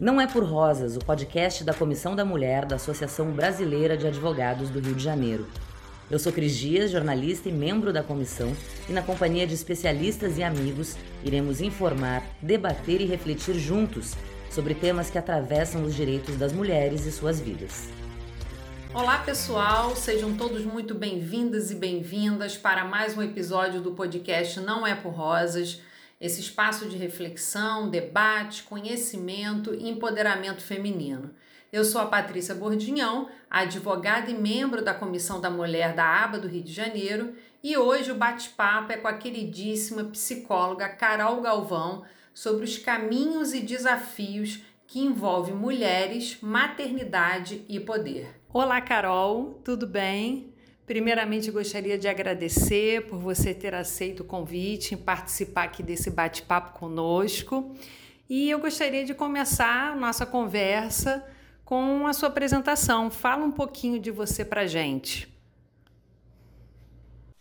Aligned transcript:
Não 0.00 0.20
é 0.20 0.28
por 0.28 0.44
Rosas, 0.44 0.96
o 0.96 1.00
podcast 1.00 1.64
da 1.64 1.74
Comissão 1.74 2.14
da 2.14 2.24
Mulher 2.24 2.64
da 2.64 2.76
Associação 2.76 3.32
Brasileira 3.32 3.96
de 3.96 4.06
Advogados 4.06 4.70
do 4.70 4.78
Rio 4.78 4.94
de 4.94 5.02
Janeiro. 5.02 5.48
Eu 6.08 6.20
sou 6.20 6.32
Cris 6.32 6.56
Dias, 6.56 6.92
jornalista 6.92 7.48
e 7.48 7.52
membro 7.52 7.92
da 7.92 8.00
comissão, 8.00 8.56
e 8.88 8.92
na 8.92 9.02
companhia 9.02 9.44
de 9.44 9.54
especialistas 9.54 10.38
e 10.38 10.44
amigos, 10.44 10.94
iremos 11.24 11.60
informar, 11.60 12.22
debater 12.40 13.00
e 13.00 13.06
refletir 13.06 13.56
juntos 13.56 14.14
sobre 14.48 14.72
temas 14.72 15.10
que 15.10 15.18
atravessam 15.18 15.82
os 15.82 15.96
direitos 15.96 16.36
das 16.36 16.52
mulheres 16.52 17.04
e 17.04 17.10
suas 17.10 17.40
vidas. 17.40 17.88
Olá, 18.94 19.18
pessoal, 19.18 19.96
sejam 19.96 20.32
todos 20.36 20.64
muito 20.64 20.94
bem-vindas 20.94 21.72
e 21.72 21.74
bem-vindas 21.74 22.56
para 22.56 22.84
mais 22.84 23.18
um 23.18 23.22
episódio 23.22 23.80
do 23.80 23.90
podcast 23.90 24.60
Não 24.60 24.86
é 24.86 24.94
por 24.94 25.10
Rosas 25.10 25.80
esse 26.20 26.40
espaço 26.40 26.88
de 26.88 26.96
reflexão, 26.96 27.88
debate, 27.88 28.64
conhecimento 28.64 29.74
e 29.74 29.88
empoderamento 29.88 30.62
feminino. 30.62 31.30
Eu 31.70 31.84
sou 31.84 32.00
a 32.00 32.06
Patrícia 32.06 32.54
Bordinhão, 32.54 33.28
advogada 33.48 34.30
e 34.30 34.34
membro 34.34 34.82
da 34.82 34.94
Comissão 34.94 35.40
da 35.40 35.50
Mulher 35.50 35.94
da 35.94 36.04
ABA 36.24 36.38
do 36.38 36.48
Rio 36.48 36.62
de 36.62 36.72
Janeiro, 36.72 37.34
e 37.62 37.76
hoje 37.76 38.10
o 38.10 38.16
bate-papo 38.16 38.92
é 38.92 38.96
com 38.96 39.06
a 39.06 39.14
queridíssima 39.14 40.04
psicóloga 40.04 40.88
Carol 40.88 41.40
Galvão 41.40 42.04
sobre 42.32 42.64
os 42.64 42.78
caminhos 42.78 43.52
e 43.52 43.60
desafios 43.60 44.62
que 44.86 45.00
envolvem 45.00 45.54
mulheres, 45.54 46.38
maternidade 46.40 47.64
e 47.68 47.78
poder. 47.78 48.40
Olá, 48.50 48.80
Carol, 48.80 49.60
tudo 49.62 49.86
bem? 49.86 50.47
Primeiramente, 50.88 51.50
gostaria 51.50 51.98
de 51.98 52.08
agradecer 52.08 53.06
por 53.08 53.18
você 53.18 53.52
ter 53.52 53.74
aceito 53.74 54.20
o 54.20 54.24
convite 54.24 54.94
em 54.94 54.96
participar 54.96 55.64
aqui 55.64 55.82
desse 55.82 56.10
bate-papo 56.10 56.78
conosco. 56.78 57.76
E 58.26 58.48
eu 58.48 58.58
gostaria 58.58 59.04
de 59.04 59.12
começar 59.12 59.94
nossa 59.94 60.24
conversa 60.24 61.22
com 61.62 62.06
a 62.06 62.14
sua 62.14 62.30
apresentação. 62.30 63.10
Fala 63.10 63.44
um 63.44 63.52
pouquinho 63.52 64.00
de 64.00 64.10
você 64.10 64.46
para 64.46 64.66
gente. 64.66 65.28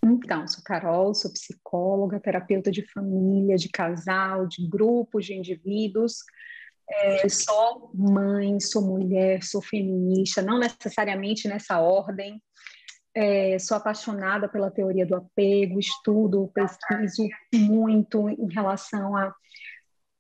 Então, 0.04 0.46
sou 0.46 0.62
Carol, 0.62 1.14
sou 1.14 1.32
psicóloga, 1.32 2.20
terapeuta 2.20 2.70
de 2.70 2.82
família, 2.92 3.56
de 3.56 3.70
casal, 3.70 4.46
de 4.46 4.68
grupos, 4.68 5.26
de 5.26 5.34
indivíduos. 5.34 6.18
É, 6.90 7.30
sou 7.30 7.92
mãe, 7.94 8.60
sou 8.60 8.82
mulher, 8.82 9.42
sou 9.42 9.62
feminista, 9.62 10.42
não 10.42 10.60
necessariamente 10.60 11.48
nessa 11.48 11.80
ordem, 11.80 12.42
é, 13.20 13.58
sou 13.58 13.76
apaixonada 13.76 14.48
pela 14.48 14.70
teoria 14.70 15.04
do 15.04 15.16
apego, 15.16 15.80
estudo, 15.80 16.52
pesquiso 16.54 17.28
muito 17.52 18.30
em 18.30 18.48
relação 18.54 19.18
à 19.18 19.34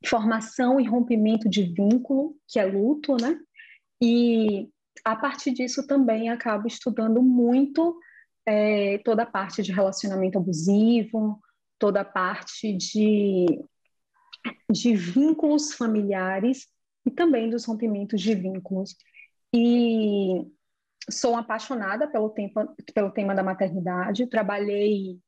formação 0.03 0.79
e 0.79 0.87
rompimento 0.87 1.47
de 1.47 1.61
vínculo, 1.61 2.35
que 2.47 2.59
é 2.59 2.65
luto, 2.65 3.15
né? 3.15 3.39
E 4.01 4.67
a 5.05 5.15
partir 5.15 5.51
disso 5.51 5.85
também 5.85 6.29
acabo 6.29 6.67
estudando 6.67 7.21
muito 7.21 7.99
é, 8.47 8.97
toda 9.05 9.21
a 9.21 9.27
parte 9.27 9.61
de 9.61 9.71
relacionamento 9.71 10.39
abusivo, 10.39 11.39
toda 11.77 12.01
a 12.01 12.05
parte 12.05 12.73
de, 12.73 13.45
de 14.71 14.95
vínculos 14.95 15.71
familiares 15.71 16.67
e 17.05 17.11
também 17.11 17.47
dos 17.47 17.63
rompimentos 17.63 18.19
de 18.19 18.33
vínculos. 18.33 18.95
E 19.53 20.47
sou 21.09 21.35
apaixonada 21.35 22.07
pelo, 22.07 22.29
tempo, 22.29 22.61
pelo 22.93 23.11
tema 23.11 23.33
da 23.33 23.43
maternidade, 23.43 24.27
trabalhei 24.27 25.19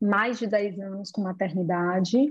mais 0.00 0.38
de 0.38 0.46
10 0.46 0.78
anos 0.80 1.10
com 1.10 1.20
maternidade, 1.20 2.30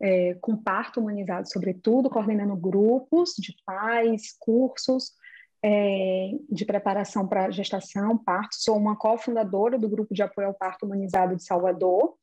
é, 0.00 0.34
com 0.40 0.56
parto 0.56 1.00
humanizado, 1.00 1.50
sobretudo, 1.50 2.08
coordenando 2.08 2.56
grupos 2.56 3.34
de 3.38 3.54
pais, 3.64 4.34
cursos 4.38 5.12
é, 5.62 6.30
de 6.50 6.64
preparação 6.64 7.28
para 7.28 7.50
gestação, 7.50 8.16
parto. 8.16 8.56
Sou 8.56 8.76
uma 8.76 8.96
cofundadora 8.96 9.78
do 9.78 9.88
grupo 9.88 10.14
de 10.14 10.22
apoio 10.22 10.48
ao 10.48 10.54
parto 10.54 10.86
humanizado 10.86 11.36
de 11.36 11.44
Salvador. 11.44 12.14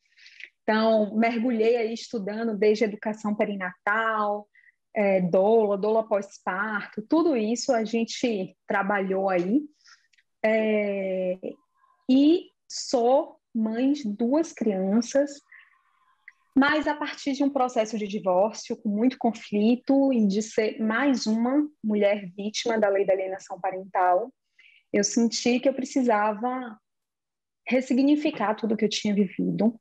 Então, 0.63 1.15
mergulhei 1.15 1.77
aí 1.77 1.93
estudando 1.93 2.57
desde 2.57 2.83
educação 2.83 3.33
perinatal, 3.35 4.47
é, 4.93 5.21
doula, 5.21 5.77
doula 5.77 6.07
pós-parto, 6.07 7.03
tudo 7.03 7.37
isso 7.37 7.71
a 7.71 7.85
gente 7.85 8.57
trabalhou 8.67 9.29
aí. 9.29 9.61
É, 10.49 11.37
e 12.09 12.51
sou 12.69 13.37
mãe 13.53 13.91
de 13.91 14.07
duas 14.07 14.53
crianças, 14.53 15.41
mas 16.55 16.87
a 16.87 16.95
partir 16.95 17.33
de 17.33 17.43
um 17.43 17.49
processo 17.49 17.97
de 17.97 18.07
divórcio 18.07 18.77
com 18.77 18.87
muito 18.87 19.17
conflito 19.17 20.13
e 20.13 20.25
de 20.25 20.41
ser 20.41 20.79
mais 20.79 21.27
uma 21.27 21.67
mulher 21.83 22.31
vítima 22.35 22.79
da 22.79 22.87
lei 22.87 23.05
da 23.05 23.13
alienação 23.13 23.59
parental, 23.59 24.33
eu 24.93 25.03
senti 25.03 25.59
que 25.59 25.67
eu 25.67 25.73
precisava 25.73 26.79
ressignificar 27.67 28.55
tudo 28.55 28.77
que 28.77 28.85
eu 28.85 28.89
tinha 28.89 29.13
vivido 29.13 29.77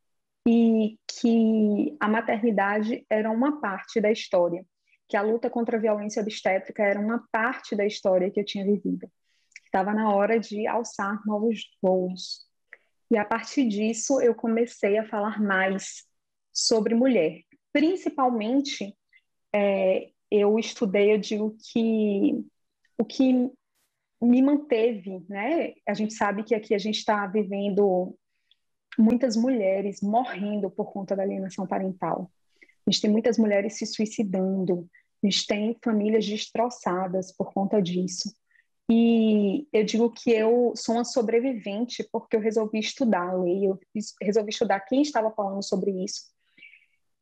e 0.49 0.99
que 1.07 1.97
a 2.01 2.09
maternidade 2.09 3.07
era 3.09 3.31
uma 3.31 3.61
parte 3.61 4.01
da 4.01 4.11
história, 4.11 4.67
que 5.09 5.17
a 5.17 5.23
luta 5.23 5.49
contra 5.49 5.77
a 5.77 5.81
violência 5.81 6.21
obstétrica 6.21 6.83
era 6.83 6.99
uma 6.99 7.25
parte 7.31 7.77
da 7.77 7.87
história 7.87 8.31
que 8.31 8.41
eu 8.41 8.45
tinha 8.45 8.65
vivido 8.65 9.09
estava 9.77 9.93
na 9.93 10.15
hora 10.15 10.41
de 10.41 10.67
alçar 10.67 11.21
novos 11.27 11.69
voos. 11.83 12.47
E 13.11 13.17
a 13.17 13.25
partir 13.25 13.69
disso 13.69 14.21
eu 14.21 14.35
comecei 14.35 14.97
a 14.97 15.07
falar 15.07 15.41
mais 15.41 16.05
sobre 16.53 16.95
mulher. 16.95 17.43
Principalmente, 17.73 18.97
é, 19.55 20.11
eu 20.31 20.59
estudei, 20.59 21.13
eu 21.13 21.19
digo 21.19 21.55
que 21.71 22.43
o 22.99 23.05
que 23.05 23.51
me 24.23 24.41
manteve, 24.41 25.23
né? 25.29 25.75
A 25.87 25.93
gente 25.93 26.15
sabe 26.15 26.43
que 26.43 26.55
aqui 26.55 26.75
a 26.75 26.79
gente 26.79 26.97
está 26.99 27.27
vivendo 27.27 28.17
muitas 28.99 29.37
mulheres 29.37 30.01
morrendo 30.01 30.71
por 30.71 30.91
conta 30.91 31.15
da 31.15 31.23
alienação 31.23 31.67
parental. 31.67 32.31
A 32.87 32.91
gente 32.91 33.03
tem 33.03 33.11
muitas 33.11 33.37
mulheres 33.37 33.77
se 33.77 33.85
suicidando, 33.85 34.89
a 35.23 35.27
gente 35.27 35.47
tem 35.47 35.77
famílias 35.85 36.27
destroçadas 36.27 37.31
por 37.31 37.53
conta 37.53 37.83
disso. 37.83 38.35
E 38.89 39.67
eu 39.73 39.85
digo 39.85 40.11
que 40.11 40.31
eu 40.31 40.73
sou 40.77 40.95
uma 40.95 41.05
sobrevivente 41.05 42.07
porque 42.13 42.37
eu 42.37 42.41
resolvi 42.41 42.79
estudar 42.79 43.31
a 43.31 43.35
lei, 43.35 43.67
eu 43.67 43.79
resolvi 44.23 44.51
estudar 44.51 44.81
quem 44.81 45.03
estava 45.03 45.31
falando 45.33 45.63
sobre 45.63 45.91
isso. 46.05 46.23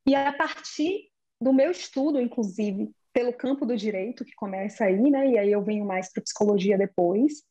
E 0.06 0.14
a 0.14 0.32
partir 0.32 1.10
do 1.40 1.52
meu 1.52 1.70
estudo, 1.70 2.20
inclusive, 2.20 2.90
pelo 3.12 3.32
campo 3.32 3.64
do 3.64 3.76
direito, 3.76 4.24
que 4.24 4.34
começa 4.34 4.84
aí, 4.84 5.10
né, 5.10 5.30
e 5.30 5.38
aí 5.38 5.52
eu 5.52 5.62
venho 5.62 5.86
mais 5.86 6.12
para 6.12 6.22
psicologia 6.22 6.76
depois, 6.76 7.42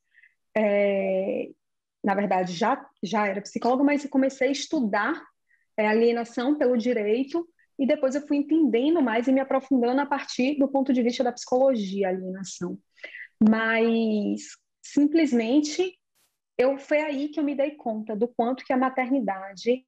é, 0.56 1.50
na 2.04 2.14
verdade, 2.14 2.54
já, 2.54 2.86
já 3.02 3.28
era 3.28 3.42
psicóloga, 3.42 3.84
mas 3.84 4.06
comecei 4.08 4.50
a 4.50 4.52
estudar 4.52 5.20
é, 5.78 5.88
alienação 5.88 6.56
pelo 6.56 6.78
direito, 6.78 7.48
e 7.80 7.88
depois 7.88 8.14
eu 8.14 8.28
fui 8.28 8.38
entendendo 8.38 9.02
mais 9.02 9.28
e 9.28 9.32
me 9.32 9.40
aprofundando 9.40 10.02
a 10.02 10.06
partir 10.06 10.58
do 10.60 10.68
ponto 10.68 10.94
de 10.94 11.02
vista 11.02 11.24
da 11.24 11.32
psicologia, 11.32 12.10
alienação. 12.10 12.78
Mas 13.42 14.42
simplesmente 14.82 15.98
eu 16.58 16.78
foi 16.78 17.00
aí 17.00 17.30
que 17.30 17.40
eu 17.40 17.44
me 17.44 17.56
dei 17.56 17.72
conta 17.72 18.16
do 18.16 18.28
quanto 18.28 18.64
que 18.64 18.74
a 18.74 18.78
maternidade 18.78 19.84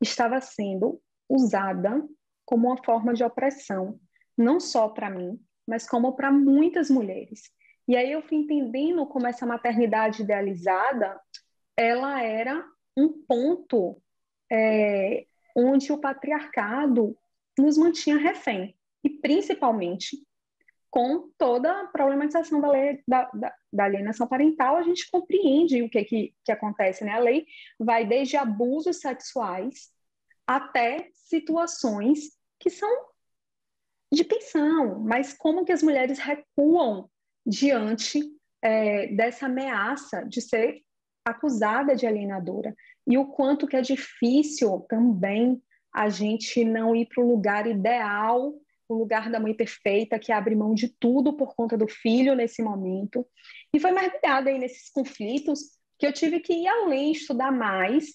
estava 0.00 0.40
sendo 0.40 1.00
usada 1.28 2.06
como 2.44 2.68
uma 2.68 2.82
forma 2.82 3.14
de 3.14 3.22
opressão, 3.22 4.00
não 4.36 4.58
só 4.58 4.88
para 4.88 5.10
mim, 5.10 5.40
mas 5.66 5.88
como 5.88 6.14
para 6.16 6.32
muitas 6.32 6.90
mulheres. 6.90 7.42
E 7.86 7.96
aí 7.96 8.10
eu 8.10 8.22
fui 8.22 8.38
entendendo 8.38 9.06
como 9.06 9.26
essa 9.26 9.46
maternidade 9.46 10.22
idealizada, 10.22 11.20
ela 11.76 12.22
era 12.22 12.64
um 12.96 13.08
ponto 13.26 14.02
é, 14.50 15.26
onde 15.56 15.92
o 15.92 15.98
patriarcado 15.98 17.16
nos 17.58 17.78
mantinha 17.78 18.16
refém, 18.16 18.76
e 19.04 19.10
principalmente 19.10 20.16
com 20.90 21.30
toda 21.38 21.70
a 21.70 21.86
problematização 21.86 22.60
da 22.60 22.70
lei 22.70 23.02
da, 23.06 23.30
da, 23.32 23.54
da, 23.72 23.84
alienação 23.84 24.26
parental, 24.26 24.76
a 24.76 24.82
gente 24.82 25.08
compreende 25.10 25.82
o 25.82 25.88
que, 25.88 26.04
que, 26.04 26.34
que 26.44 26.50
acontece, 26.50 27.04
né? 27.04 27.12
A 27.12 27.20
lei 27.20 27.46
vai 27.78 28.04
desde 28.04 28.36
abusos 28.36 28.98
sexuais 28.98 29.90
até 30.46 31.08
situações 31.14 32.36
que 32.58 32.68
são 32.68 32.90
de 34.12 34.24
pensão, 34.24 34.98
mas 34.98 35.32
como 35.32 35.64
que 35.64 35.70
as 35.70 35.82
mulheres 35.82 36.18
recuam 36.18 37.08
diante 37.46 38.20
é, 38.60 39.06
dessa 39.14 39.46
ameaça 39.46 40.24
de 40.24 40.40
ser 40.40 40.82
acusada 41.24 41.94
de 41.94 42.06
alienadora 42.06 42.74
e 43.06 43.16
o 43.16 43.26
quanto 43.26 43.66
que 43.66 43.76
é 43.76 43.80
difícil 43.80 44.84
também 44.88 45.62
a 45.94 46.08
gente 46.08 46.64
não 46.64 46.94
ir 46.96 47.06
para 47.06 47.22
o 47.22 47.28
lugar 47.28 47.66
ideal 47.66 48.52
o 48.94 48.98
lugar 48.98 49.30
da 49.30 49.40
mãe 49.40 49.54
perfeita, 49.54 50.18
que 50.18 50.32
abre 50.32 50.54
mão 50.54 50.74
de 50.74 50.88
tudo 50.88 51.36
por 51.36 51.54
conta 51.54 51.76
do 51.76 51.88
filho 51.88 52.34
nesse 52.34 52.62
momento. 52.62 53.26
E 53.72 53.80
foi 53.80 53.92
mergulhada 53.92 54.50
aí 54.50 54.58
nesses 54.58 54.90
conflitos 54.90 55.78
que 55.98 56.06
eu 56.06 56.12
tive 56.12 56.40
que 56.40 56.52
ir 56.52 56.68
além, 56.68 57.12
estudar 57.12 57.52
mais. 57.52 58.14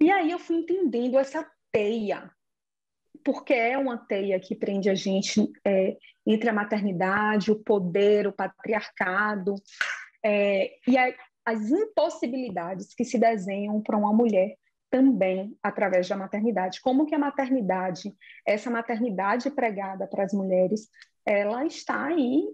E 0.00 0.10
aí 0.10 0.30
eu 0.30 0.38
fui 0.38 0.56
entendendo 0.56 1.18
essa 1.18 1.48
teia 1.72 2.30
porque 3.24 3.54
é 3.54 3.78
uma 3.78 3.96
teia 3.96 4.38
que 4.38 4.54
prende 4.54 4.90
a 4.90 4.94
gente 4.94 5.50
é, 5.64 5.96
entre 6.26 6.50
a 6.50 6.52
maternidade, 6.52 7.50
o 7.50 7.56
poder, 7.56 8.26
o 8.26 8.32
patriarcado 8.32 9.54
é, 10.22 10.72
e 10.86 10.96
a, 10.98 11.12
as 11.44 11.70
impossibilidades 11.70 12.94
que 12.94 13.04
se 13.04 13.18
desenham 13.18 13.80
para 13.80 13.96
uma 13.96 14.12
mulher 14.12 14.56
também 14.94 15.58
através 15.60 16.08
da 16.08 16.16
maternidade. 16.16 16.80
Como 16.80 17.04
que 17.04 17.16
a 17.16 17.18
maternidade, 17.18 18.16
essa 18.46 18.70
maternidade 18.70 19.50
pregada 19.50 20.06
para 20.06 20.22
as 20.22 20.32
mulheres, 20.32 20.88
ela 21.26 21.66
está 21.66 22.06
aí 22.06 22.46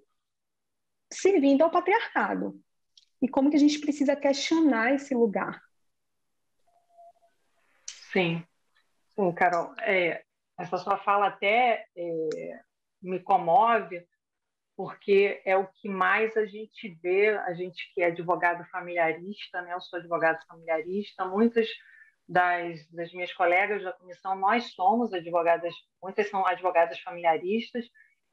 servindo 1.12 1.60
ao 1.60 1.70
patriarcado. 1.70 2.58
E 3.20 3.28
como 3.28 3.50
que 3.50 3.56
a 3.56 3.60
gente 3.60 3.78
precisa 3.78 4.16
questionar 4.16 4.94
esse 4.94 5.14
lugar. 5.14 5.62
Sim, 8.10 8.42
sim, 9.14 9.32
Carol. 9.34 9.74
É, 9.80 10.24
essa 10.58 10.78
sua 10.78 10.96
fala 10.96 11.26
até 11.26 11.84
é, 11.94 12.60
me 13.02 13.20
comove, 13.20 14.02
porque 14.74 15.42
é 15.44 15.58
o 15.58 15.66
que 15.66 15.90
mais 15.90 16.34
a 16.38 16.46
gente 16.46 16.88
vê, 17.02 17.36
a 17.36 17.52
gente 17.52 17.92
que 17.92 18.00
é 18.00 18.06
advogado 18.06 18.64
familiarista, 18.70 19.60
né? 19.60 19.74
Eu 19.74 19.80
sou 19.82 19.98
advogado 19.98 20.42
familiarista, 20.46 21.26
muitas 21.26 21.68
das, 22.30 22.86
das 22.92 23.12
minhas 23.12 23.32
colegas 23.32 23.82
da 23.82 23.92
comissão, 23.92 24.36
nós 24.36 24.72
somos 24.72 25.12
advogadas, 25.12 25.74
muitas 26.00 26.30
são 26.30 26.46
advogadas 26.46 27.00
familiaristas 27.00 27.84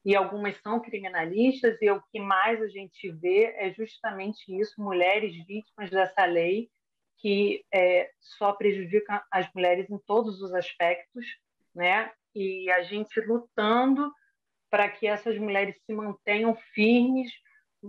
e 0.04 0.14
algumas 0.14 0.56
são 0.62 0.80
criminalistas, 0.80 1.76
e 1.82 1.90
o 1.90 2.00
que 2.12 2.20
mais 2.20 2.62
a 2.62 2.68
gente 2.68 3.10
vê 3.10 3.52
é 3.56 3.72
justamente 3.72 4.56
isso: 4.56 4.80
mulheres 4.80 5.34
vítimas 5.44 5.90
dessa 5.90 6.24
lei 6.24 6.70
que 7.16 7.64
é, 7.74 8.08
só 8.20 8.52
prejudica 8.52 9.20
as 9.32 9.52
mulheres 9.52 9.90
em 9.90 9.98
todos 9.98 10.40
os 10.40 10.54
aspectos, 10.54 11.26
né? 11.74 12.12
E 12.32 12.70
a 12.70 12.84
gente 12.84 13.20
lutando 13.20 14.12
para 14.70 14.88
que 14.88 15.08
essas 15.08 15.36
mulheres 15.36 15.76
se 15.84 15.92
mantenham 15.92 16.54
firmes, 16.72 17.32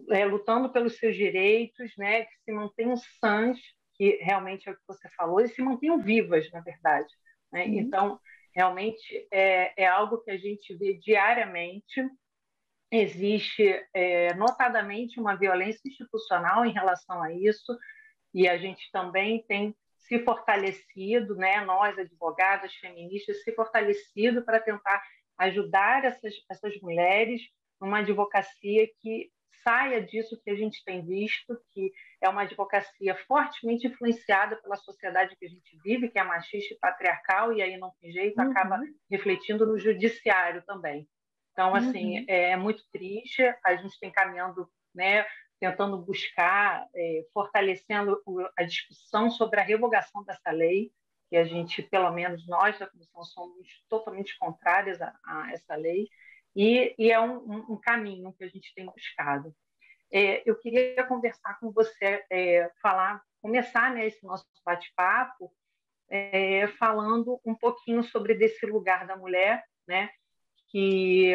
é, 0.09 0.25
lutando 0.25 0.71
pelos 0.71 0.97
seus 0.97 1.15
direitos, 1.15 1.95
né? 1.95 2.23
Que 2.23 2.33
se 2.45 2.51
mantenham 2.51 2.97
sãs 3.19 3.59
que 3.99 4.17
realmente 4.21 4.69
é 4.69 4.71
o 4.71 4.75
que 4.75 4.87
você 4.87 5.09
falou, 5.09 5.41
e 5.41 5.49
se 5.49 5.61
mantenham 5.61 6.01
vivas, 6.01 6.49
na 6.53 6.61
verdade. 6.61 7.13
Né? 7.51 7.65
Uhum. 7.65 7.79
Então, 7.79 8.19
realmente 8.55 9.27
é, 9.29 9.83
é, 9.83 9.85
algo 9.85 10.19
que 10.19 10.31
a 10.31 10.37
gente 10.37 10.73
vê 10.77 10.93
diariamente. 10.93 12.01
Existe, 12.89 13.85
é, 13.93 14.33
notadamente, 14.35 15.19
uma 15.19 15.35
violência 15.35 15.81
institucional 15.85 16.65
em 16.65 16.71
relação 16.71 17.21
a 17.21 17.31
isso, 17.33 17.77
e 18.33 18.47
a 18.47 18.57
gente 18.57 18.89
também 18.91 19.43
tem 19.45 19.75
se 19.97 20.17
fortalecido, 20.23 21.35
né, 21.35 21.61
nós, 21.65 21.99
advogadas 21.99 22.73
feministas, 22.75 23.43
se 23.43 23.53
fortalecido 23.53 24.43
para 24.43 24.61
tentar 24.61 25.03
ajudar 25.37 26.05
essas, 26.05 26.33
essas 26.49 26.79
mulheres 26.81 27.41
numa 27.79 27.99
advocacia 27.99 28.87
que 29.01 29.29
saia 29.63 30.01
disso 30.01 30.39
que 30.43 30.49
a 30.49 30.55
gente 30.55 30.83
tem 30.83 31.05
visto, 31.05 31.59
que 31.73 31.91
é 32.21 32.29
uma 32.29 32.43
advocacia 32.43 33.15
fortemente 33.27 33.87
influenciada 33.87 34.55
pela 34.57 34.75
sociedade 34.75 35.35
que 35.37 35.45
a 35.45 35.49
gente 35.49 35.77
vive, 35.83 36.09
que 36.09 36.19
é 36.19 36.23
machista 36.23 36.73
e 36.73 36.79
patriarcal, 36.79 37.53
e 37.53 37.61
aí 37.61 37.77
não 37.77 37.91
tem 38.01 38.11
jeito, 38.11 38.41
uhum. 38.41 38.49
acaba 38.49 38.79
refletindo 39.09 39.65
no 39.65 39.77
judiciário 39.77 40.63
também. 40.65 41.07
Então, 41.51 41.75
assim, 41.75 42.19
uhum. 42.19 42.25
é, 42.27 42.51
é, 42.51 42.57
muito 42.57 42.83
triste, 42.91 43.43
a 43.65 43.75
gente 43.75 43.99
tem 43.99 44.11
caminhando, 44.11 44.69
né, 44.95 45.25
tentando 45.59 45.97
buscar, 45.97 46.87
é, 46.95 47.25
fortalecendo 47.33 48.21
a 48.57 48.63
discussão 48.63 49.29
sobre 49.29 49.59
a 49.59 49.63
revogação 49.63 50.23
dessa 50.23 50.51
lei, 50.51 50.91
que 51.29 51.35
a 51.35 51.43
gente, 51.43 51.83
pelo 51.83 52.11
menos 52.11 52.47
nós 52.47 52.79
da 52.79 52.87
comissão, 52.87 53.23
somos 53.23 53.67
totalmente 53.87 54.37
contrárias 54.39 55.01
a, 55.01 55.13
a 55.25 55.51
essa 55.51 55.75
lei, 55.75 56.07
e, 56.55 56.95
e 56.97 57.11
é 57.11 57.19
um, 57.19 57.73
um, 57.73 57.77
caminho 57.77 58.33
que 58.33 58.43
a 58.43 58.47
gente 58.47 58.73
tem 58.73 58.85
buscado. 58.85 59.53
É, 60.11 60.41
eu 60.49 60.57
queria 60.59 61.03
conversar 61.05 61.59
com 61.59 61.71
você, 61.71 62.25
é, 62.29 62.71
falar, 62.81 63.21
começar 63.41 63.93
né, 63.93 64.07
esse 64.07 64.25
nosso 64.25 64.45
bate-papo 64.65 65.51
é, 66.09 66.67
falando 66.79 67.39
um 67.45 67.55
pouquinho 67.55 68.03
sobre 68.03 68.33
desse 68.33 68.65
lugar 68.65 69.05
da 69.05 69.15
mulher, 69.15 69.63
né, 69.87 70.09
que 70.69 71.33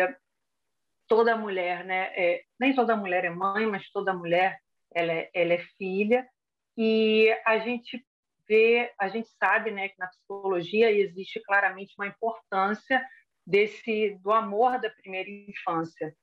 toda 1.07 1.37
mulher, 1.37 1.85
né, 1.85 2.13
é, 2.17 2.43
nem 2.59 2.75
toda 2.75 2.97
mulher 2.97 3.25
é 3.25 3.31
mãe, 3.31 3.67
mas 3.67 3.91
toda 3.91 4.13
mulher 4.13 4.59
ela 4.93 5.13
é, 5.13 5.31
ela 5.33 5.53
é 5.55 5.59
filha, 5.79 6.29
e 6.77 7.31
a 7.47 7.59
gente 7.59 8.05
vê, 8.49 8.93
a 8.99 9.09
gente 9.09 9.29
sabe, 9.39 9.71
né, 9.71 9.89
que 9.89 9.99
na 9.99 10.09
psicologia 10.09 10.91
existe 10.91 11.41
claramente 11.43 11.95
uma 11.97 12.07
importância 12.07 13.05
desse 13.47 14.19
do 14.23 14.33
amor 14.33 14.81
da 14.81 14.91
primeira 14.91 15.29
infância. 15.29 16.15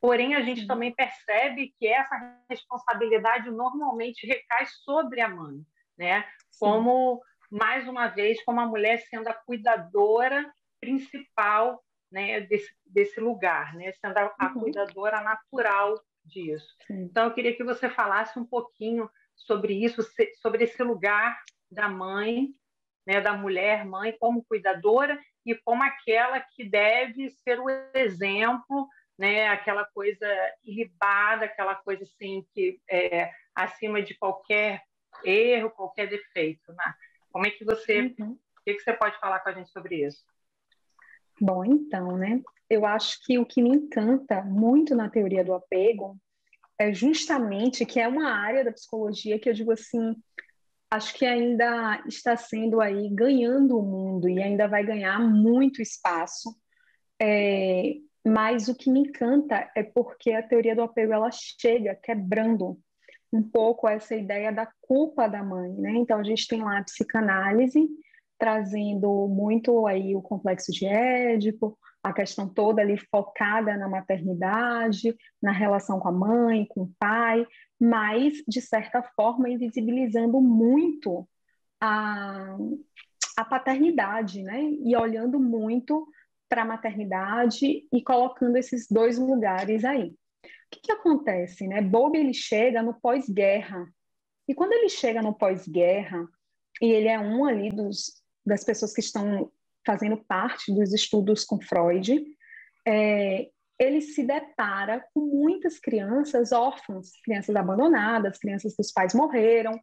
Porém, 0.00 0.34
a 0.34 0.42
gente 0.42 0.66
também 0.66 0.94
percebe 0.94 1.74
que 1.78 1.86
essa 1.86 2.38
responsabilidade 2.48 3.50
normalmente 3.50 4.26
recai 4.26 4.66
sobre 4.84 5.20
a 5.20 5.28
mãe, 5.28 5.60
né? 5.98 6.24
Como 6.58 7.22
mais 7.50 7.88
uma 7.88 8.08
vez, 8.08 8.42
como 8.44 8.60
a 8.60 8.66
mulher 8.66 8.98
sendo 9.08 9.28
a 9.28 9.34
cuidadora 9.34 10.52
principal, 10.80 11.82
né, 12.10 12.40
desse, 12.42 12.72
desse 12.84 13.20
lugar, 13.20 13.74
né? 13.74 13.92
Sendo 13.92 14.16
a, 14.18 14.34
a 14.38 14.46
uhum. 14.48 14.60
cuidadora 14.60 15.20
natural 15.20 16.00
disso. 16.24 16.68
Sim. 16.86 17.04
Então, 17.04 17.24
eu 17.24 17.34
queria 17.34 17.56
que 17.56 17.64
você 17.64 17.88
falasse 17.88 18.38
um 18.38 18.44
pouquinho 18.44 19.10
sobre 19.34 19.72
isso, 19.74 20.02
sobre 20.40 20.64
esse 20.64 20.82
lugar 20.82 21.36
da 21.70 21.88
mãe, 21.88 22.48
né, 23.06 23.20
da 23.20 23.32
mulher 23.32 23.84
mãe 23.84 24.16
como 24.18 24.44
cuidadora 24.44 25.18
e 25.46 25.54
como 25.54 25.82
aquela 25.82 26.40
que 26.40 26.68
deve 26.68 27.30
ser 27.30 27.60
o 27.60 27.70
exemplo, 27.94 28.88
né, 29.16 29.46
aquela 29.48 29.84
coisa 29.84 30.26
ilibada, 30.64 31.44
aquela 31.44 31.76
coisa 31.76 32.02
assim 32.02 32.44
que 32.52 32.80
é 32.90 33.30
acima 33.54 34.02
de 34.02 34.14
qualquer 34.14 34.82
erro, 35.24 35.70
qualquer 35.70 36.08
defeito. 36.08 36.72
Né? 36.72 36.94
Como 37.30 37.46
é 37.46 37.50
que 37.50 37.64
você, 37.64 38.14
uhum. 38.18 38.32
o 38.32 38.64
que, 38.64 38.74
que 38.74 38.80
você 38.80 38.92
pode 38.92 39.18
falar 39.20 39.38
com 39.38 39.48
a 39.48 39.52
gente 39.52 39.70
sobre 39.70 40.04
isso? 40.04 40.24
Bom, 41.40 41.64
então, 41.64 42.16
né? 42.16 42.42
Eu 42.68 42.84
acho 42.84 43.24
que 43.24 43.38
o 43.38 43.46
que 43.46 43.62
me 43.62 43.68
encanta 43.68 44.42
muito 44.42 44.96
na 44.96 45.08
teoria 45.08 45.44
do 45.44 45.54
apego 45.54 46.18
é 46.78 46.92
justamente 46.92 47.86
que 47.86 48.00
é 48.00 48.08
uma 48.08 48.32
área 48.32 48.64
da 48.64 48.72
psicologia 48.72 49.38
que 49.38 49.48
eu 49.48 49.54
digo 49.54 49.70
assim, 49.70 50.16
acho 50.90 51.14
que 51.14 51.26
ainda 51.26 52.02
está 52.06 52.36
sendo 52.36 52.80
aí 52.80 53.08
ganhando 53.10 53.78
o 53.78 53.82
mundo 53.82 54.28
e 54.28 54.42
ainda 54.42 54.68
vai 54.68 54.84
ganhar 54.84 55.18
muito 55.20 55.82
espaço. 55.82 56.54
É, 57.20 57.94
mas 58.26 58.68
o 58.68 58.74
que 58.74 58.90
me 58.90 59.00
encanta 59.00 59.70
é 59.76 59.82
porque 59.82 60.32
a 60.32 60.42
teoria 60.42 60.74
do 60.74 60.82
apego 60.82 61.12
ela 61.12 61.30
chega 61.30 61.94
quebrando 61.94 62.78
um 63.32 63.42
pouco 63.42 63.88
essa 63.88 64.14
ideia 64.14 64.52
da 64.52 64.68
culpa 64.82 65.28
da 65.28 65.42
mãe, 65.42 65.72
né? 65.74 65.92
Então 65.96 66.18
a 66.18 66.24
gente 66.24 66.46
tem 66.46 66.62
lá 66.62 66.78
a 66.78 66.84
psicanálise 66.84 67.88
trazendo 68.38 69.28
muito 69.28 69.86
aí 69.86 70.14
o 70.14 70.22
complexo 70.22 70.70
de 70.70 70.86
Édipo, 70.86 71.78
a 72.02 72.12
questão 72.12 72.48
toda 72.48 72.82
ali 72.82 72.96
focada 73.10 73.76
na 73.76 73.88
maternidade, 73.88 75.16
na 75.42 75.52
relação 75.52 75.98
com 75.98 76.08
a 76.08 76.12
mãe, 76.12 76.66
com 76.68 76.82
o 76.82 76.90
pai, 76.98 77.46
mas, 77.80 78.42
de 78.46 78.60
certa 78.60 79.02
forma, 79.02 79.48
invisibilizando 79.48 80.40
muito 80.40 81.28
a, 81.80 82.56
a 83.36 83.44
paternidade, 83.44 84.42
né? 84.42 84.62
E 84.62 84.96
olhando 84.96 85.38
muito 85.38 86.06
para 86.48 86.62
a 86.62 86.66
maternidade 86.66 87.86
e 87.92 88.02
colocando 88.02 88.56
esses 88.56 88.86
dois 88.88 89.18
lugares 89.18 89.84
aí. 89.84 90.08
O 90.08 90.70
que, 90.70 90.80
que 90.80 90.92
acontece, 90.92 91.66
né? 91.66 91.80
Bob 91.82 92.16
ele 92.16 92.34
chega 92.34 92.82
no 92.82 92.94
pós-guerra 92.94 93.86
e 94.48 94.54
quando 94.54 94.72
ele 94.72 94.88
chega 94.88 95.22
no 95.22 95.34
pós-guerra 95.34 96.26
e 96.80 96.86
ele 96.86 97.08
é 97.08 97.18
um 97.18 97.44
ali 97.44 97.70
dos 97.70 98.22
das 98.44 98.62
pessoas 98.62 98.92
que 98.92 99.00
estão 99.00 99.50
fazendo 99.84 100.16
parte 100.16 100.72
dos 100.72 100.92
estudos 100.92 101.44
com 101.44 101.60
Freud, 101.60 102.24
é, 102.86 103.50
ele 103.78 104.00
se 104.00 104.24
depara 104.24 105.04
com 105.12 105.20
muitas 105.20 105.78
crianças 105.78 106.52
órfãs, 106.52 107.12
crianças 107.22 107.54
abandonadas, 107.54 108.38
crianças 108.38 108.74
que 108.74 108.82
os 108.82 108.92
pais 108.92 109.14
morreram, 109.14 109.78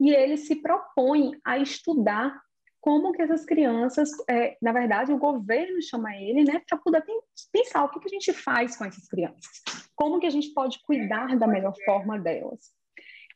e 0.00 0.10
ele 0.10 0.36
se 0.36 0.56
propõe 0.56 1.38
a 1.44 1.58
estudar 1.58 2.40
como 2.80 3.12
que 3.12 3.22
essas 3.22 3.46
crianças, 3.46 4.10
é, 4.28 4.58
na 4.60 4.70
verdade, 4.72 5.10
o 5.10 5.18
governo 5.18 5.80
chama 5.80 6.14
ele, 6.16 6.44
né, 6.44 6.60
para 6.68 6.76
poder 6.76 7.02
pensar 7.50 7.84
o 7.84 7.88
que, 7.88 8.00
que 8.00 8.08
a 8.08 8.10
gente 8.10 8.32
faz 8.34 8.76
com 8.76 8.84
essas 8.84 9.08
crianças, 9.08 9.62
como 9.96 10.20
que 10.20 10.26
a 10.26 10.30
gente 10.30 10.52
pode 10.52 10.82
cuidar 10.82 11.34
da 11.38 11.46
melhor 11.46 11.74
forma 11.84 12.18
delas. 12.18 12.72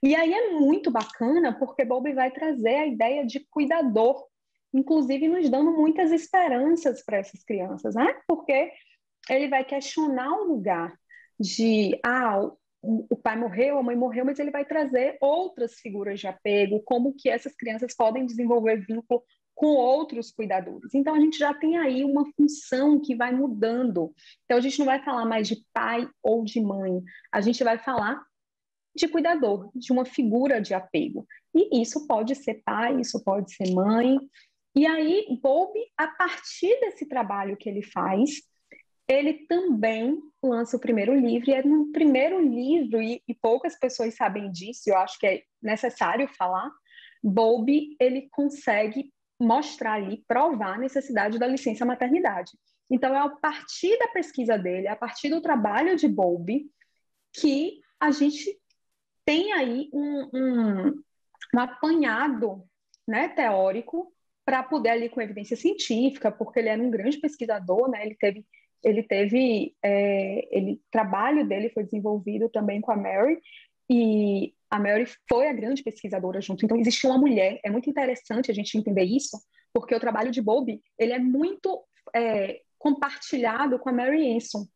E 0.02 0.14
aí 0.14 0.32
é 0.32 0.50
muito 0.50 0.90
bacana, 0.90 1.58
porque 1.58 1.84
Bob 1.84 2.12
vai 2.12 2.30
trazer 2.30 2.74
a 2.74 2.86
ideia 2.86 3.26
de 3.26 3.40
cuidador, 3.50 4.22
inclusive 4.72 5.28
nos 5.28 5.48
dando 5.48 5.72
muitas 5.72 6.12
esperanças 6.12 7.02
para 7.02 7.16
essas 7.16 7.42
crianças, 7.42 7.94
né? 7.94 8.14
Porque 8.26 8.70
ele 9.28 9.48
vai 9.48 9.64
questionar 9.64 10.32
o 10.32 10.44
lugar 10.44 10.92
de 11.38 11.98
ah, 12.04 12.50
o, 12.80 13.16
pai 13.16 13.36
morreu, 13.36 13.78
a 13.78 13.82
mãe 13.82 13.96
morreu, 13.96 14.24
mas 14.24 14.38
ele 14.38 14.50
vai 14.50 14.64
trazer 14.64 15.18
outras 15.20 15.74
figuras 15.74 16.20
de 16.20 16.26
apego, 16.26 16.82
como 16.82 17.14
que 17.14 17.28
essas 17.28 17.54
crianças 17.54 17.94
podem 17.94 18.24
desenvolver 18.24 18.84
vínculo 18.86 19.22
com 19.54 19.66
outros 19.66 20.30
cuidadores. 20.30 20.94
Então, 20.94 21.14
a 21.14 21.20
gente 21.20 21.36
já 21.36 21.52
tem 21.52 21.76
aí 21.76 22.04
uma 22.04 22.24
função 22.36 23.00
que 23.00 23.16
vai 23.16 23.32
mudando. 23.32 24.14
Então, 24.44 24.56
a 24.56 24.60
gente 24.60 24.78
não 24.78 24.86
vai 24.86 25.02
falar 25.02 25.24
mais 25.24 25.48
de 25.48 25.64
pai 25.72 26.08
ou 26.22 26.44
de 26.44 26.60
mãe, 26.60 27.02
a 27.32 27.40
gente 27.40 27.64
vai 27.64 27.76
falar 27.76 28.22
de 28.94 29.08
cuidador, 29.08 29.70
de 29.74 29.92
uma 29.92 30.04
figura 30.04 30.60
de 30.60 30.74
apego. 30.74 31.26
E 31.54 31.82
isso 31.82 32.06
pode 32.06 32.34
ser 32.36 32.62
pai, 32.64 33.00
isso 33.00 33.22
pode 33.24 33.52
ser 33.52 33.72
mãe. 33.72 34.18
E 34.76 34.86
aí, 34.86 35.26
Bowlby, 35.42 35.80
a 35.96 36.06
partir 36.06 36.78
desse 36.80 37.06
trabalho 37.06 37.56
que 37.56 37.68
ele 37.68 37.82
faz, 37.82 38.42
ele 39.08 39.46
também 39.46 40.20
lança 40.42 40.76
o 40.76 40.80
primeiro 40.80 41.18
livro, 41.18 41.50
e 41.50 41.54
é 41.54 41.62
no 41.62 41.90
primeiro 41.90 42.40
livro, 42.40 43.00
e, 43.02 43.22
e 43.26 43.34
poucas 43.34 43.74
pessoas 43.78 44.14
sabem 44.14 44.52
disso, 44.52 44.82
eu 44.86 44.96
acho 44.98 45.18
que 45.18 45.26
é 45.26 45.42
necessário 45.62 46.28
falar, 46.28 46.70
Bowlby, 47.22 47.96
ele 47.98 48.28
consegue 48.30 49.12
mostrar 49.40 49.94
ali, 49.94 50.22
provar 50.28 50.74
a 50.74 50.78
necessidade 50.78 51.38
da 51.38 51.46
licença 51.46 51.84
maternidade. 51.86 52.52
Então, 52.90 53.14
é 53.14 53.18
a 53.18 53.28
partir 53.28 53.98
da 53.98 54.08
pesquisa 54.08 54.58
dele, 54.58 54.88
a 54.88 54.96
partir 54.96 55.30
do 55.30 55.40
trabalho 55.40 55.96
de 55.96 56.06
Bowlby, 56.06 56.70
que 57.32 57.80
a 58.00 58.10
gente 58.10 58.58
tem 59.24 59.52
aí 59.52 59.90
um, 59.92 60.30
um, 60.32 61.02
um 61.54 61.60
apanhado 61.60 62.64
né, 63.06 63.28
teórico 63.28 64.12
para 64.44 64.62
poder 64.62 64.90
ali 64.90 65.08
com 65.08 65.20
evidência 65.20 65.56
científica, 65.56 66.32
porque 66.32 66.58
ele 66.58 66.70
era 66.70 66.82
um 66.82 66.90
grande 66.90 67.18
pesquisador, 67.18 67.90
né, 67.90 68.04
ele 68.04 68.14
teve 68.14 68.44
ele 68.82 69.02
teve 69.02 69.74
é, 69.82 70.48
ele 70.56 70.80
trabalho 70.90 71.46
dele 71.46 71.70
foi 71.70 71.84
desenvolvido 71.84 72.48
também 72.48 72.80
com 72.80 72.92
a 72.92 72.96
Mary 72.96 73.38
e 73.90 74.54
a 74.70 74.78
Mary 74.78 75.06
foi 75.28 75.48
a 75.48 75.52
grande 75.52 75.82
pesquisadora 75.82 76.40
junto. 76.40 76.64
Então, 76.64 76.76
existia 76.76 77.08
uma 77.08 77.18
mulher. 77.18 77.58
É 77.64 77.70
muito 77.70 77.88
interessante 77.88 78.50
a 78.50 78.54
gente 78.54 78.76
entender 78.76 79.04
isso, 79.04 79.38
porque 79.72 79.94
o 79.94 80.00
trabalho 80.00 80.30
de 80.30 80.42
Bowlby, 80.42 80.82
ele 80.98 81.12
é 81.12 81.18
muito 81.18 81.82
é, 82.14 82.60
compartilhado 82.78 83.78
com 83.78 83.88
a 83.88 83.92
Mary 83.92 84.36
Anson. 84.36 84.66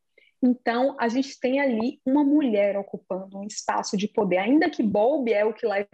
Então, 0.41 0.97
a 0.99 1.07
gente 1.07 1.39
tem 1.39 1.59
ali 1.59 2.01
uma 2.05 2.23
mulher 2.23 2.75
ocupando 2.77 3.37
um 3.37 3.45
espaço 3.45 3.95
de 3.95 4.07
poder. 4.07 4.39
Ainda 4.39 4.69
que 4.69 4.83
Bowlby 4.83 5.31
é 5.31 5.45
o 5.45 5.53
que 5.53 5.65
leva 5.65 5.87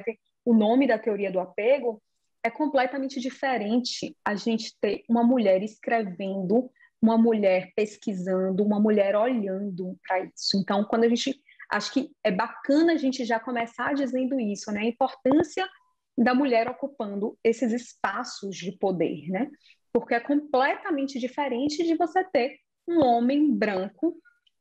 o 0.45 0.53
nome 0.53 0.87
da 0.87 0.97
teoria 0.97 1.31
do 1.31 1.39
apego, 1.39 2.01
é 2.43 2.49
completamente 2.49 3.19
diferente 3.19 4.15
a 4.23 4.33
gente 4.33 4.73
ter 4.79 5.03
uma 5.09 5.23
mulher 5.23 5.61
escrevendo, 5.61 6.71
uma 7.01 7.17
mulher 7.17 7.71
pesquisando, 7.75 8.63
uma 8.63 8.79
mulher 8.79 9.15
olhando 9.15 9.97
para 10.05 10.19
isso. 10.25 10.57
Então, 10.57 10.83
quando 10.83 11.05
a 11.05 11.09
gente 11.09 11.41
acho 11.69 11.93
que 11.93 12.11
é 12.23 12.31
bacana 12.31 12.93
a 12.93 12.97
gente 12.97 13.23
já 13.23 13.39
começar 13.39 13.93
dizendo 13.93 14.39
isso, 14.39 14.71
né? 14.71 14.81
A 14.81 14.85
importância 14.85 15.67
da 16.17 16.33
mulher 16.33 16.67
ocupando 16.67 17.37
esses 17.43 17.71
espaços 17.71 18.55
de 18.55 18.71
poder, 18.73 19.29
né? 19.29 19.49
Porque 19.93 20.15
é 20.15 20.19
completamente 20.19 21.19
diferente 21.19 21.83
de 21.83 21.95
você 21.95 22.23
ter 22.23 22.57
um 22.87 23.03
homem 23.03 23.55
branco 23.55 24.17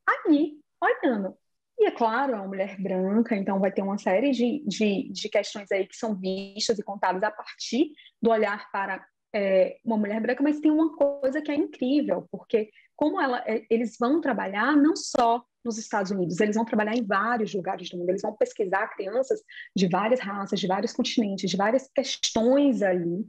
ali 0.07 0.61
olhando. 0.81 1.35
E 1.79 1.87
é 1.87 1.91
claro, 1.91 2.33
é 2.33 2.37
uma 2.37 2.49
mulher 2.49 2.77
branca, 2.81 3.37
então 3.37 3.61
vai 3.61 3.73
ter 3.73 3.83
uma 3.83 3.99
série 3.99 4.33
de, 4.33 4.65
de, 4.67 5.11
de 5.13 5.29
questões 5.29 5.71
aí 5.71 5.87
que 5.87 5.97
são 5.97 6.15
vistas 6.15 6.79
e 6.79 6.83
contadas 6.83 7.23
a 7.23 7.31
partir 7.31 7.93
do 8.21 8.31
olhar 8.31 8.71
para 8.71 9.05
é, 9.35 9.79
uma 9.85 9.97
mulher 9.97 10.21
branca, 10.21 10.43
mas 10.43 10.61
tem 10.61 10.71
uma 10.71 10.95
coisa 10.97 11.41
que 11.43 11.51
é 11.51 11.55
incrível, 11.55 12.27
porque 12.31 12.71
como 12.97 13.21
ela, 13.21 13.43
é, 13.47 13.65
eles 13.71 13.97
vão 13.99 14.21
trabalhar 14.21 14.77
não 14.77 14.97
só 14.97 15.43
nos 15.65 15.79
Estados 15.79 16.11
Unidos, 16.11 16.41
eles 16.41 16.57
vão 16.57 16.65
trabalhar 16.65 16.97
em 16.97 17.05
vários 17.05 17.55
lugares 17.55 17.89
do 17.91 17.99
mundo, 17.99 18.09
eles 18.09 18.23
vão 18.23 18.35
pesquisar 18.35 18.89
crianças 18.89 19.41
de 19.77 19.87
várias 19.89 20.21
raças, 20.21 20.59
de 20.59 20.67
vários 20.67 20.93
continentes, 20.93 21.51
de 21.51 21.57
várias 21.57 21.89
questões 21.95 22.83
ali, 22.83 23.27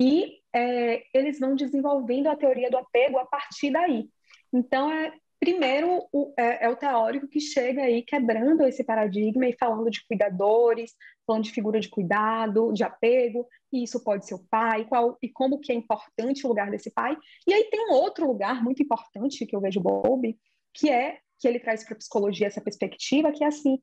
e 0.00 0.38
é, 0.52 1.02
eles 1.12 1.38
vão 1.38 1.54
desenvolvendo 1.54 2.28
a 2.28 2.36
teoria 2.36 2.70
do 2.70 2.78
apego 2.78 3.18
a 3.18 3.26
partir 3.26 3.70
daí. 3.70 4.08
Então, 4.52 4.90
é, 4.90 5.12
primeiro 5.38 6.06
o, 6.12 6.32
é, 6.36 6.66
é, 6.66 6.68
o 6.68 6.76
teórico 6.76 7.28
que 7.28 7.40
chega 7.40 7.82
aí 7.82 8.02
quebrando 8.02 8.64
esse 8.64 8.84
paradigma 8.84 9.46
e 9.46 9.56
falando 9.58 9.90
de 9.90 10.04
cuidadores, 10.06 10.94
falando 11.28 11.44
de 11.44 11.52
figura 11.52 11.78
de 11.78 11.90
cuidado, 11.90 12.72
de 12.72 12.82
apego, 12.82 13.46
e 13.70 13.84
isso 13.84 14.02
pode 14.02 14.26
ser 14.26 14.34
o 14.34 14.44
pai, 14.50 14.86
qual, 14.86 15.18
e 15.22 15.28
como 15.28 15.60
que 15.60 15.70
é 15.70 15.74
importante 15.74 16.46
o 16.46 16.48
lugar 16.48 16.70
desse 16.70 16.90
pai. 16.90 17.14
E 17.46 17.52
aí 17.52 17.64
tem 17.64 17.86
um 17.86 17.92
outro 17.92 18.26
lugar 18.26 18.64
muito 18.64 18.82
importante 18.82 19.44
que 19.44 19.54
eu 19.54 19.60
vejo 19.60 19.80
Bowlby, 19.80 20.38
que 20.72 20.88
é 20.88 21.18
que 21.38 21.46
ele 21.46 21.60
traz 21.60 21.84
para 21.84 21.94
a 21.94 21.98
psicologia 21.98 22.46
essa 22.46 22.62
perspectiva, 22.62 23.30
que 23.30 23.44
é 23.44 23.46
assim, 23.46 23.78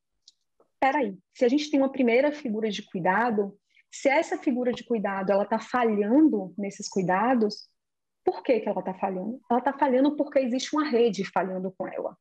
peraí, 0.80 1.16
se 1.34 1.46
a 1.46 1.48
gente 1.48 1.70
tem 1.70 1.80
uma 1.80 1.92
primeira 1.92 2.32
figura 2.32 2.70
de 2.70 2.84
cuidado, 2.84 3.56
se 3.92 4.10
essa 4.10 4.38
figura 4.38 4.74
de 4.74 4.84
cuidado 4.84 5.32
ela 5.32 5.44
está 5.44 5.60
falhando 5.60 6.54
nesses 6.58 6.90
cuidados, 6.90 7.70
por 8.24 8.42
que, 8.42 8.60
que 8.60 8.68
ela 8.68 8.80
está 8.80 8.94
falhando? 8.96 9.40
Ela 9.50 9.60
está 9.60 9.72
falhando 9.72 10.16
porque 10.16 10.40
existe 10.40 10.75
uma 10.75 10.90
rede 10.90 11.24
falhando 11.32 11.72
com 11.78 11.88
ela. 11.88 12.18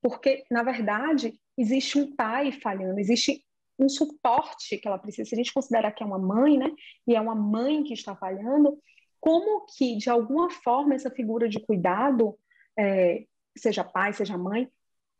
Porque, 0.00 0.44
na 0.50 0.62
verdade, 0.62 1.38
existe 1.58 1.98
um 1.98 2.14
pai 2.14 2.52
falhando, 2.52 2.98
existe 2.98 3.44
um 3.78 3.88
suporte 3.88 4.78
que 4.78 4.86
ela 4.86 4.98
precisa. 4.98 5.28
Se 5.28 5.34
a 5.34 5.38
gente 5.38 5.52
considerar 5.52 5.92
que 5.92 6.02
é 6.02 6.06
uma 6.06 6.18
mãe, 6.18 6.58
né? 6.58 6.70
E 7.06 7.14
é 7.14 7.20
uma 7.20 7.34
mãe 7.34 7.82
que 7.82 7.94
está 7.94 8.14
falhando, 8.14 8.78
como 9.20 9.66
que, 9.76 9.96
de 9.96 10.10
alguma 10.10 10.50
forma, 10.50 10.94
essa 10.94 11.10
figura 11.10 11.48
de 11.48 11.60
cuidado, 11.60 12.36
é, 12.78 13.24
seja 13.56 13.84
pai, 13.84 14.12
seja 14.12 14.36
mãe, 14.36 14.68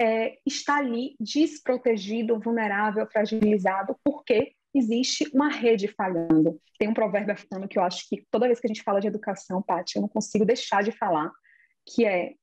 é, 0.00 0.38
está 0.44 0.76
ali 0.78 1.16
desprotegido, 1.20 2.38
vulnerável, 2.40 3.06
fragilizado, 3.06 3.96
porque 4.02 4.54
existe 4.74 5.30
uma 5.34 5.48
rede 5.48 5.88
falhando. 5.88 6.60
Tem 6.78 6.88
um 6.88 6.94
provérbio 6.94 7.34
africano 7.34 7.68
que 7.68 7.78
eu 7.78 7.82
acho 7.82 8.08
que 8.08 8.26
toda 8.30 8.46
vez 8.46 8.58
que 8.58 8.66
a 8.66 8.72
gente 8.72 8.82
fala 8.82 9.00
de 9.00 9.06
educação, 9.06 9.62
Paty, 9.62 9.96
eu 9.96 10.02
não 10.02 10.08
consigo 10.08 10.44
deixar 10.44 10.82
de 10.82 10.92
falar, 10.92 11.30
que 11.86 12.04
é 12.04 12.34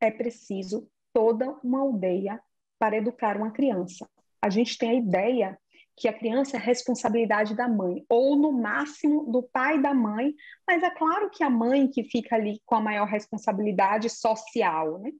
é 0.00 0.10
preciso 0.10 0.88
toda 1.12 1.50
uma 1.62 1.80
aldeia 1.80 2.40
para 2.78 2.96
educar 2.96 3.36
uma 3.36 3.50
criança. 3.50 4.08
A 4.40 4.50
gente 4.50 4.76
tem 4.78 4.90
a 4.90 4.94
ideia 4.94 5.58
que 5.96 6.08
a 6.08 6.12
criança 6.12 6.56
é 6.56 6.60
responsabilidade 6.60 7.56
da 7.56 7.66
mãe, 7.66 8.04
ou 8.08 8.36
no 8.36 8.52
máximo 8.52 9.30
do 9.32 9.42
pai 9.42 9.78
e 9.78 9.82
da 9.82 9.94
mãe, 9.94 10.34
mas 10.66 10.82
é 10.82 10.90
claro 10.90 11.30
que 11.30 11.42
a 11.42 11.48
mãe 11.48 11.88
que 11.88 12.04
fica 12.04 12.36
ali 12.36 12.60
com 12.66 12.74
a 12.74 12.80
maior 12.80 13.06
responsabilidade 13.06 14.10
social, 14.10 14.98
né? 14.98 15.10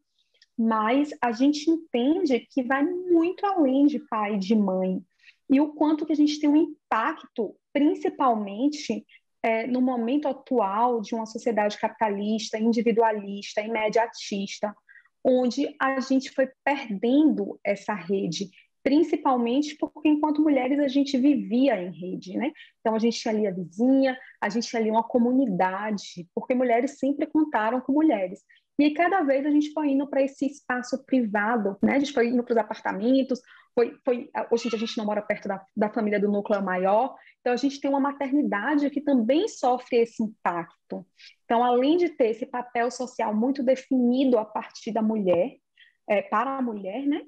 Mas 0.58 1.10
a 1.20 1.32
gente 1.32 1.70
entende 1.70 2.46
que 2.50 2.62
vai 2.62 2.82
muito 2.82 3.44
além 3.46 3.86
de 3.86 3.98
pai 3.98 4.34
e 4.34 4.38
de 4.38 4.54
mãe 4.54 5.02
e 5.48 5.60
o 5.60 5.72
quanto 5.74 6.04
que 6.04 6.12
a 6.12 6.16
gente 6.16 6.40
tem 6.40 6.48
um 6.48 6.56
impacto, 6.56 7.56
principalmente 7.72 9.06
é, 9.42 9.66
no 9.66 9.80
momento 9.80 10.26
atual 10.26 11.00
de 11.00 11.14
uma 11.14 11.26
sociedade 11.26 11.78
capitalista, 11.78 12.58
individualista, 12.58 13.60
imediatista, 13.60 14.74
onde 15.22 15.74
a 15.80 16.00
gente 16.00 16.30
foi 16.30 16.48
perdendo 16.64 17.58
essa 17.64 17.94
rede, 17.94 18.50
principalmente 18.86 19.74
porque 19.74 20.08
enquanto 20.08 20.40
mulheres 20.40 20.78
a 20.78 20.86
gente 20.86 21.18
vivia 21.18 21.82
em 21.82 21.90
rede, 21.90 22.38
né? 22.38 22.52
Então 22.78 22.94
a 22.94 23.00
gente 23.00 23.18
tinha 23.18 23.34
ali 23.34 23.44
a 23.44 23.50
vizinha, 23.50 24.16
a 24.40 24.48
gente 24.48 24.68
tinha 24.68 24.80
ali 24.80 24.88
uma 24.88 25.02
comunidade, 25.02 26.28
porque 26.32 26.54
mulheres 26.54 26.96
sempre 26.96 27.26
contaram 27.26 27.80
com 27.80 27.92
mulheres. 27.92 28.44
E 28.78 28.92
cada 28.92 29.24
vez 29.24 29.44
a 29.44 29.50
gente 29.50 29.72
foi 29.72 29.88
indo 29.88 30.06
para 30.06 30.22
esse 30.22 30.46
espaço 30.46 31.04
privado, 31.04 31.76
né? 31.82 31.96
A 31.96 31.98
gente 31.98 32.12
foi 32.12 32.28
indo 32.28 32.44
para 32.44 32.52
os 32.52 32.58
apartamentos, 32.58 33.40
foi, 33.74 33.92
foi, 34.04 34.30
hoje 34.52 34.68
em 34.68 34.70
dia 34.70 34.76
a 34.76 34.80
gente 34.80 34.96
não 34.98 35.04
mora 35.04 35.20
perto 35.20 35.48
da, 35.48 35.60
da 35.76 35.88
família 35.92 36.20
do 36.20 36.30
núcleo 36.30 36.62
maior, 36.62 37.16
então 37.40 37.52
a 37.52 37.56
gente 37.56 37.80
tem 37.80 37.90
uma 37.90 37.98
maternidade 37.98 38.88
que 38.90 39.00
também 39.00 39.48
sofre 39.48 39.96
esse 39.96 40.22
impacto. 40.22 41.04
Então, 41.44 41.64
além 41.64 41.96
de 41.96 42.10
ter 42.10 42.28
esse 42.28 42.46
papel 42.46 42.88
social 42.92 43.34
muito 43.34 43.64
definido 43.64 44.38
a 44.38 44.44
partir 44.44 44.92
da 44.92 45.02
mulher, 45.02 45.56
é, 46.08 46.22
para 46.22 46.56
a 46.56 46.62
mulher, 46.62 47.04
né, 47.04 47.22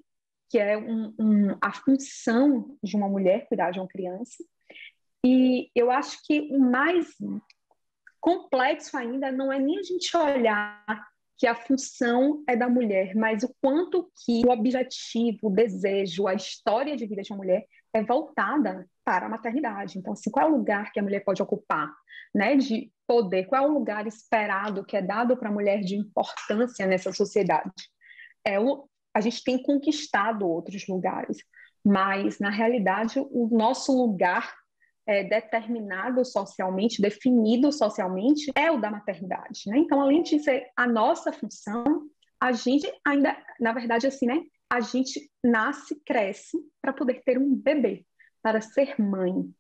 que 0.51 0.59
é 0.59 0.77
um, 0.77 1.15
um, 1.19 1.57
a 1.61 1.73
função 1.73 2.77
de 2.83 2.97
uma 2.97 3.09
mulher 3.09 3.47
cuidar 3.49 3.71
de 3.71 3.79
uma 3.79 3.89
criança, 3.89 4.43
e 5.25 5.71
eu 5.75 5.91
acho 5.91 6.19
que 6.25 6.49
o 6.51 6.59
mais 6.59 7.07
complexo 8.21 8.97
ainda 8.97 9.31
não 9.33 9.53
é 9.53 9.59
nem 9.59 9.79
a 9.79 9.83
gente 9.83 10.17
olhar 10.17 11.09
que 11.37 11.47
a 11.47 11.55
função 11.55 12.43
é 12.49 12.57
da 12.57 12.69
mulher, 12.69 13.15
mas 13.15 13.45
o 13.45 13.55
quanto 13.63 14.11
que 14.25 14.45
o 14.45 14.51
objetivo, 14.51 15.39
o 15.45 15.55
desejo, 15.55 16.27
a 16.27 16.35
história 16.35 16.97
de 16.97 17.07
vida 17.07 17.23
de 17.23 17.33
uma 17.33 17.39
mulher 17.39 17.65
é 17.95 18.03
voltada 18.03 18.89
para 19.05 19.27
a 19.27 19.29
maternidade. 19.29 19.99
Então, 19.99 20.13
assim, 20.13 20.31
qual 20.31 20.47
é 20.47 20.51
o 20.51 20.57
lugar 20.57 20.93
que 20.93 20.99
a 20.99 21.03
mulher 21.03 21.21
pode 21.25 21.41
ocupar, 21.41 21.95
né, 22.35 22.57
de 22.57 22.93
poder? 23.07 23.47
Qual 23.47 23.65
é 23.65 23.67
o 23.67 23.73
lugar 23.73 24.07
esperado 24.07 24.85
que 24.85 24.97
é 24.97 25.03
dado 25.03 25.37
para 25.37 25.49
a 25.49 25.53
mulher 25.53 25.81
de 25.81 25.95
importância 25.95 26.87
nessa 26.87 27.13
sociedade? 27.13 27.71
É 28.45 28.59
o, 28.59 28.89
a 29.19 29.21
gente 29.21 29.43
tem 29.43 29.61
conquistado 29.61 30.49
outros 30.49 30.87
lugares, 30.87 31.39
mas 31.85 32.39
na 32.39 32.51
realidade 32.51 33.19
o 33.19 33.49
nosso 33.51 33.93
lugar 33.93 34.55
é, 35.07 35.25
determinado 35.25 36.25
socialmente, 36.25 37.03
definido 37.03 37.73
socialmente, 37.73 38.53
é 38.55 38.71
o 38.71 38.81
da 38.81 38.91
maternidade, 38.91 39.63
né? 39.67 39.79
Então, 39.79 40.01
além 40.01 40.23
de 40.23 40.39
ser 40.39 40.67
a 40.77 40.87
nossa 40.87 41.33
função, 41.33 42.09
a 42.41 42.53
gente 42.53 42.87
ainda, 43.05 43.37
na 43.59 43.73
verdade, 43.73 44.07
assim, 44.07 44.27
né? 44.27 44.43
A 44.71 44.81
gente 44.81 45.31
nasce, 45.43 46.01
cresce 46.05 46.59
para 46.81 46.93
poder 46.93 47.23
ter 47.25 47.39
um 47.39 47.55
bebê, 47.55 48.05
para 48.43 48.61
ser 48.61 49.01
mãe. 49.01 49.51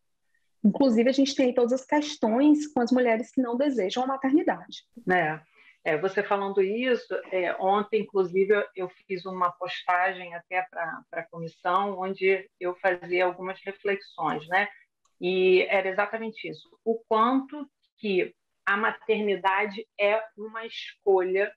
Inclusive, 0.62 1.08
a 1.08 1.12
gente 1.12 1.34
tem 1.34 1.54
todas 1.54 1.72
as 1.72 1.84
questões 1.84 2.66
com 2.68 2.80
as 2.80 2.92
mulheres 2.92 3.30
que 3.30 3.40
não 3.40 3.56
desejam 3.56 4.04
a 4.04 4.06
maternidade. 4.06 4.84
É. 5.10 5.40
É, 5.84 5.96
você 5.96 6.22
falando 6.22 6.60
isso, 6.60 7.14
é, 7.30 7.54
ontem, 7.58 8.02
inclusive, 8.02 8.52
eu 8.74 8.88
fiz 9.06 9.24
uma 9.24 9.50
postagem 9.52 10.34
até 10.34 10.62
para 10.70 11.02
a 11.12 11.22
comissão, 11.30 11.98
onde 11.98 12.48
eu 12.60 12.74
fazia 12.76 13.24
algumas 13.24 13.58
reflexões, 13.64 14.46
né? 14.48 14.68
E 15.20 15.62
era 15.68 15.88
exatamente 15.88 16.48
isso: 16.48 16.68
o 16.84 17.02
quanto 17.08 17.68
que 17.98 18.34
a 18.66 18.76
maternidade 18.76 19.86
é 19.98 20.22
uma 20.36 20.66
escolha 20.66 21.52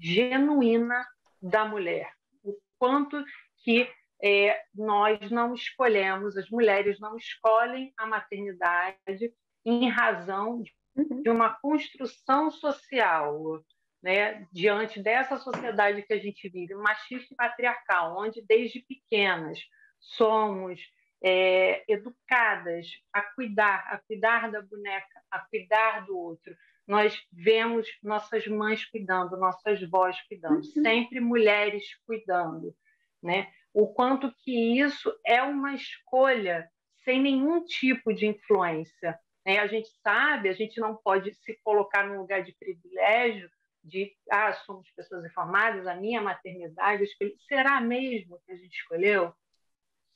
genuína 0.00 1.06
da 1.40 1.64
mulher, 1.64 2.10
o 2.42 2.56
quanto 2.78 3.22
que 3.58 3.88
é, 4.22 4.60
nós 4.74 5.30
não 5.30 5.54
escolhemos, 5.54 6.36
as 6.36 6.48
mulheres 6.50 6.98
não 6.98 7.16
escolhem 7.16 7.92
a 7.96 8.06
maternidade 8.06 9.32
em 9.64 9.88
razão 9.88 10.62
de 10.96 11.28
uhum. 11.28 11.36
uma 11.36 11.54
construção 11.60 12.50
social, 12.50 13.62
né, 14.02 14.46
diante 14.52 15.02
dessa 15.02 15.36
sociedade 15.38 16.02
que 16.02 16.12
a 16.12 16.18
gente 16.18 16.48
vive, 16.48 16.74
machista 16.74 17.32
e 17.32 17.36
patriarcal, 17.36 18.16
onde 18.18 18.42
desde 18.42 18.80
pequenas 18.80 19.58
somos 19.98 20.80
é, 21.22 21.82
educadas 21.88 22.86
a 23.12 23.22
cuidar, 23.22 23.86
a 23.88 23.98
cuidar 23.98 24.50
da 24.50 24.60
boneca, 24.60 25.22
a 25.30 25.38
cuidar 25.40 26.06
do 26.06 26.16
outro. 26.18 26.54
Nós 26.86 27.18
vemos 27.32 27.88
nossas 28.02 28.46
mães 28.46 28.84
cuidando, 28.84 29.38
nossas 29.38 29.80
vós 29.88 30.20
cuidando, 30.28 30.56
uhum. 30.56 30.82
sempre 30.82 31.18
mulheres 31.18 31.84
cuidando, 32.06 32.74
né? 33.22 33.50
o 33.74 33.88
quanto 33.88 34.32
que 34.38 34.78
isso 34.80 35.12
é 35.26 35.42
uma 35.42 35.74
escolha 35.74 36.70
sem 37.04 37.20
nenhum 37.20 37.64
tipo 37.64 38.14
de 38.14 38.26
influência. 38.26 39.18
Né? 39.44 39.58
A 39.58 39.66
gente 39.66 39.88
sabe, 40.02 40.48
a 40.48 40.52
gente 40.52 40.80
não 40.80 40.96
pode 40.96 41.34
se 41.34 41.58
colocar 41.62 42.06
num 42.06 42.18
lugar 42.18 42.42
de 42.42 42.52
privilégio 42.52 43.50
de 43.82 44.10
ah, 44.30 44.52
somos 44.52 44.90
pessoas 44.92 45.24
informadas, 45.26 45.86
a 45.86 45.94
minha 45.94 46.22
maternidade, 46.22 47.04
será 47.46 47.80
mesmo 47.80 48.40
que 48.46 48.52
a 48.52 48.56
gente 48.56 48.74
escolheu? 48.74 49.32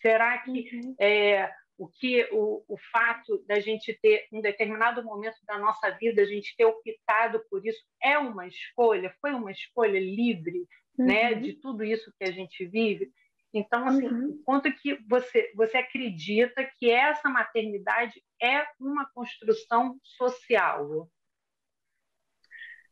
Será 0.00 0.38
que 0.38 0.50
uhum. 0.50 0.94
é, 0.98 1.52
o 1.76 1.86
que 1.86 2.28
o, 2.32 2.64
o 2.66 2.76
fato 2.90 3.44
da 3.46 3.60
gente 3.60 3.96
ter 4.00 4.26
um 4.32 4.40
determinado 4.40 5.02
momento 5.04 5.36
da 5.46 5.58
nossa 5.58 5.90
vida 5.90 6.22
a 6.22 6.26
gente 6.26 6.54
ter 6.56 6.64
optado 6.64 7.44
por 7.50 7.64
isso 7.64 7.80
é 8.02 8.18
uma 8.18 8.46
escolha 8.46 9.14
foi 9.20 9.32
uma 9.32 9.52
escolha 9.52 9.98
livre 9.98 10.66
né, 10.96 11.04
uhum. 11.04 11.06
né 11.06 11.34
de 11.34 11.52
tudo 11.54 11.84
isso 11.84 12.12
que 12.18 12.24
a 12.24 12.32
gente 12.32 12.66
vive 12.66 13.10
então, 13.52 13.86
assim, 13.88 14.06
uhum. 14.06 14.42
quanto 14.44 14.72
que 14.74 14.98
você, 15.08 15.50
você 15.54 15.78
acredita 15.78 16.68
que 16.78 16.90
essa 16.90 17.28
maternidade 17.28 18.22
é 18.42 18.66
uma 18.78 19.08
construção 19.10 19.98
social? 20.02 21.08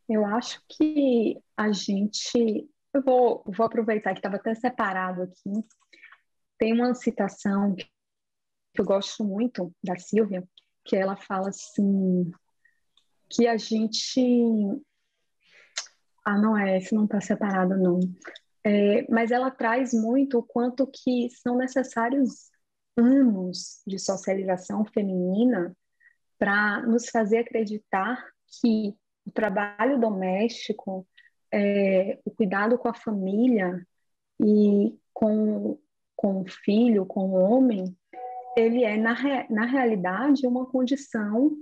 Eu 0.09 0.25
acho 0.25 0.63
que 0.69 1.39
a 1.57 1.73
gente. 1.73 2.69
Eu 2.95 3.03
vou, 3.03 3.45
vou 3.47 3.67
aproveitar 3.67 4.13
que 4.13 4.21
estava 4.21 4.37
até 4.37 4.55
separado 4.55 5.23
aqui. 5.23 5.51
Tem 6.59 6.73
uma 6.73 6.95
citação 6.95 7.75
que 7.75 7.87
eu 8.79 8.85
gosto 8.85 9.25
muito 9.25 9.75
da 9.85 9.97
Silvia, 9.99 10.43
que 10.85 10.97
ela 10.97 11.17
fala 11.17 11.51
assim: 11.51 12.31
que 13.29 13.47
a 13.47 13.59
gente. 13.59 14.21
Ah, 16.25 16.39
não 16.39 16.57
é, 16.57 16.79
esse 16.79 16.95
não 16.95 17.05
está 17.05 17.21
separado, 17.21 17.77
não. 17.77 18.01
É, 18.69 19.07
mas 19.09 19.31
ela 19.31 19.49
traz 19.49 19.95
muito 19.95 20.39
o 20.39 20.43
quanto 20.43 20.89
que 20.89 21.31
são 21.31 21.57
necessários 21.57 22.51
anos 22.97 23.81
de 23.87 23.97
socialização 23.97 24.85
feminina 24.85 25.73
para 26.37 26.83
nos 26.83 27.09
fazer 27.09 27.39
acreditar 27.39 28.21
que 28.61 28.93
o 29.25 29.31
trabalho 29.31 30.01
doméstico, 30.01 31.07
é, 31.53 32.19
o 32.25 32.31
cuidado 32.33 32.77
com 32.77 32.89
a 32.89 32.95
família 32.95 33.87
e 34.41 34.99
com, 35.15 35.79
com 36.17 36.41
o 36.41 36.49
filho, 36.49 37.07
com 37.07 37.21
o 37.21 37.35
homem, 37.35 37.97
ele 38.57 38.83
é, 38.83 38.97
na, 38.97 39.15
na 39.49 39.65
realidade, 39.65 40.45
uma 40.45 40.67
condição 40.67 41.57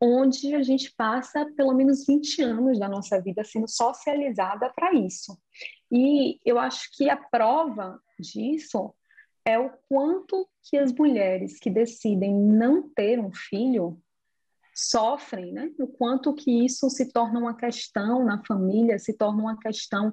onde 0.00 0.54
a 0.54 0.62
gente 0.62 0.94
passa 0.96 1.46
pelo 1.56 1.74
menos 1.74 2.06
20 2.06 2.42
anos 2.42 2.78
da 2.78 2.88
nossa 2.88 3.20
vida 3.20 3.42
sendo 3.42 3.66
socializada 3.66 4.70
para 4.70 4.92
isso. 4.94 5.36
E 5.90 6.40
eu 6.44 6.58
acho 6.58 6.90
que 6.96 7.08
a 7.08 7.16
prova 7.16 8.00
disso 8.18 8.94
é 9.44 9.58
o 9.58 9.70
quanto 9.88 10.48
que 10.62 10.76
as 10.78 10.92
mulheres 10.92 11.58
que 11.58 11.68
decidem 11.68 12.34
não 12.34 12.88
ter 12.88 13.20
um 13.20 13.30
filho 13.32 14.00
sofrem, 14.74 15.52
né? 15.52 15.70
O 15.78 15.86
quanto 15.86 16.34
que 16.34 16.64
isso 16.64 16.90
se 16.90 17.12
torna 17.12 17.38
uma 17.38 17.54
questão 17.54 18.24
na 18.24 18.42
família, 18.44 18.98
se 18.98 19.12
torna 19.12 19.42
uma 19.42 19.58
questão. 19.58 20.12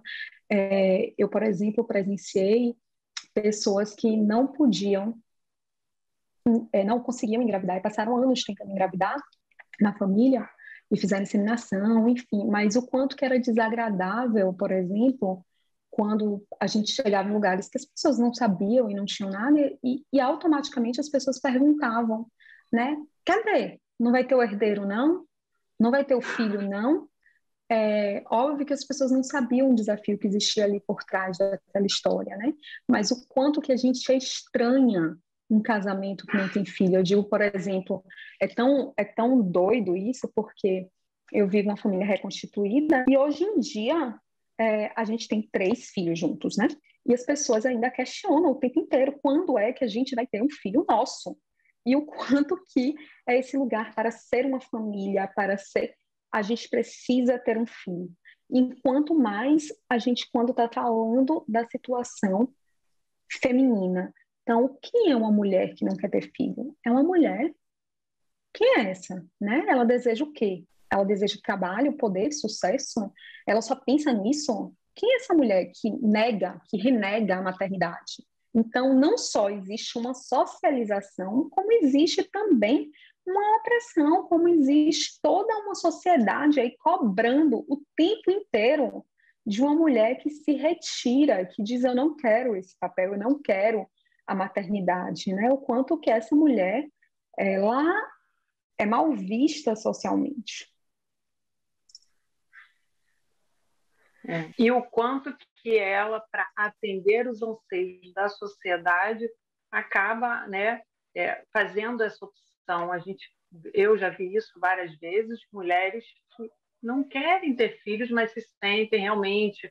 É, 0.50 1.14
eu, 1.18 1.30
por 1.30 1.42
exemplo, 1.42 1.84
presenciei 1.84 2.76
pessoas 3.34 3.96
que 3.96 4.16
não 4.18 4.48
podiam, 4.48 5.18
é, 6.74 6.84
não 6.84 7.00
conseguiam 7.00 7.42
engravidar 7.42 7.78
e 7.78 7.82
passaram 7.82 8.18
anos 8.18 8.44
tentando 8.44 8.72
engravidar 8.72 9.16
na 9.80 9.98
família 9.98 10.48
e 10.92 10.98
fizeram 10.98 11.24
inseminação, 11.24 12.08
enfim, 12.10 12.46
mas 12.48 12.76
o 12.76 12.86
quanto 12.86 13.16
que 13.16 13.24
era 13.24 13.40
desagradável, 13.40 14.54
por 14.54 14.72
exemplo, 14.72 15.44
quando 15.92 16.44
a 16.60 16.66
gente 16.66 16.92
chegava 16.92 17.30
em 17.30 17.34
lugares 17.34 17.68
que 17.68 17.78
as 17.78 17.86
pessoas 17.86 18.18
não 18.18 18.34
sabiam 18.34 18.90
e 18.90 18.96
não 18.96 19.06
tinham 19.06 19.30
nada, 19.30 19.60
e, 19.84 20.04
e 20.12 20.20
automaticamente 20.20 21.00
as 21.00 21.10
pessoas 21.10 21.40
perguntavam, 21.40 22.26
né? 22.72 22.98
Cadê? 23.26 23.80
Não 24.00 24.12
vai 24.12 24.26
ter 24.26 24.34
o 24.34 24.42
herdeiro, 24.42 24.88
não? 24.88 25.26
Não 25.78 25.92
vai 25.92 26.06
ter 26.06 26.16
o 26.16 26.22
filho, 26.22 26.62
não? 26.62 27.08
É 27.70 28.24
óbvio 28.30 28.66
que 28.66 28.74
as 28.74 28.84
pessoas 28.84 29.12
não 29.12 29.24
sabiam 29.24 29.70
o 29.70 29.76
desafio 29.76 30.18
que 30.18 30.28
existia 30.28 30.64
ali 30.64 30.80
por 30.80 31.04
trás 31.04 31.38
daquela 31.38 31.86
história, 31.86 32.36
né? 32.38 32.54
Mas 32.88 33.12
o 33.12 33.28
quanto 33.28 33.62
que 33.62 33.72
a 33.72 33.78
gente 33.78 34.12
é 34.12 34.18
estranha 34.18 35.16
um 35.50 35.62
casamento 35.62 36.26
que 36.26 36.38
não 36.38 36.48
tem 36.50 36.66
filho. 36.66 36.96
Eu 36.96 37.04
digo, 37.04 37.24
por 37.26 37.42
exemplo, 37.42 38.04
é 38.40 38.48
tão, 38.48 38.94
é 38.96 39.04
tão 39.04 39.42
doido 39.42 39.98
isso, 39.98 40.32
porque 40.34 40.88
eu 41.32 41.48
vivo 41.48 41.70
uma 41.70 41.78
família 41.78 42.06
reconstituída 42.06 43.06
e 43.08 43.18
hoje 43.18 43.44
em 43.44 43.60
dia 43.60 44.16
é, 44.62 44.92
a 44.96 45.04
gente 45.04 45.28
tem 45.28 45.42
três 45.52 45.90
filhos 45.90 46.20
juntos, 46.20 46.56
né? 46.56 46.68
E 47.04 47.14
as 47.14 47.26
pessoas 47.26 47.66
ainda 47.66 47.90
questionam 47.90 48.52
o 48.52 48.60
tempo 48.60 48.80
inteiro 48.80 49.18
quando 49.20 49.58
é 49.58 49.74
que 49.74 49.84
a 49.84 49.88
gente 49.88 50.14
vai 50.14 50.28
ter 50.28 50.44
um 50.44 50.50
filho 50.50 50.86
nosso. 50.88 51.36
E 51.84 51.96
o 51.96 52.06
quanto 52.06 52.56
que 52.72 52.94
é 53.28 53.40
esse 53.40 53.58
lugar 53.58 53.96
para 53.96 54.12
ser 54.12 54.46
uma 54.46 54.62
família, 54.62 55.28
para 55.28 55.58
ser... 55.58 55.96
A 56.32 56.44
gente 56.44 56.70
precisa 56.70 57.40
ter 57.40 57.58
um 57.58 57.66
filho. 57.66 58.12
Enquanto 58.50 59.16
mais 59.16 59.68
a 59.90 59.98
gente, 59.98 60.30
quando 60.32 60.52
está 60.52 60.70
falando 60.72 61.44
da 61.48 61.68
situação 61.68 62.54
feminina, 63.42 64.14
então, 64.44 64.78
quem 64.82 65.12
é 65.12 65.16
uma 65.16 65.32
mulher 65.32 65.74
que 65.76 65.86
não 65.86 65.96
quer 65.96 66.10
ter 66.10 66.32
filho? 66.36 66.76
É 66.86 66.92
uma 66.92 67.04
mulher. 67.04 67.54
Quem 68.54 68.80
é 68.80 68.90
essa? 68.90 69.26
Né? 69.40 69.66
Ela 69.68 69.86
deseja 69.86 70.24
o 70.24 70.32
quê? 70.32 70.66
Ela 70.92 71.06
deseja 71.06 71.40
trabalho, 71.44 71.98
poder, 71.98 72.32
sucesso? 72.32 73.12
Ela 73.48 73.62
só 73.62 73.76
pensa 73.76 74.12
nisso? 74.12 74.74
Quem 74.96 75.14
é 75.14 75.16
essa 75.18 75.34
mulher 75.34 75.72
que 75.74 75.90
nega, 76.02 76.62
que 76.70 76.78
renega 76.78 77.38
a 77.38 77.42
maternidade? 77.42 78.26
Então, 78.54 78.94
não 78.94 79.18
só 79.18 79.50
existe 79.50 79.98
uma 79.98 80.14
socialização, 80.14 81.50
como 81.50 81.72
existe 81.72 82.24
também 82.24 82.92
uma 83.26 83.58
opressão, 83.58 84.24
como 84.28 84.48
existe 84.50 85.20
toda 85.22 85.58
uma 85.60 85.76
sociedade 85.76 86.60
aí 86.60 86.76
cobrando 86.78 87.60
o 87.70 87.82
tempo 87.96 88.30
inteiro 88.30 89.06
de 89.46 89.62
uma 89.62 89.74
mulher 89.74 90.16
que 90.18 90.30
se 90.30 90.54
retira, 90.54 91.46
que 91.46 91.64
diz 91.64 91.84
eu 91.84 91.96
não 91.96 92.16
quero 92.16 92.56
esse 92.56 92.78
papel, 92.78 93.14
eu 93.14 93.20
não 93.20 93.42
quero 93.42 93.88
a 94.28 94.36
maternidade, 94.36 95.34
né? 95.34 95.50
O 95.52 95.58
quanto 95.58 95.98
que 95.98 96.10
essa 96.10 96.36
mulher 96.36 96.88
ela 97.38 97.86
é 98.78 98.86
mal 98.86 99.12
vista 99.14 99.76
socialmente. 99.76 100.71
É. 104.28 104.50
E 104.58 104.72
o 104.72 104.82
quanto 104.84 105.36
que 105.58 105.78
ela, 105.78 106.20
para 106.32 106.50
atender 106.56 107.28
os 107.28 107.42
anseios 107.42 108.14
da 108.14 108.30
sociedade, 108.30 109.28
acaba 109.72 110.48
né, 110.48 110.82
é, 111.16 111.44
fazendo 111.52 112.04
essa 112.04 112.24
opção. 112.26 112.92
A 112.92 113.00
gente, 113.00 113.30
eu 113.74 113.98
já 113.98 114.10
vi 114.10 114.36
isso 114.36 114.52
várias 114.60 114.96
vezes, 114.98 115.40
mulheres 115.52 116.06
que 116.36 116.50
não 116.82 117.04
querem 117.04 117.56
ter 117.56 117.80
filhos, 117.82 118.10
mas 118.10 118.32
se 118.32 118.42
sentem 118.60 119.02
realmente 119.02 119.70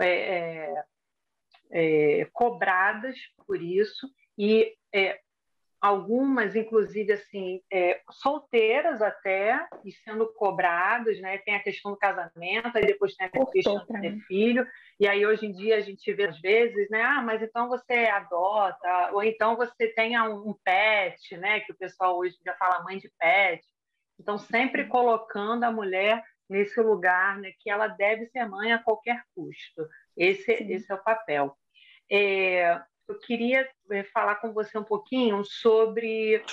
é, 0.00 0.08
é 0.08 0.84
é, 1.70 2.24
cobradas 2.32 3.16
por 3.46 3.60
isso 3.60 4.08
e 4.36 4.74
é, 4.92 5.20
algumas, 5.80 6.56
inclusive, 6.56 7.12
assim, 7.12 7.62
é, 7.72 8.00
solteiras 8.10 9.00
até, 9.00 9.66
e 9.84 9.92
sendo 9.92 10.26
cobradas, 10.34 11.20
né? 11.20 11.38
Tem 11.38 11.54
a 11.54 11.62
questão 11.62 11.92
do 11.92 11.96
casamento, 11.96 12.76
aí 12.76 12.84
depois 12.84 13.14
tem 13.14 13.26
a 13.26 13.30
questão 13.30 13.78
de 13.78 14.00
ter 14.00 14.18
filho, 14.26 14.66
e 14.98 15.06
aí 15.06 15.24
hoje 15.24 15.46
em 15.46 15.52
dia 15.52 15.76
a 15.76 15.80
gente 15.80 16.12
vê 16.12 16.26
às 16.26 16.40
vezes, 16.40 16.90
né? 16.90 17.02
Ah, 17.02 17.22
mas 17.22 17.42
então 17.42 17.68
você 17.68 18.06
adota, 18.06 19.10
ou 19.12 19.22
então 19.22 19.56
você 19.56 19.88
tenha 19.94 20.24
um 20.24 20.54
pet, 20.64 21.36
né? 21.36 21.60
Que 21.60 21.72
o 21.72 21.76
pessoal 21.76 22.18
hoje 22.18 22.36
já 22.44 22.54
fala 22.54 22.82
mãe 22.82 22.98
de 22.98 23.10
pet. 23.18 23.64
Então, 24.20 24.36
sempre 24.36 24.86
colocando 24.88 25.62
a 25.64 25.70
mulher 25.70 26.24
nesse 26.48 26.80
lugar, 26.80 27.38
né? 27.38 27.52
Que 27.60 27.70
ela 27.70 27.86
deve 27.86 28.26
ser 28.26 28.46
mãe 28.46 28.72
a 28.72 28.82
qualquer 28.82 29.22
custo. 29.34 29.86
Esse, 30.16 30.50
esse 30.52 30.90
é 30.90 30.94
o 30.94 31.02
papel. 31.02 31.56
É, 32.10 32.80
eu 33.08 33.18
queria 33.18 33.68
é, 33.90 34.04
falar 34.04 34.36
com 34.36 34.52
você 34.52 34.76
um 34.78 34.84
pouquinho 34.84 35.42
sobre 35.44 36.44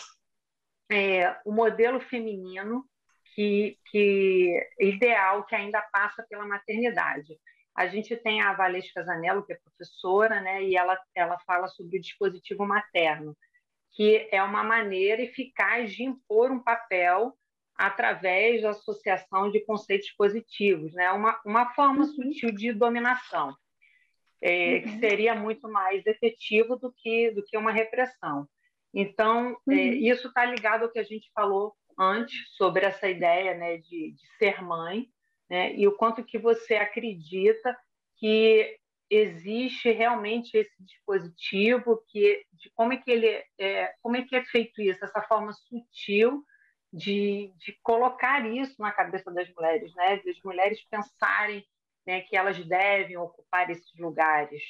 é, 0.90 1.38
o 1.46 1.52
modelo 1.52 2.00
feminino 2.00 2.86
que, 3.34 3.78
que 3.92 4.70
ideal 4.80 5.44
que 5.44 5.54
ainda 5.54 5.82
passa 5.92 6.26
pela 6.30 6.48
maternidade. 6.48 7.38
A 7.76 7.88
gente 7.88 8.16
tem 8.16 8.42
a 8.42 8.54
Valesca 8.54 9.04
Zanello, 9.04 9.46
que 9.46 9.52
é 9.52 9.60
professora, 9.62 10.40
né, 10.40 10.64
e 10.64 10.78
ela, 10.78 10.98
ela 11.14 11.38
fala 11.40 11.68
sobre 11.68 11.98
o 11.98 12.02
dispositivo 12.02 12.66
materno, 12.66 13.36
que 13.92 14.30
é 14.32 14.42
uma 14.42 14.64
maneira 14.64 15.22
eficaz 15.22 15.92
de 15.92 16.04
impor 16.04 16.52
um 16.52 16.64
papel 16.64 17.38
através 17.76 18.62
da 18.62 18.70
associação 18.70 19.52
de 19.52 19.60
conceitos 19.66 20.10
positivos, 20.12 20.94
né, 20.94 21.12
uma, 21.12 21.38
uma 21.46 21.74
forma 21.74 22.06
uhum. 22.06 22.14
sutil 22.14 22.52
de 22.52 22.72
dominação 22.72 23.54
é, 24.42 24.76
uhum. 24.76 24.82
que 24.82 25.00
seria 25.00 25.36
muito 25.36 25.70
mais 25.70 26.06
efetivo 26.06 26.76
do 26.76 26.92
que, 26.92 27.32
do 27.32 27.44
que 27.44 27.58
uma 27.58 27.72
repressão. 27.72 28.48
Então, 28.94 29.58
é, 29.70 29.72
uhum. 29.72 29.78
é, 29.78 29.84
isso 29.96 30.28
está 30.28 30.46
ligado 30.46 30.84
ao 30.84 30.92
que 30.92 31.00
a 31.00 31.04
gente 31.04 31.30
falou 31.34 31.74
antes 31.98 32.56
sobre 32.56 32.86
essa 32.86 33.08
ideia 33.10 33.56
né, 33.56 33.78
de, 33.78 34.14
de 34.14 34.38
ser 34.38 34.62
mãe, 34.62 35.08
né, 35.50 35.74
e 35.76 35.88
o 35.88 35.96
quanto 35.96 36.24
que 36.24 36.38
você 36.38 36.76
acredita 36.76 37.78
que 38.18 38.78
existe 39.10 39.92
realmente 39.92 40.58
esse 40.58 40.76
dispositivo, 40.80 42.04
que 42.08 42.44
de 42.54 42.72
como 42.74 42.94
é 42.94 42.98
que 42.98 43.12
ele 43.12 43.44
é, 43.60 43.94
como 44.02 44.16
é 44.16 44.24
que 44.24 44.36
é 44.36 44.44
feito 44.46 44.82
isso, 44.82 45.04
essa 45.04 45.22
forma 45.22 45.54
sutil 45.54 46.44
de, 46.92 47.54
de 47.58 47.78
colocar 47.84 48.46
isso 48.46 48.76
na 48.80 48.92
cabeça 48.92 49.32
das 49.32 49.48
mulheres, 49.54 49.94
né, 49.96 50.18
de 50.18 50.30
as 50.32 50.42
mulheres 50.44 50.84
pensarem 50.90 51.66
né, 52.06 52.22
que 52.22 52.36
elas 52.36 52.58
devem 52.66 53.18
ocupar 53.18 53.70
esses 53.70 53.94
lugares? 53.98 54.62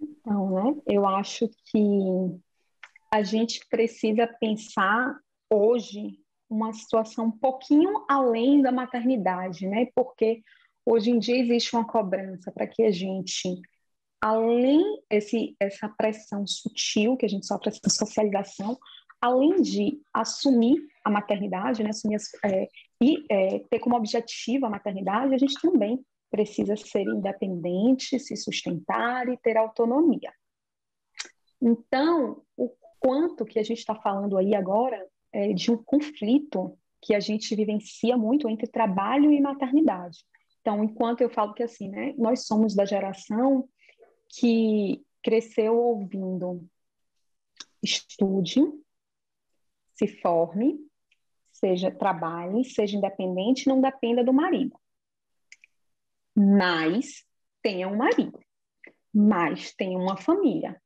Então, 0.00 0.50
né, 0.50 0.82
eu 0.86 1.06
acho 1.06 1.48
que 1.66 2.40
a 3.10 3.22
gente 3.22 3.66
precisa 3.68 4.26
pensar 4.26 5.18
hoje 5.50 6.18
uma 6.48 6.72
situação 6.72 7.26
um 7.26 7.30
pouquinho 7.30 8.04
além 8.08 8.60
da 8.60 8.70
maternidade, 8.70 9.66
né? 9.66 9.86
Porque 9.94 10.42
hoje 10.84 11.10
em 11.10 11.18
dia 11.18 11.38
existe 11.38 11.74
uma 11.74 11.86
cobrança 11.86 12.52
para 12.52 12.66
que 12.66 12.82
a 12.82 12.90
gente, 12.90 13.60
além 14.20 15.02
esse 15.10 15.56
essa 15.58 15.88
pressão 15.88 16.46
sutil 16.46 17.16
que 17.16 17.24
a 17.24 17.28
gente 17.28 17.46
sofre 17.46 17.70
essa 17.70 17.88
socialização, 17.88 18.78
além 19.20 19.62
de 19.62 20.00
assumir 20.12 20.76
a 21.04 21.10
maternidade, 21.10 21.82
né, 21.82 21.90
assumir 21.90 22.16
as, 22.16 22.34
é, 22.44 22.68
e 23.02 23.26
é, 23.28 23.58
ter 23.68 23.80
como 23.80 23.96
objetivo 23.96 24.66
a 24.66 24.70
maternidade, 24.70 25.34
a 25.34 25.38
gente 25.38 25.60
também 25.60 26.04
precisa 26.30 26.76
ser 26.76 27.02
independente, 27.02 28.18
se 28.18 28.36
sustentar 28.36 29.28
e 29.28 29.36
ter 29.38 29.56
autonomia. 29.56 30.32
Então, 31.60 32.42
o 32.56 32.70
quanto 33.00 33.44
que 33.44 33.58
a 33.58 33.62
gente 33.62 33.78
está 33.78 33.94
falando 33.94 34.38
aí 34.38 34.54
agora 34.54 35.04
é 35.32 35.52
de 35.52 35.72
um 35.72 35.82
conflito 35.82 36.78
que 37.00 37.12
a 37.12 37.20
gente 37.20 37.56
vivencia 37.56 38.16
muito 38.16 38.48
entre 38.48 38.68
trabalho 38.68 39.32
e 39.32 39.40
maternidade. 39.40 40.18
Então, 40.60 40.84
enquanto 40.84 41.22
eu 41.22 41.28
falo 41.28 41.54
que 41.54 41.62
assim, 41.64 41.88
né, 41.88 42.14
nós 42.16 42.46
somos 42.46 42.72
da 42.72 42.84
geração 42.84 43.68
que 44.28 45.04
cresceu 45.22 45.76
ouvindo 45.76 46.64
estude, 47.82 48.62
se 49.94 50.06
forme, 50.06 50.78
seja 51.62 51.90
trabalhe, 51.90 52.64
seja 52.64 52.96
independente, 52.96 53.68
não 53.68 53.80
dependa 53.80 54.24
do 54.24 54.32
marido. 54.32 54.76
Mas 56.34 57.24
tenha 57.62 57.86
um 57.86 57.96
marido, 57.96 58.40
mas 59.14 59.72
tenha 59.74 59.98
uma 59.98 60.16
família, 60.16 60.80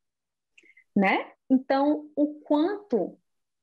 né? 0.95 1.33
Então, 1.49 2.11
o 2.15 2.41
quanto 2.41 3.19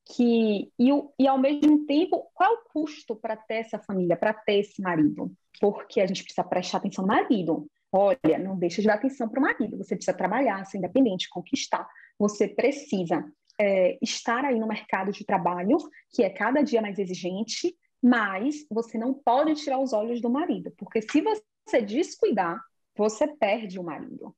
que 0.06 0.72
e, 0.80 0.90
e 1.20 1.28
ao 1.28 1.38
mesmo 1.38 1.86
tempo, 1.86 2.30
qual 2.34 2.52
é 2.52 2.56
o 2.56 2.64
custo 2.70 3.16
para 3.16 3.38
ter 3.38 3.56
essa 3.56 3.78
família, 3.80 4.18
para 4.18 4.34
ter 4.34 4.60
esse 4.60 4.82
marido? 4.82 5.32
Porque 5.60 6.02
a 6.02 6.08
gente 6.08 6.24
precisa 6.24 6.44
prestar 6.44 6.80
atenção 6.80 7.04
no 7.04 7.14
marido. 7.14 7.68
Olha, 7.92 8.40
não 8.40 8.58
deixa 8.58 8.82
de 8.82 8.88
dar 8.88 8.96
atenção 8.96 9.30
para 9.30 9.40
o 9.40 9.44
marido. 9.44 9.78
Você 9.78 9.96
precisa 9.96 10.18
trabalhar, 10.18 10.66
ser 10.66 10.80
independente, 10.80 11.30
conquistar. 11.30 11.88
Você 12.18 12.48
precisa 12.48 13.24
é, 13.60 13.98
estar 14.02 14.46
aí 14.46 14.60
no 14.60 14.68
mercado 14.68 15.12
de 15.12 15.26
trabalho, 15.26 15.78
que 16.12 16.24
é 16.24 16.30
cada 16.30 16.62
dia 16.62 16.82
mais 16.82 17.00
exigente, 17.00 17.76
mas 18.02 18.66
você 18.70 18.98
não 18.98 19.14
pode 19.14 19.56
tirar 19.56 19.80
os 19.80 19.94
olhos 19.94 20.22
do 20.22 20.30
marido, 20.30 20.74
porque 20.78 21.02
se 21.02 21.22
você 21.22 21.82
descuidar, 21.82 22.60
você 22.96 23.28
perde 23.28 23.80
o 23.80 23.84
marido. 23.84 24.36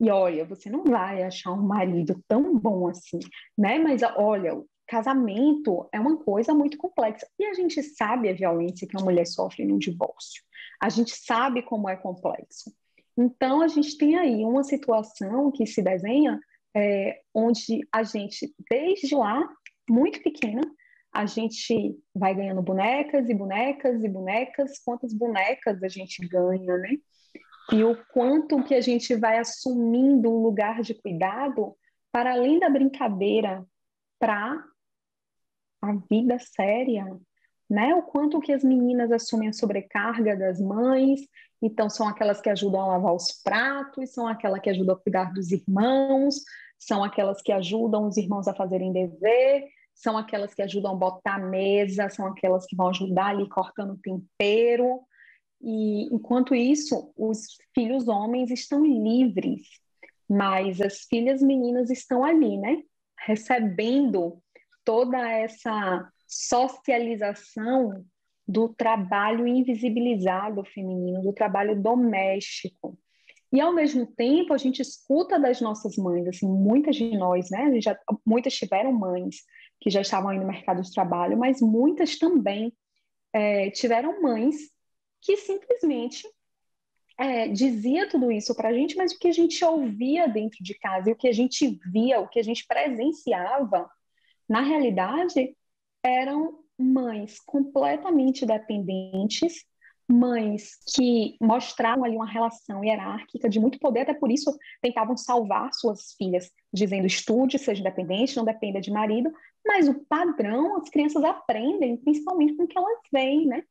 E 0.00 0.10
olha, 0.10 0.44
você 0.46 0.70
não 0.70 0.84
vai 0.84 1.22
achar 1.22 1.52
um 1.52 1.62
marido 1.62 2.22
tão 2.26 2.56
bom 2.56 2.88
assim, 2.88 3.18
né? 3.58 3.78
Mas 3.78 4.00
olha, 4.16 4.62
casamento 4.86 5.88
é 5.92 6.00
uma 6.00 6.16
coisa 6.16 6.54
muito 6.54 6.78
complexa. 6.78 7.26
E 7.38 7.44
a 7.44 7.54
gente 7.54 7.82
sabe 7.82 8.28
a 8.28 8.32
violência 8.32 8.88
que 8.88 8.96
a 8.96 9.04
mulher 9.04 9.26
sofre 9.26 9.64
no 9.64 9.78
divórcio. 9.78 10.42
A 10.80 10.88
gente 10.88 11.14
sabe 11.14 11.62
como 11.62 11.88
é 11.88 11.96
complexo. 11.96 12.72
Então, 13.16 13.60
a 13.60 13.68
gente 13.68 13.98
tem 13.98 14.16
aí 14.16 14.44
uma 14.44 14.64
situação 14.64 15.52
que 15.52 15.66
se 15.66 15.82
desenha 15.82 16.40
é, 16.74 17.20
onde 17.34 17.86
a 17.92 18.02
gente, 18.02 18.52
desde 18.70 19.14
lá, 19.14 19.48
muito 19.88 20.22
pequena, 20.22 20.62
a 21.12 21.26
gente 21.26 21.98
vai 22.14 22.34
ganhando 22.34 22.62
bonecas 22.62 23.28
e 23.28 23.34
bonecas 23.34 24.02
e 24.04 24.08
bonecas, 24.08 24.78
quantas 24.84 25.12
bonecas 25.12 25.82
a 25.82 25.88
gente 25.88 26.26
ganha, 26.26 26.76
né? 26.78 26.96
E 27.72 27.84
o 27.84 27.96
quanto 28.12 28.62
que 28.64 28.74
a 28.74 28.80
gente 28.80 29.14
vai 29.16 29.38
assumindo 29.38 30.30
um 30.30 30.42
lugar 30.42 30.82
de 30.82 30.94
cuidado 30.94 31.76
para 32.12 32.32
além 32.32 32.58
da 32.58 32.68
brincadeira 32.68 33.64
para 34.18 34.64
a 35.82 35.92
vida 36.08 36.38
séria, 36.38 37.04
né? 37.68 37.94
O 37.94 38.02
quanto 38.02 38.40
que 38.40 38.52
as 38.52 38.62
meninas 38.62 39.10
assumem 39.10 39.48
a 39.48 39.52
sobrecarga 39.52 40.36
das 40.36 40.60
mães, 40.60 41.20
então 41.62 41.90
são 41.90 42.08
aquelas 42.08 42.40
que 42.40 42.48
ajudam 42.48 42.80
a 42.80 42.86
lavar 42.86 43.14
os 43.14 43.32
pratos, 43.42 44.10
são 44.10 44.26
aquelas 44.26 44.60
que 44.60 44.70
ajudam 44.70 44.94
a 44.94 44.98
cuidar 44.98 45.32
dos 45.32 45.52
irmãos, 45.52 46.36
são 46.78 47.04
aquelas 47.04 47.42
que 47.42 47.52
ajudam 47.52 48.06
os 48.06 48.16
irmãos 48.16 48.48
a 48.48 48.54
fazerem 48.54 48.92
dever, 48.92 49.68
são 49.94 50.16
aquelas 50.16 50.54
que 50.54 50.62
ajudam 50.62 50.92
a 50.92 50.96
botar 50.96 51.34
a 51.34 51.38
mesa, 51.38 52.08
são 52.08 52.26
aquelas 52.26 52.64
que 52.64 52.74
vão 52.74 52.88
ajudar 52.88 53.26
ali 53.26 53.46
cortando 53.48 53.98
tempero. 53.98 55.00
E 55.60 56.04
enquanto 56.14 56.54
isso, 56.54 57.12
os 57.14 57.58
filhos 57.74 58.08
homens 58.08 58.50
estão 58.50 58.82
livres, 58.82 59.68
mas 60.26 60.80
as 60.80 61.00
filhas 61.00 61.42
meninas 61.42 61.90
estão 61.90 62.24
ali, 62.24 62.56
né? 62.56 62.82
Recebendo 63.26 64.42
toda 64.82 65.18
essa 65.30 66.10
socialização 66.26 68.02
do 68.50 68.68
trabalho 68.68 69.46
invisibilizado 69.46 70.64
feminino, 70.64 71.22
do 71.22 71.32
trabalho 71.32 71.80
doméstico. 71.80 72.98
E 73.52 73.60
ao 73.60 73.72
mesmo 73.72 74.06
tempo, 74.06 74.52
a 74.52 74.58
gente 74.58 74.82
escuta 74.82 75.38
das 75.38 75.60
nossas 75.60 75.96
mães, 75.96 76.26
assim, 76.26 76.48
muitas 76.48 76.96
de 76.96 77.16
nós, 77.16 77.48
né? 77.50 77.80
Já, 77.80 77.96
muitas 78.26 78.54
tiveram 78.54 78.92
mães 78.92 79.42
que 79.80 79.88
já 79.88 80.00
estavam 80.00 80.30
aí 80.30 80.38
no 80.38 80.46
mercado 80.46 80.82
de 80.82 80.92
trabalho, 80.92 81.38
mas 81.38 81.60
muitas 81.60 82.18
também 82.18 82.72
é, 83.32 83.70
tiveram 83.70 84.20
mães 84.20 84.56
que 85.20 85.36
simplesmente 85.36 86.28
é, 87.18 87.48
dizia 87.48 88.08
tudo 88.08 88.32
isso 88.32 88.54
para 88.54 88.70
a 88.70 88.72
gente, 88.72 88.96
mas 88.96 89.12
o 89.12 89.18
que 89.18 89.28
a 89.28 89.32
gente 89.32 89.64
ouvia 89.64 90.26
dentro 90.26 90.62
de 90.62 90.74
casa 90.74 91.10
e 91.10 91.12
o 91.12 91.16
que 91.16 91.28
a 91.28 91.32
gente 91.32 91.78
via, 91.92 92.20
o 92.20 92.28
que 92.28 92.38
a 92.40 92.44
gente 92.44 92.66
presenciava, 92.66 93.88
na 94.48 94.60
realidade, 94.60 95.56
eram 96.02 96.59
mães 96.80 97.38
completamente 97.40 98.46
dependentes, 98.46 99.64
mães 100.08 100.78
que 100.94 101.36
mostravam 101.40 102.04
ali 102.04 102.16
uma 102.16 102.30
relação 102.30 102.82
hierárquica 102.84 103.48
de 103.48 103.60
muito 103.60 103.78
poder, 103.78 104.00
até 104.00 104.14
por 104.14 104.30
isso 104.30 104.56
tentavam 104.82 105.16
salvar 105.16 105.72
suas 105.72 106.14
filhas, 106.14 106.50
dizendo 106.72 107.06
estude, 107.06 107.58
seja 107.58 107.80
independente, 107.80 108.36
não 108.36 108.44
dependa 108.44 108.80
de 108.80 108.90
marido, 108.90 109.30
mas 109.64 109.88
o 109.88 110.04
padrão 110.06 110.76
as 110.78 110.88
crianças 110.88 111.22
aprendem, 111.22 111.96
principalmente 111.96 112.56
com 112.56 112.64
o 112.64 112.66
que 112.66 112.76
elas 112.76 112.98
veem, 113.12 113.46
né? 113.46 113.62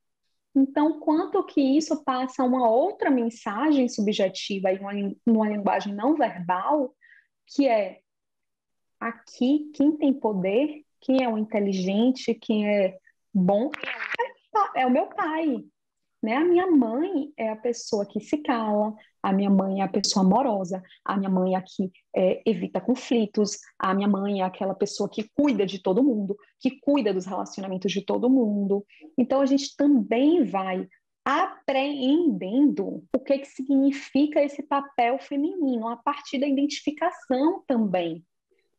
Então, 0.56 1.00
quanto 1.00 1.43
que 1.43 1.62
isso 1.62 2.04
passa 2.04 2.43
uma 2.43 2.67
outra 2.69 3.10
mensagem 3.10 3.88
subjetiva 3.88 4.72
e 4.72 4.80
uma, 4.80 4.91
uma 5.26 5.50
linguagem 5.50 5.93
não 5.93 6.15
verbal, 6.15 6.93
que 7.48 7.67
é 7.67 8.00
aqui 9.00 9.72
quem 9.74 9.95
tem 9.95 10.13
poder, 10.13 10.84
quem 11.01 11.23
é 11.23 11.29
o 11.29 11.38
inteligente, 11.38 12.33
quem 12.33 12.67
é 12.67 12.97
bom, 13.33 13.69
é, 14.75 14.85
o 14.85 14.91
meu 14.91 15.07
pai, 15.07 15.63
né? 16.21 16.35
A 16.35 16.43
minha 16.43 16.67
mãe 16.67 17.31
é 17.38 17.49
a 17.49 17.55
pessoa 17.55 18.05
que 18.05 18.19
se 18.19 18.38
cala, 18.39 18.93
a 19.23 19.31
minha 19.31 19.49
mãe 19.49 19.81
é 19.81 19.83
a 19.83 19.88
pessoa 19.88 20.25
amorosa, 20.25 20.83
a 21.03 21.17
minha 21.17 21.29
mãe 21.29 21.53
é 21.53 21.57
a 21.57 21.62
que 21.62 21.91
é, 22.15 22.41
evita 22.45 22.81
conflitos, 22.81 23.57
a 23.77 23.93
minha 23.93 24.07
mãe 24.07 24.41
é 24.41 24.43
aquela 24.43 24.73
pessoa 24.73 25.09
que 25.09 25.29
cuida 25.35 25.65
de 25.65 25.81
todo 25.81 26.03
mundo, 26.03 26.35
que 26.59 26.79
cuida 26.79 27.13
dos 27.13 27.25
relacionamentos 27.25 27.91
de 27.91 28.03
todo 28.03 28.29
mundo. 28.29 28.85
Então 29.17 29.41
a 29.41 29.45
gente 29.45 29.75
também 29.75 30.43
vai 30.43 30.88
apreendendo 31.23 33.03
o 33.13 33.19
que, 33.19 33.39
que 33.39 33.47
significa 33.47 34.41
esse 34.41 34.63
papel 34.63 35.19
feminino 35.19 35.88
a 35.88 35.97
partir 35.97 36.39
da 36.39 36.47
identificação 36.47 37.63
também 37.67 38.23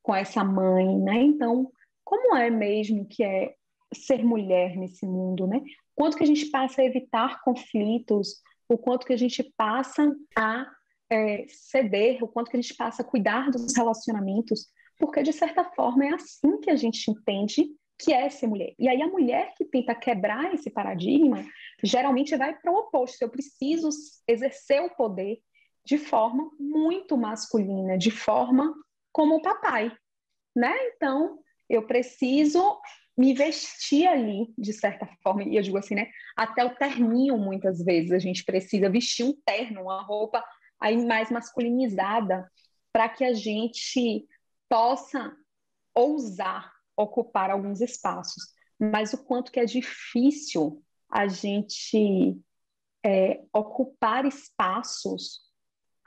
com 0.03 0.15
essa 0.15 0.43
mãe, 0.43 0.99
né? 0.99 1.23
Então, 1.23 1.71
como 2.11 2.37
é 2.37 2.51
mesmo 2.51 3.07
que 3.07 3.23
é 3.23 3.55
ser 3.95 4.25
mulher 4.25 4.77
nesse 4.77 5.07
mundo, 5.07 5.47
né? 5.47 5.63
Quanto 5.95 6.17
que 6.17 6.25
a 6.25 6.27
gente 6.27 6.47
passa 6.47 6.83
a 6.83 6.85
evitar 6.85 7.41
conflitos, 7.45 8.43
o 8.69 8.77
quanto 8.77 9.07
que 9.07 9.13
a 9.13 9.17
gente 9.17 9.45
passa 9.57 10.13
a 10.37 10.67
é, 11.09 11.47
ceder, 11.49 12.23
o 12.25 12.27
quanto 12.27 12.51
que 12.51 12.57
a 12.57 12.61
gente 12.61 12.75
passa 12.75 13.03
a 13.03 13.05
cuidar 13.05 13.49
dos 13.49 13.77
relacionamentos, 13.77 14.67
porque 14.99 15.23
de 15.23 15.33
certa 15.33 15.63
forma 15.63 16.05
é 16.05 16.15
assim 16.15 16.59
que 16.61 16.69
a 16.69 16.75
gente 16.75 17.09
entende 17.09 17.69
que 17.97 18.13
é 18.13 18.29
ser 18.29 18.49
mulher. 18.49 18.75
E 18.77 18.89
aí 18.89 19.01
a 19.01 19.07
mulher 19.07 19.55
que 19.57 19.65
tenta 19.65 19.95
quebrar 19.95 20.53
esse 20.53 20.69
paradigma, 20.69 21.45
geralmente 21.81 22.37
vai 22.37 22.59
para 22.59 22.73
o 22.73 22.77
oposto. 22.77 23.23
Eu 23.23 23.31
preciso 23.31 23.89
exercer 24.27 24.83
o 24.83 24.97
poder 24.97 25.39
de 25.85 25.97
forma 25.97 26.51
muito 26.59 27.17
masculina, 27.17 27.97
de 27.97 28.11
forma 28.11 28.75
como 29.13 29.37
o 29.37 29.43
papai, 29.43 29.93
né? 30.57 30.75
Então, 30.89 31.39
eu 31.71 31.87
preciso 31.87 32.81
me 33.17 33.33
vestir 33.33 34.07
ali, 34.07 34.53
de 34.59 34.73
certa 34.73 35.07
forma, 35.23 35.45
e 35.45 35.57
eu 35.57 35.63
digo 35.63 35.79
assim, 35.79 35.95
né? 35.95 36.11
Até 36.37 36.65
o 36.65 36.75
terninho, 36.75 37.39
muitas 37.39 37.83
vezes, 37.83 38.13
a 38.13 38.19
gente 38.19 38.45
precisa 38.45 38.91
vestir 38.91 39.25
um 39.25 39.35
terno, 39.45 39.83
uma 39.83 40.03
roupa 40.03 40.45
aí 40.81 40.97
mais 41.05 41.31
masculinizada, 41.31 42.51
para 42.93 43.09
que 43.09 43.25
a 43.25 43.33
gente 43.33 44.27
possa 44.69 45.33
ousar 45.95 46.73
ocupar 46.97 47.51
alguns 47.51 47.81
espaços. 47.81 48.43
Mas 48.79 49.13
o 49.13 49.25
quanto 49.25 49.53
que 49.53 49.61
é 49.61 49.65
difícil 49.65 50.83
a 51.09 51.27
gente 51.27 52.39
é, 53.05 53.43
ocupar 53.53 54.25
espaços 54.25 55.41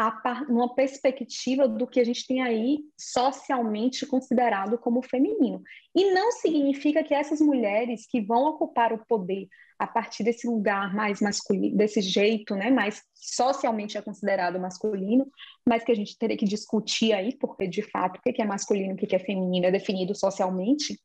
a, 0.08 0.46
numa 0.46 0.74
perspectiva 0.74 1.68
do 1.68 1.88
que 1.88 2.00
a 2.00 2.04
gente 2.04 2.28
tem 2.28 2.42
aí 2.42 2.80
socialmente 2.98 4.06
considerado 4.06 4.78
como 4.78 5.02
feminino. 5.02 5.62
E 5.96 6.12
não 6.12 6.32
significa 6.32 7.04
que 7.04 7.14
essas 7.14 7.40
mulheres 7.40 8.06
que 8.08 8.22
vão 8.22 8.46
ocupar 8.46 8.92
o 8.92 9.06
poder 9.06 9.48
a 9.80 9.88
partir 9.88 10.24
desse 10.24 10.48
lugar 10.48 10.94
mais 10.94 11.20
masculino, 11.20 11.76
desse 11.76 12.02
jeito, 12.02 12.56
né, 12.56 12.70
mais 12.70 13.02
socialmente 13.14 13.98
é 13.98 14.02
considerado 14.02 14.60
masculino, 14.60 15.30
mas 15.68 15.84
que 15.84 15.92
a 15.92 15.96
gente 15.96 16.18
teria 16.18 16.38
que 16.38 16.46
discutir 16.46 17.14
aí, 17.14 17.36
porque 17.38 17.68
de 17.68 17.82
fato 17.82 18.18
o 18.18 18.22
que 18.22 18.42
é 18.42 18.46
masculino, 18.46 18.94
o 18.94 18.98
que 18.98 19.16
é 19.16 19.20
feminino 19.20 19.66
é 19.66 19.72
definido 19.72 20.16
socialmente, 20.16 21.00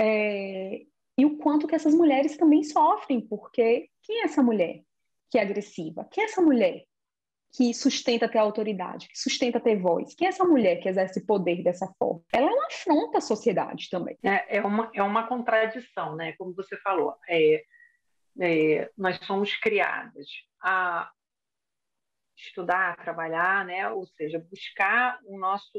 é, 0.00 0.82
e 1.18 1.24
o 1.24 1.38
quanto 1.38 1.66
que 1.66 1.74
essas 1.74 1.94
mulheres 1.94 2.36
também 2.36 2.62
sofrem, 2.62 3.20
porque 3.20 3.88
quem 4.02 4.20
é 4.20 4.24
essa 4.24 4.42
mulher 4.42 4.82
que 5.30 5.38
é 5.38 5.42
agressiva? 5.42 6.06
Quem 6.10 6.24
é 6.24 6.26
essa 6.26 6.42
mulher 6.42 6.84
que 7.52 7.74
sustenta 7.74 8.28
ter 8.28 8.38
autoridade, 8.38 9.08
que 9.08 9.18
sustenta 9.18 9.60
ter 9.60 9.76
voz? 9.76 10.14
Quem 10.14 10.26
é 10.26 10.30
essa 10.30 10.44
mulher 10.44 10.76
que 10.80 10.88
exerce 10.88 11.24
poder 11.26 11.62
dessa 11.62 11.86
forma? 11.98 12.22
Ela 12.32 12.50
é 12.50 12.54
uma 12.54 12.66
afronta 12.66 13.18
à 13.18 13.20
sociedade 13.20 13.90
também. 13.90 14.16
É, 14.22 14.56
é, 14.56 14.62
uma, 14.62 14.90
é 14.94 15.02
uma 15.02 15.26
contradição, 15.26 16.16
né? 16.16 16.32
Como 16.38 16.54
você 16.54 16.76
falou, 16.78 17.14
é, 17.28 17.62
é, 18.40 18.90
nós 18.96 19.18
somos 19.26 19.54
criadas 19.56 20.26
a 20.62 21.10
estudar, 22.36 22.96
trabalhar, 22.96 23.66
né? 23.66 23.88
Ou 23.90 24.06
seja, 24.06 24.38
buscar 24.50 25.20
o 25.26 25.38
nosso, 25.38 25.70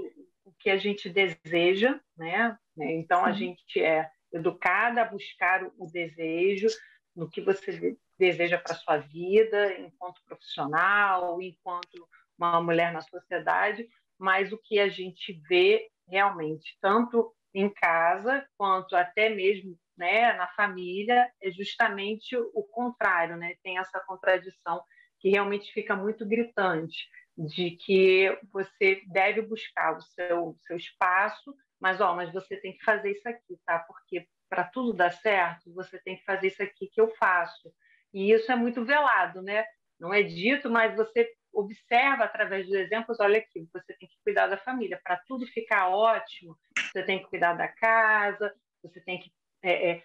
o 0.46 0.54
que 0.60 0.70
a 0.70 0.78
gente 0.78 1.10
deseja, 1.10 2.00
né? 2.16 2.56
Então 2.78 3.24
Sim. 3.24 3.30
a 3.30 3.34
gente 3.34 3.84
é 3.84 4.10
educada 4.32 5.02
a 5.02 5.06
buscar 5.06 5.64
o 5.78 5.88
desejo 5.88 6.68
no 7.16 7.30
que 7.30 7.42
você 7.42 7.98
deseja 8.24 8.58
para 8.58 8.76
sua 8.76 8.98
vida, 8.98 9.78
enquanto 9.78 10.24
profissional, 10.26 11.42
enquanto 11.42 12.08
uma 12.38 12.62
mulher 12.62 12.94
na 12.94 13.02
sociedade, 13.02 13.86
mas 14.18 14.54
o 14.54 14.58
que 14.58 14.80
a 14.80 14.88
gente 14.88 15.34
vê 15.50 15.90
realmente, 16.08 16.78
tanto 16.82 17.36
em 17.54 17.70
casa 17.70 18.46
quanto 18.58 18.96
até 18.96 19.30
mesmo 19.30 19.78
né, 19.98 20.34
na 20.34 20.48
família, 20.48 21.30
é 21.42 21.52
justamente 21.52 22.36
o 22.36 22.64
contrário, 22.64 23.36
né? 23.36 23.56
Tem 23.62 23.78
essa 23.78 24.00
contradição 24.00 24.82
que 25.20 25.30
realmente 25.30 25.72
fica 25.72 25.96
muito 25.96 26.26
gritante 26.26 27.08
de 27.38 27.72
que 27.72 28.36
você 28.52 29.04
deve 29.08 29.42
buscar 29.42 29.98
o 29.98 30.02
seu, 30.02 30.56
seu 30.62 30.78
espaço, 30.78 31.54
mas 31.80 32.00
ó, 32.00 32.16
mas 32.16 32.32
você 32.32 32.56
tem 32.58 32.76
que 32.76 32.84
fazer 32.84 33.12
isso 33.12 33.28
aqui, 33.28 33.60
tá? 33.66 33.80
Porque 33.80 34.28
para 34.50 34.64
tudo 34.64 34.94
dar 34.94 35.12
certo, 35.12 35.74
você 35.74 36.00
tem 36.00 36.16
que 36.18 36.24
fazer 36.24 36.48
isso 36.48 36.64
aqui 36.64 36.88
que 36.88 37.02
eu 37.02 37.10
faço. 37.16 37.74
E 38.14 38.32
isso 38.32 38.52
é 38.52 38.56
muito 38.56 38.86
velado, 38.86 39.42
né? 39.42 39.66
Não 40.00 40.14
é 40.14 40.22
dito, 40.22 40.70
mas 40.70 40.96
você 40.96 41.30
observa 41.52 42.24
através 42.24 42.66
dos 42.66 42.76
exemplos, 42.76 43.20
olha 43.20 43.40
aqui, 43.40 43.68
você 43.72 43.94
tem 43.94 44.08
que 44.08 44.18
cuidar 44.24 44.48
da 44.48 44.58
família. 44.58 45.00
Para 45.04 45.18
tudo 45.28 45.46
ficar 45.48 45.90
ótimo, 45.90 46.58
você 46.92 47.04
tem 47.04 47.20
que 47.20 47.30
cuidar 47.30 47.54
da 47.54 47.68
casa, 47.68 48.54
você 48.82 49.00
tem 49.02 49.20
que. 49.20 49.32
É, 49.62 49.92
é... 49.92 50.04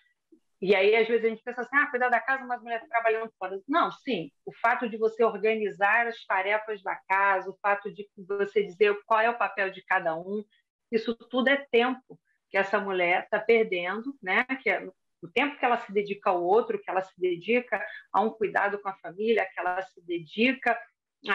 E 0.61 0.75
aí, 0.75 0.97
às 0.97 1.07
vezes, 1.07 1.25
a 1.25 1.29
gente 1.29 1.43
pensa 1.43 1.63
assim: 1.63 1.77
ah, 1.77 1.87
cuidar 1.87 2.09
da 2.09 2.21
casa, 2.21 2.45
mas 2.45 2.61
a 2.61 2.63
mulher 2.63 2.87
trabalhando 2.89 3.33
fora. 3.39 3.61
Não, 3.67 3.91
sim, 3.91 4.31
o 4.45 4.53
fato 4.53 4.89
de 4.89 4.97
você 4.97 5.25
organizar 5.25 6.07
as 6.07 6.25
tarefas 6.27 6.83
da 6.83 6.97
casa, 7.09 7.51
o 7.51 7.59
fato 7.63 7.93
de 7.93 8.09
você 8.17 8.63
dizer 8.63 8.97
qual 9.07 9.21
é 9.21 9.31
o 9.31 9.39
papel 9.39 9.71
de 9.71 9.83
cada 9.85 10.17
um, 10.17 10.45
isso 10.91 11.15
tudo 11.15 11.49
é 11.49 11.57
tempo 11.71 12.19
que 12.51 12.57
essa 12.57 12.81
mulher 12.81 13.25
está 13.25 13.39
perdendo, 13.39 14.17
né? 14.23 14.45
Que 14.63 14.71
é 14.71 14.89
o 15.23 15.29
tempo 15.29 15.59
que 15.59 15.65
ela 15.65 15.79
se 15.79 15.93
dedica 15.93 16.31
ao 16.31 16.43
outro, 16.43 16.79
que 16.79 16.91
ela 16.91 17.03
se 17.03 17.19
dedica 17.19 17.85
a 18.13 18.21
um 18.21 18.31
cuidado 18.31 18.79
com 18.79 18.89
a 18.89 18.97
família, 18.97 19.49
que 19.53 19.59
ela 19.59 19.83
se 19.83 20.01
dedica 20.05 20.79
a, 21.27 21.35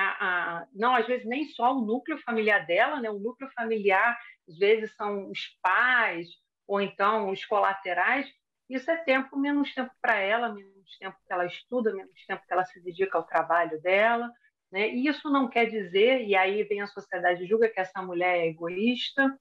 a, 0.59 0.67
não 0.73 0.95
às 0.95 1.05
vezes 1.05 1.25
nem 1.25 1.45
só 1.45 1.75
o 1.75 1.85
núcleo 1.85 2.17
familiar 2.19 2.65
dela, 2.65 3.01
né? 3.01 3.09
O 3.09 3.19
núcleo 3.19 3.49
familiar 3.51 4.17
às 4.47 4.57
vezes 4.57 4.95
são 4.95 5.29
os 5.29 5.57
pais 5.61 6.29
ou 6.67 6.79
então 6.79 7.29
os 7.29 7.43
colaterais. 7.45 8.27
Isso 8.69 8.89
é 8.89 8.97
tempo 8.97 9.37
menos 9.37 9.73
tempo 9.73 9.91
para 10.01 10.17
ela, 10.19 10.53
menos 10.53 10.97
tempo 10.97 11.17
que 11.25 11.33
ela 11.33 11.45
estuda, 11.45 11.93
menos 11.93 12.25
tempo 12.25 12.43
que 12.45 12.53
ela 12.53 12.65
se 12.65 12.79
dedica 12.81 13.17
ao 13.17 13.25
trabalho 13.25 13.81
dela. 13.81 14.31
Né? 14.71 14.89
E 14.89 15.07
isso 15.07 15.29
não 15.29 15.49
quer 15.49 15.65
dizer, 15.65 16.21
e 16.21 16.35
aí 16.35 16.63
vem 16.63 16.81
a 16.81 16.87
sociedade 16.87 17.45
julga 17.45 17.69
que 17.69 17.79
essa 17.79 18.01
mulher 18.01 18.39
é 18.39 18.47
egoísta, 18.47 19.37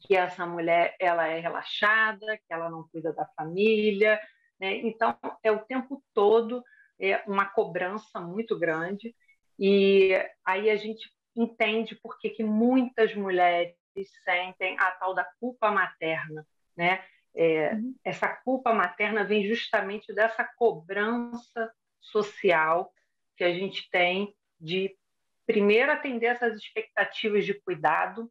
que 0.00 0.16
essa 0.16 0.46
mulher 0.46 0.94
ela 1.00 1.26
é 1.26 1.40
relaxada, 1.40 2.36
que 2.36 2.52
ela 2.52 2.70
não 2.70 2.88
cuida 2.88 3.12
da 3.12 3.26
família, 3.36 4.20
né? 4.58 4.76
então 4.76 5.16
é 5.42 5.50
o 5.50 5.60
tempo 5.60 6.02
todo 6.14 6.62
é 6.98 7.22
uma 7.26 7.46
cobrança 7.46 8.20
muito 8.20 8.58
grande 8.58 9.14
e 9.58 10.12
aí 10.44 10.70
a 10.70 10.76
gente 10.76 11.10
entende 11.36 11.94
por 11.96 12.18
que, 12.18 12.30
que 12.30 12.42
muitas 12.42 13.14
mulheres 13.14 13.74
sentem 14.24 14.78
a 14.78 14.90
tal 14.92 15.14
da 15.14 15.24
culpa 15.38 15.70
materna, 15.70 16.46
né? 16.76 17.04
É, 17.34 17.74
uhum. 17.74 17.94
Essa 18.04 18.28
culpa 18.28 18.72
materna 18.72 19.22
vem 19.22 19.46
justamente 19.46 20.12
dessa 20.12 20.44
cobrança 20.56 21.72
social 22.00 22.92
que 23.36 23.44
a 23.44 23.52
gente 23.52 23.88
tem 23.90 24.34
de 24.58 24.96
primeiro 25.46 25.92
atender 25.92 26.26
essas 26.26 26.56
expectativas 26.56 27.44
de 27.44 27.54
cuidado 27.54 28.30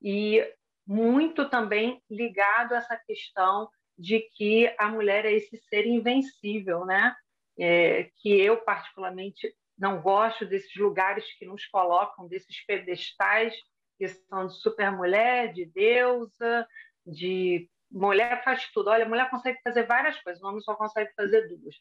e 0.00 0.40
muito 0.88 1.50
também 1.50 2.02
ligado 2.10 2.72
a 2.72 2.78
essa 2.78 2.96
questão 2.96 3.68
de 3.96 4.20
que 4.34 4.74
a 4.78 4.88
mulher 4.88 5.26
é 5.26 5.32
esse 5.32 5.58
ser 5.68 5.86
invencível, 5.86 6.86
né? 6.86 7.14
É, 7.60 8.10
que 8.16 8.40
eu 8.40 8.56
particularmente 8.58 9.52
não 9.76 10.00
gosto 10.00 10.46
desses 10.46 10.74
lugares 10.76 11.24
que 11.38 11.44
nos 11.44 11.66
colocam, 11.66 12.26
desses 12.26 12.64
pedestais 12.64 13.54
que 13.98 14.08
são 14.08 14.46
de 14.46 14.54
supermulher, 14.54 15.52
de 15.52 15.66
deusa, 15.66 16.66
de 17.04 17.68
mulher 17.90 18.42
faz 18.44 18.70
tudo. 18.72 18.88
Olha, 18.88 19.08
mulher 19.08 19.28
consegue 19.28 19.60
fazer 19.62 19.84
várias 19.86 20.18
coisas, 20.22 20.42
o 20.42 20.46
homem 20.46 20.60
só 20.60 20.74
consegue 20.74 21.12
fazer 21.14 21.48
duas. 21.48 21.74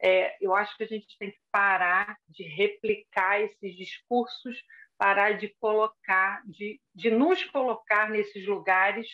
É, 0.00 0.36
eu 0.40 0.54
acho 0.54 0.76
que 0.76 0.84
a 0.84 0.86
gente 0.86 1.16
tem 1.18 1.30
que 1.30 1.38
parar 1.50 2.16
de 2.28 2.44
replicar 2.44 3.40
esses 3.40 3.74
discursos 3.76 4.62
parar 5.02 5.32
de 5.32 5.48
colocar, 5.58 6.40
de, 6.46 6.80
de 6.94 7.10
nos 7.10 7.42
colocar 7.42 8.08
nesses 8.08 8.46
lugares, 8.46 9.08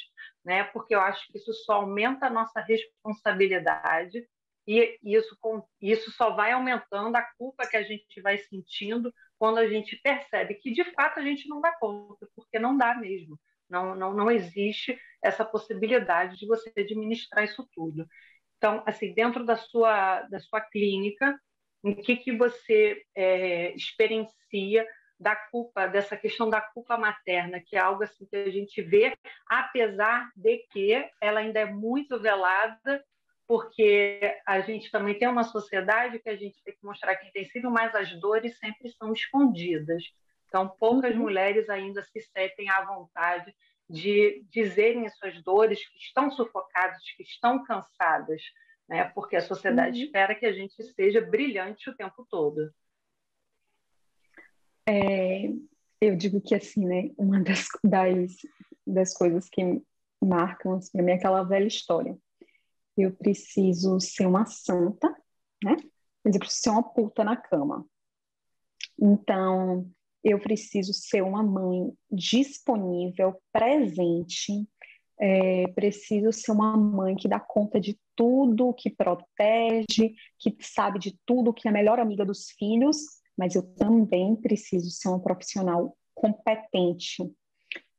né? 0.45 0.65
porque 0.65 0.95
eu 0.95 1.01
acho 1.01 1.27
que 1.29 1.39
isso 1.39 1.51
só 1.65 1.77
aumenta 1.77 2.27
a 2.27 2.31
nossa 2.31 2.61
responsabilidade 2.61 4.23
e 4.67 4.99
isso, 5.03 5.35
isso 5.81 6.11
só 6.11 6.37
vai 6.37 6.53
aumentando 6.53 7.17
a 7.17 7.23
culpa 7.39 7.67
que 7.67 7.75
a 7.75 7.83
gente 7.83 8.21
vai 8.21 8.37
sentindo 8.37 9.11
quando 9.39 9.57
a 9.57 9.67
gente 9.67 9.99
percebe 10.03 10.57
que 10.57 10.71
de 10.73 10.85
fato 10.93 11.21
a 11.21 11.23
gente 11.23 11.49
não 11.49 11.59
dá 11.59 11.73
conta, 11.81 12.29
porque 12.37 12.59
não 12.59 12.77
dá 12.77 12.95
mesmo. 12.95 13.41
Não, 13.67 13.95
não, 13.95 14.13
não 14.13 14.31
existe 14.31 14.99
essa 15.25 15.43
possibilidade 15.43 16.37
de 16.37 16.47
você 16.47 16.71
administrar 16.77 17.47
isso 17.47 17.67
tudo. 17.73 18.07
Então, 18.59 18.83
assim, 18.85 19.15
dentro 19.15 19.43
da 19.43 19.57
sua, 19.57 20.21
da 20.25 20.39
sua 20.39 20.61
clínica, 20.61 21.35
em 21.83 21.95
que, 21.95 22.17
que 22.17 22.37
você 22.37 23.03
é, 23.15 23.75
experiencia 23.75 24.87
da 25.19 25.35
culpa, 25.35 25.87
dessa 25.87 26.17
questão 26.17 26.49
da 26.49 26.61
culpa 26.61 26.97
materna, 26.97 27.61
que 27.61 27.77
é 27.77 27.81
algo 27.81 28.05
assim 28.05 28.25
que 28.27 28.37
a 28.37 28.51
gente 28.51 28.81
vê, 28.81 29.17
apesar 29.49 30.31
de 30.37 30.59
que 30.71 31.05
ela 31.21 31.41
ainda 31.41 31.61
é 31.61 31.65
muito 31.65 32.19
velada, 32.21 33.05
porque 33.47 34.21
a 34.47 34.61
gente 34.61 34.91
também 34.91 35.19
tem 35.19 35.27
uma 35.27 35.43
sociedade 35.43 36.19
que 36.19 36.29
a 36.29 36.37
gente 36.37 36.63
tem 36.63 36.75
que 36.75 36.85
mostrar 36.85 37.17
quem 37.17 37.33
tem 37.33 37.47
sido, 37.47 37.71
mas 37.71 37.95
as 37.95 38.13
dores 38.21 38.59
sempre 38.59 38.91
são 38.93 39.13
escondidas. 39.13 40.05
Então, 40.47 40.69
poucas 40.69 41.15
uhum. 41.15 41.23
mulheres 41.23 41.69
ainda 41.69 42.03
se 42.03 42.21
sentem 42.21 42.69
à 42.71 42.85
vontade 42.85 43.55
de 43.89 44.45
dizerem 44.51 45.09
suas 45.09 45.43
dores, 45.43 45.87
que 45.89 45.99
estão 45.99 46.31
sufocadas, 46.31 47.03
que 47.17 47.23
estão 47.23 47.65
cansadas, 47.65 48.43
né? 48.87 49.05
porque 49.15 49.37
a 49.37 49.41
sociedade 49.41 49.99
uhum. 49.99 50.05
espera 50.05 50.35
que 50.35 50.45
a 50.45 50.53
gente 50.53 50.83
seja 50.95 51.21
brilhante 51.21 51.89
o 51.89 51.97
tempo 51.97 52.27
todo. 52.31 52.71
É, 54.89 55.53
eu 56.01 56.17
digo 56.17 56.41
que, 56.41 56.55
assim, 56.55 56.87
né, 56.87 57.11
uma 57.19 57.43
das, 57.45 57.67
das, 57.85 58.37
das 58.87 59.13
coisas 59.13 59.49
que 59.51 59.83
marcam 60.25 60.75
assim, 60.75 60.91
para 60.93 61.03
mim 61.03 61.13
é 61.13 61.15
aquela 61.15 61.43
velha 61.43 61.67
história. 61.67 62.17
Eu 62.97 63.13
preciso 63.13 64.01
ser 64.01 64.27
uma 64.27 64.47
santa, 64.47 65.09
né? 65.63 65.77
Mas 66.25 66.35
eu 66.35 66.41
preciso 66.41 66.63
ser 66.63 66.71
uma 66.71 66.83
puta 66.83 67.23
na 67.23 67.37
cama. 67.37 67.87
Então, 68.99 69.89
eu 70.25 70.41
preciso 70.41 70.93
ser 70.93 71.23
uma 71.23 71.43
mãe 71.43 71.93
disponível, 72.11 73.41
presente, 73.53 74.67
é, 75.21 75.69
preciso 75.69 76.33
ser 76.33 76.51
uma 76.53 76.77
mãe 76.77 77.15
que 77.15 77.29
dá 77.29 77.39
conta 77.39 77.79
de 77.79 77.99
tudo, 78.17 78.75
que 78.75 78.91
protege, 78.91 80.15
que 80.39 80.57
sabe 80.61 80.99
de 80.99 81.17
tudo, 81.27 81.53
que 81.53 81.69
é 81.69 81.71
a 81.71 81.75
melhor 81.75 82.01
amiga 82.01 82.25
dos 82.25 82.51
filhos, 82.51 82.97
mas 83.39 83.55
eu 83.55 83.63
também 83.75 84.35
preciso 84.35 84.91
ser 84.91 85.09
uma 85.09 85.23
profissional 85.23 85.97
competente. 86.15 87.23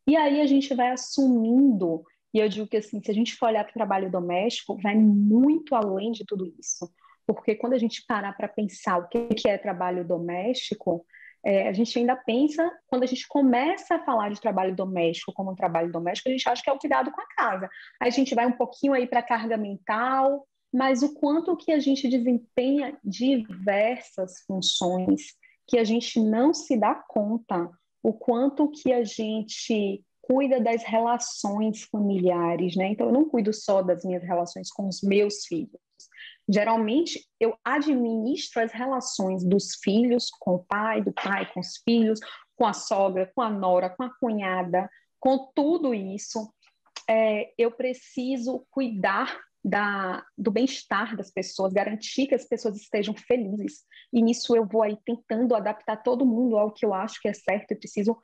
E 0.05 0.17
aí 0.17 0.41
a 0.41 0.45
gente 0.45 0.73
vai 0.73 0.89
assumindo, 0.89 2.03
e 2.33 2.39
eu 2.39 2.49
digo 2.49 2.67
que 2.67 2.77
assim, 2.77 3.01
se 3.01 3.09
a 3.09 3.13
gente 3.13 3.35
for 3.35 3.47
olhar 3.47 3.63
para 3.63 3.71
o 3.71 3.73
trabalho 3.73 4.11
doméstico, 4.11 4.77
vai 4.81 4.95
muito 4.95 5.73
além 5.73 6.11
de 6.11 6.25
tudo 6.25 6.53
isso. 6.59 6.91
Porque 7.25 7.55
quando 7.55 7.73
a 7.73 7.77
gente 7.77 8.03
parar 8.07 8.33
para 8.33 8.47
pensar 8.47 8.97
o 8.97 9.07
que 9.07 9.47
é 9.47 9.57
trabalho 9.57 10.05
doméstico, 10.05 11.05
é, 11.45 11.69
a 11.69 11.73
gente 11.73 11.97
ainda 11.97 12.15
pensa, 12.15 12.69
quando 12.87 13.03
a 13.03 13.05
gente 13.05 13.27
começa 13.27 13.95
a 13.95 14.03
falar 14.03 14.29
de 14.29 14.41
trabalho 14.41 14.75
doméstico 14.75 15.31
como 15.33 15.51
um 15.51 15.55
trabalho 15.55 15.91
doméstico, 15.91 16.27
a 16.27 16.31
gente 16.31 16.49
acha 16.49 16.61
que 16.61 16.69
é 16.69 16.73
o 16.73 16.79
cuidado 16.79 17.11
com 17.11 17.21
a 17.21 17.27
casa. 17.27 17.69
Aí 17.99 18.09
a 18.09 18.11
gente 18.11 18.35
vai 18.35 18.45
um 18.45 18.57
pouquinho 18.57 18.93
aí 18.93 19.07
para 19.07 19.19
a 19.19 19.23
carga 19.23 19.55
mental, 19.57 20.45
mas 20.71 21.01
o 21.01 21.13
quanto 21.13 21.57
que 21.57 21.71
a 21.71 21.79
gente 21.79 22.07
desempenha 22.07 22.97
diversas 23.03 24.41
funções 24.45 25.35
que 25.67 25.77
a 25.77 25.83
gente 25.83 26.19
não 26.19 26.53
se 26.53 26.77
dá 26.77 26.95
conta, 26.95 27.69
o 28.01 28.13
quanto 28.13 28.69
que 28.69 28.91
a 28.91 29.03
gente 29.03 30.03
cuida 30.21 30.59
das 30.59 30.83
relações 30.83 31.83
familiares, 31.83 32.75
né? 32.75 32.89
Então 32.91 33.07
eu 33.07 33.13
não 33.13 33.27
cuido 33.27 33.53
só 33.53 33.81
das 33.81 34.03
minhas 34.03 34.23
relações 34.23 34.71
com 34.71 34.87
os 34.87 35.01
meus 35.01 35.45
filhos, 35.45 35.79
Geralmente, 36.51 37.23
eu 37.39 37.55
administro 37.63 38.63
as 38.63 38.71
relações 38.71 39.43
dos 39.43 39.75
filhos 39.83 40.31
com 40.31 40.55
o 40.55 40.65
pai, 40.65 40.99
do 40.99 41.13
pai 41.13 41.47
com 41.53 41.59
os 41.59 41.77
filhos, 41.85 42.19
com 42.55 42.65
a 42.65 42.73
sogra, 42.73 43.31
com 43.35 43.43
a 43.43 43.51
nora, 43.51 43.87
com 43.87 44.01
a 44.01 44.09
cunhada, 44.19 44.89
com 45.19 45.51
tudo 45.53 45.93
isso. 45.93 46.51
É, 47.07 47.53
eu 47.55 47.71
preciso 47.71 48.65
cuidar 48.71 49.39
da, 49.63 50.23
do 50.37 50.51
bem-estar 50.51 51.15
das 51.15 51.31
pessoas, 51.31 51.73
garantir 51.73 52.27
que 52.27 52.35
as 52.35 52.45
pessoas 52.45 52.77
estejam 52.77 53.13
felizes. 53.13 53.83
E 54.11 54.21
nisso 54.21 54.55
eu 54.55 54.65
vou 54.65 54.81
aí 54.81 54.97
tentando 55.05 55.55
adaptar 55.55 55.97
todo 55.97 56.25
mundo 56.25 56.57
ao 56.57 56.71
que 56.71 56.85
eu 56.85 56.93
acho 56.93 57.21
que 57.21 57.27
é 57.27 57.33
certo. 57.33 57.71
Eu 57.71 57.77
preciso 57.77 58.17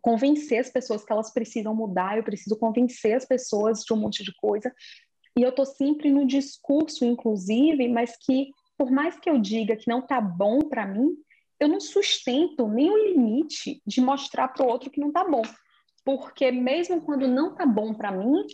convencer 0.00 0.58
as 0.58 0.70
pessoas 0.70 1.04
que 1.04 1.12
elas 1.12 1.32
precisam 1.32 1.74
mudar, 1.74 2.16
eu 2.16 2.24
preciso 2.24 2.58
convencer 2.58 3.14
as 3.14 3.24
pessoas 3.24 3.82
de 3.84 3.92
um 3.92 3.96
monte 3.96 4.22
de 4.22 4.34
coisa. 4.34 4.72
E 5.36 5.42
eu 5.42 5.50
estou 5.50 5.64
sempre 5.64 6.10
no 6.10 6.26
discurso, 6.26 7.04
inclusive, 7.04 7.88
mas 7.88 8.16
que, 8.18 8.50
por 8.76 8.90
mais 8.90 9.18
que 9.18 9.30
eu 9.30 9.38
diga 9.38 9.76
que 9.76 9.88
não 9.88 10.00
está 10.00 10.20
bom 10.20 10.60
para 10.60 10.86
mim, 10.86 11.16
eu 11.58 11.68
não 11.68 11.80
sustento 11.80 12.64
o 12.64 12.98
limite 13.08 13.80
de 13.86 14.00
mostrar 14.00 14.48
para 14.48 14.66
o 14.66 14.68
outro 14.68 14.90
que 14.90 15.00
não 15.00 15.08
está 15.08 15.24
bom. 15.24 15.42
Porque 16.04 16.50
mesmo 16.50 17.00
quando 17.00 17.28
não 17.28 17.52
está 17.52 17.64
bom 17.64 17.94
para 17.94 18.10
mim, 18.10 18.44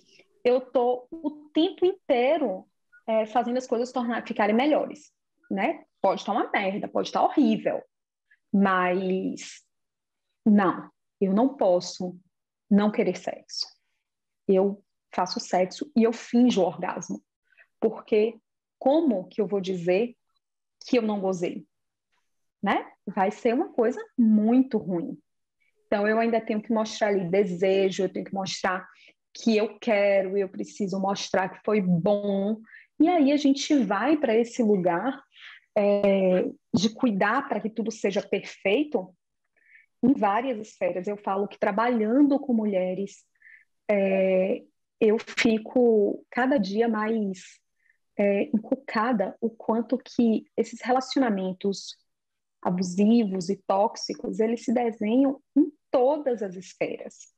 eu 0.49 0.59
estou 0.59 1.07
o 1.11 1.51
tempo 1.53 1.85
inteiro 1.85 2.67
é, 3.07 3.27
fazendo 3.27 3.59
as 3.59 3.67
coisas 3.67 3.93
tornar, 3.93 4.27
ficarem 4.27 4.55
melhores. 4.55 5.13
Né? 5.51 5.85
Pode 6.01 6.21
estar 6.21 6.33
uma 6.33 6.51
merda, 6.51 6.89
pode 6.89 7.09
estar 7.09 7.23
horrível, 7.23 7.83
mas 8.53 9.63
não, 10.45 10.91
eu 11.21 11.33
não 11.33 11.57
posso 11.57 12.19
não 12.71 12.91
querer 12.91 13.17
sexo. 13.17 13.67
Eu 14.47 14.83
faço 15.15 15.41
sexo 15.41 15.91
e 15.97 16.03
eu 16.03 16.13
finjo 16.13 16.63
orgasmo. 16.63 17.23
Porque 17.81 18.39
como 18.79 19.29
que 19.29 19.41
eu 19.41 19.47
vou 19.47 19.61
dizer 19.61 20.17
que 20.87 20.99
eu 20.99 21.03
não 21.03 21.21
gozei? 21.21 21.67
Né? 22.63 22.91
Vai 23.07 23.31
ser 23.31 23.55
uma 23.55 23.73
coisa 23.73 24.03
muito 24.17 24.79
ruim. 24.79 25.19
Então 25.87 26.07
eu 26.07 26.19
ainda 26.19 26.41
tenho 26.41 26.61
que 26.63 26.73
mostrar 26.73 27.09
ali 27.09 27.29
desejo, 27.29 28.03
eu 28.03 28.13
tenho 28.13 28.25
que 28.25 28.35
mostrar 28.35 28.87
que 29.43 29.57
eu 29.57 29.79
quero, 29.79 30.37
eu 30.37 30.49
preciso 30.49 30.99
mostrar 30.99 31.49
que 31.49 31.61
foi 31.65 31.81
bom. 31.81 32.61
E 32.99 33.09
aí 33.09 33.33
a 33.33 33.37
gente 33.37 33.75
vai 33.85 34.17
para 34.17 34.37
esse 34.37 34.63
lugar 34.63 35.23
é, 35.77 36.45
de 36.75 36.91
cuidar 36.95 37.49
para 37.49 37.61
que 37.61 37.71
tudo 37.71 37.91
seja 37.91 38.21
perfeito 38.21 39.15
em 40.03 40.13
várias 40.13 40.59
esferas. 40.59 41.07
Eu 41.07 41.17
falo 41.17 41.47
que 41.47 41.59
trabalhando 41.59 42.39
com 42.41 42.53
mulheres, 42.53 43.25
é, 43.89 44.63
eu 45.01 45.17
fico 45.19 46.25
cada 46.31 46.59
dia 46.59 46.89
mais 46.89 47.39
é, 48.19 48.43
encucada 48.45 49.37
o 49.41 49.49
quanto 49.49 49.97
que 49.97 50.47
esses 50.57 50.81
relacionamentos 50.83 51.97
abusivos 52.61 53.49
e 53.49 53.57
tóxicos, 53.57 54.41
eles 54.41 54.65
se 54.65 54.75
desenham 54.75 55.41
em 55.57 55.71
todas 55.93 56.43
as 56.43 56.57
esferas. 56.57 57.38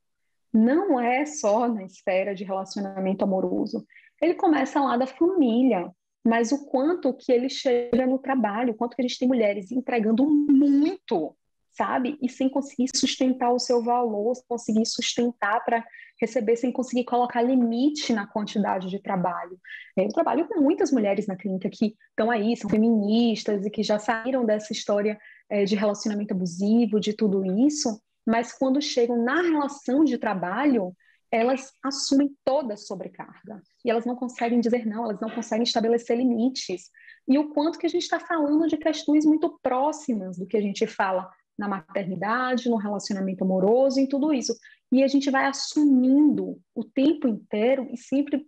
Não 0.52 0.98
é 0.98 1.24
só 1.26 1.68
na 1.68 1.84
esfera 1.84 2.34
de 2.34 2.44
relacionamento 2.44 3.24
amoroso. 3.24 3.86
Ele 4.20 4.34
começa 4.34 4.80
lá 4.80 4.96
da 4.96 5.06
família, 5.06 5.90
mas 6.24 6.52
o 6.52 6.66
quanto 6.66 7.14
que 7.14 7.32
ele 7.32 7.48
chega 7.48 8.06
no 8.06 8.18
trabalho, 8.18 8.72
o 8.72 8.76
quanto 8.76 8.94
que 8.94 9.02
a 9.02 9.06
gente 9.06 9.18
tem 9.18 9.28
mulheres 9.28 9.70
entregando 9.70 10.26
muito, 10.28 11.36
sabe? 11.70 12.18
E 12.20 12.28
sem 12.28 12.48
conseguir 12.48 12.88
sustentar 12.94 13.52
o 13.52 13.58
seu 13.58 13.82
valor, 13.82 14.34
sem 14.34 14.44
conseguir 14.46 14.86
sustentar 14.86 15.64
para 15.64 15.84
receber 16.20 16.56
sem 16.56 16.70
conseguir 16.70 17.04
colocar 17.04 17.40
limite 17.40 18.12
na 18.12 18.26
quantidade 18.26 18.88
de 18.88 18.98
trabalho. 18.98 19.58
Eu 19.96 20.08
trabalho 20.08 20.46
com 20.46 20.60
muitas 20.60 20.92
mulheres 20.92 21.26
na 21.26 21.34
clínica 21.34 21.70
que 21.70 21.94
estão 22.10 22.30
aí, 22.30 22.56
são 22.56 22.68
feministas 22.68 23.64
e 23.64 23.70
que 23.70 23.82
já 23.82 23.98
saíram 23.98 24.44
dessa 24.44 24.72
história 24.72 25.18
é, 25.48 25.64
de 25.64 25.74
relacionamento 25.74 26.34
abusivo, 26.34 27.00
de 27.00 27.14
tudo 27.14 27.44
isso, 27.66 28.00
mas 28.26 28.52
quando 28.52 28.80
chegam 28.80 29.22
na 29.22 29.42
relação 29.42 30.04
de 30.04 30.18
trabalho, 30.18 30.94
elas 31.30 31.72
assumem 31.83 32.37
toda 32.44 32.74
a 32.74 32.76
sobrecarga 32.76 33.62
e 33.85 33.90
elas 33.90 34.04
não 34.04 34.16
conseguem 34.16 34.61
dizer 34.61 34.85
não, 34.87 35.04
elas 35.04 35.20
não 35.20 35.30
conseguem 35.30 35.62
estabelecer 35.62 36.16
limites. 36.16 36.90
E 37.28 37.38
o 37.38 37.50
quanto 37.50 37.78
que 37.78 37.87
a 37.87 37.90
gente 37.90 38.02
está 38.02 38.18
falando 38.18 38.66
de 38.66 38.76
questões 38.76 39.24
muito 39.24 39.59
próximas 39.62 40.37
do 40.37 40.46
que 40.46 40.56
a 40.56 40.61
gente 40.61 40.87
fala 40.87 41.30
na 41.56 41.68
maternidade, 41.68 42.68
no 42.68 42.76
relacionamento 42.76 43.44
amoroso, 43.44 44.00
em 44.00 44.09
tudo 44.09 44.33
isso. 44.33 44.56
E 44.90 45.04
a 45.04 45.06
gente 45.06 45.30
vai 45.30 45.44
assumindo 45.44 46.59
o 46.74 46.83
tempo 46.83 47.28
inteiro 47.28 47.87
e 47.92 47.96
sempre 47.96 48.44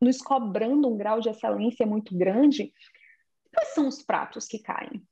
nos 0.00 0.18
cobrando 0.18 0.88
um 0.88 0.96
grau 0.96 1.20
de 1.20 1.30
excelência 1.30 1.86
muito 1.86 2.16
grande. 2.16 2.72
Quais 3.54 3.68
são 3.72 3.88
os 3.88 4.02
pratos 4.02 4.46
que 4.46 4.58
caem? 4.58 5.02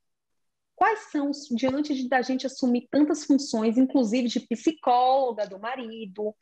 Quais 0.83 0.99
são, 1.11 1.31
diante 1.51 1.95
de, 1.95 2.09
da 2.09 2.21
gente 2.21 2.45
assumir 2.45 2.89
tantas 2.91 3.23
funções, 3.23 3.77
inclusive 3.77 4.27
de 4.27 4.41
psicóloga 4.41 5.47
do 5.47 5.57
marido, 5.57 6.35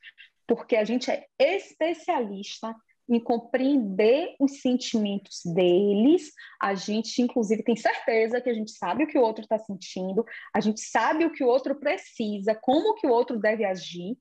porque 0.47 0.75
a 0.75 0.83
gente 0.83 1.11
é 1.11 1.27
especialista 1.37 2.75
em 3.07 3.19
compreender 3.19 4.35
os 4.39 4.59
sentimentos 4.59 5.41
deles. 5.45 6.31
A 6.59 6.73
gente, 6.73 7.21
inclusive, 7.21 7.61
tem 7.61 7.75
certeza 7.75 8.41
que 8.41 8.49
a 8.49 8.53
gente 8.55 8.71
sabe 8.71 9.03
o 9.03 9.07
que 9.07 9.15
o 9.15 9.21
outro 9.21 9.43
está 9.43 9.59
sentindo, 9.59 10.25
a 10.51 10.59
gente 10.59 10.81
sabe 10.81 11.23
o 11.23 11.31
que 11.31 11.43
o 11.43 11.47
outro 11.47 11.75
precisa, 11.75 12.55
como 12.55 12.95
que 12.95 13.05
o 13.05 13.11
outro 13.11 13.37
deve 13.37 13.63
agir, 13.63 14.17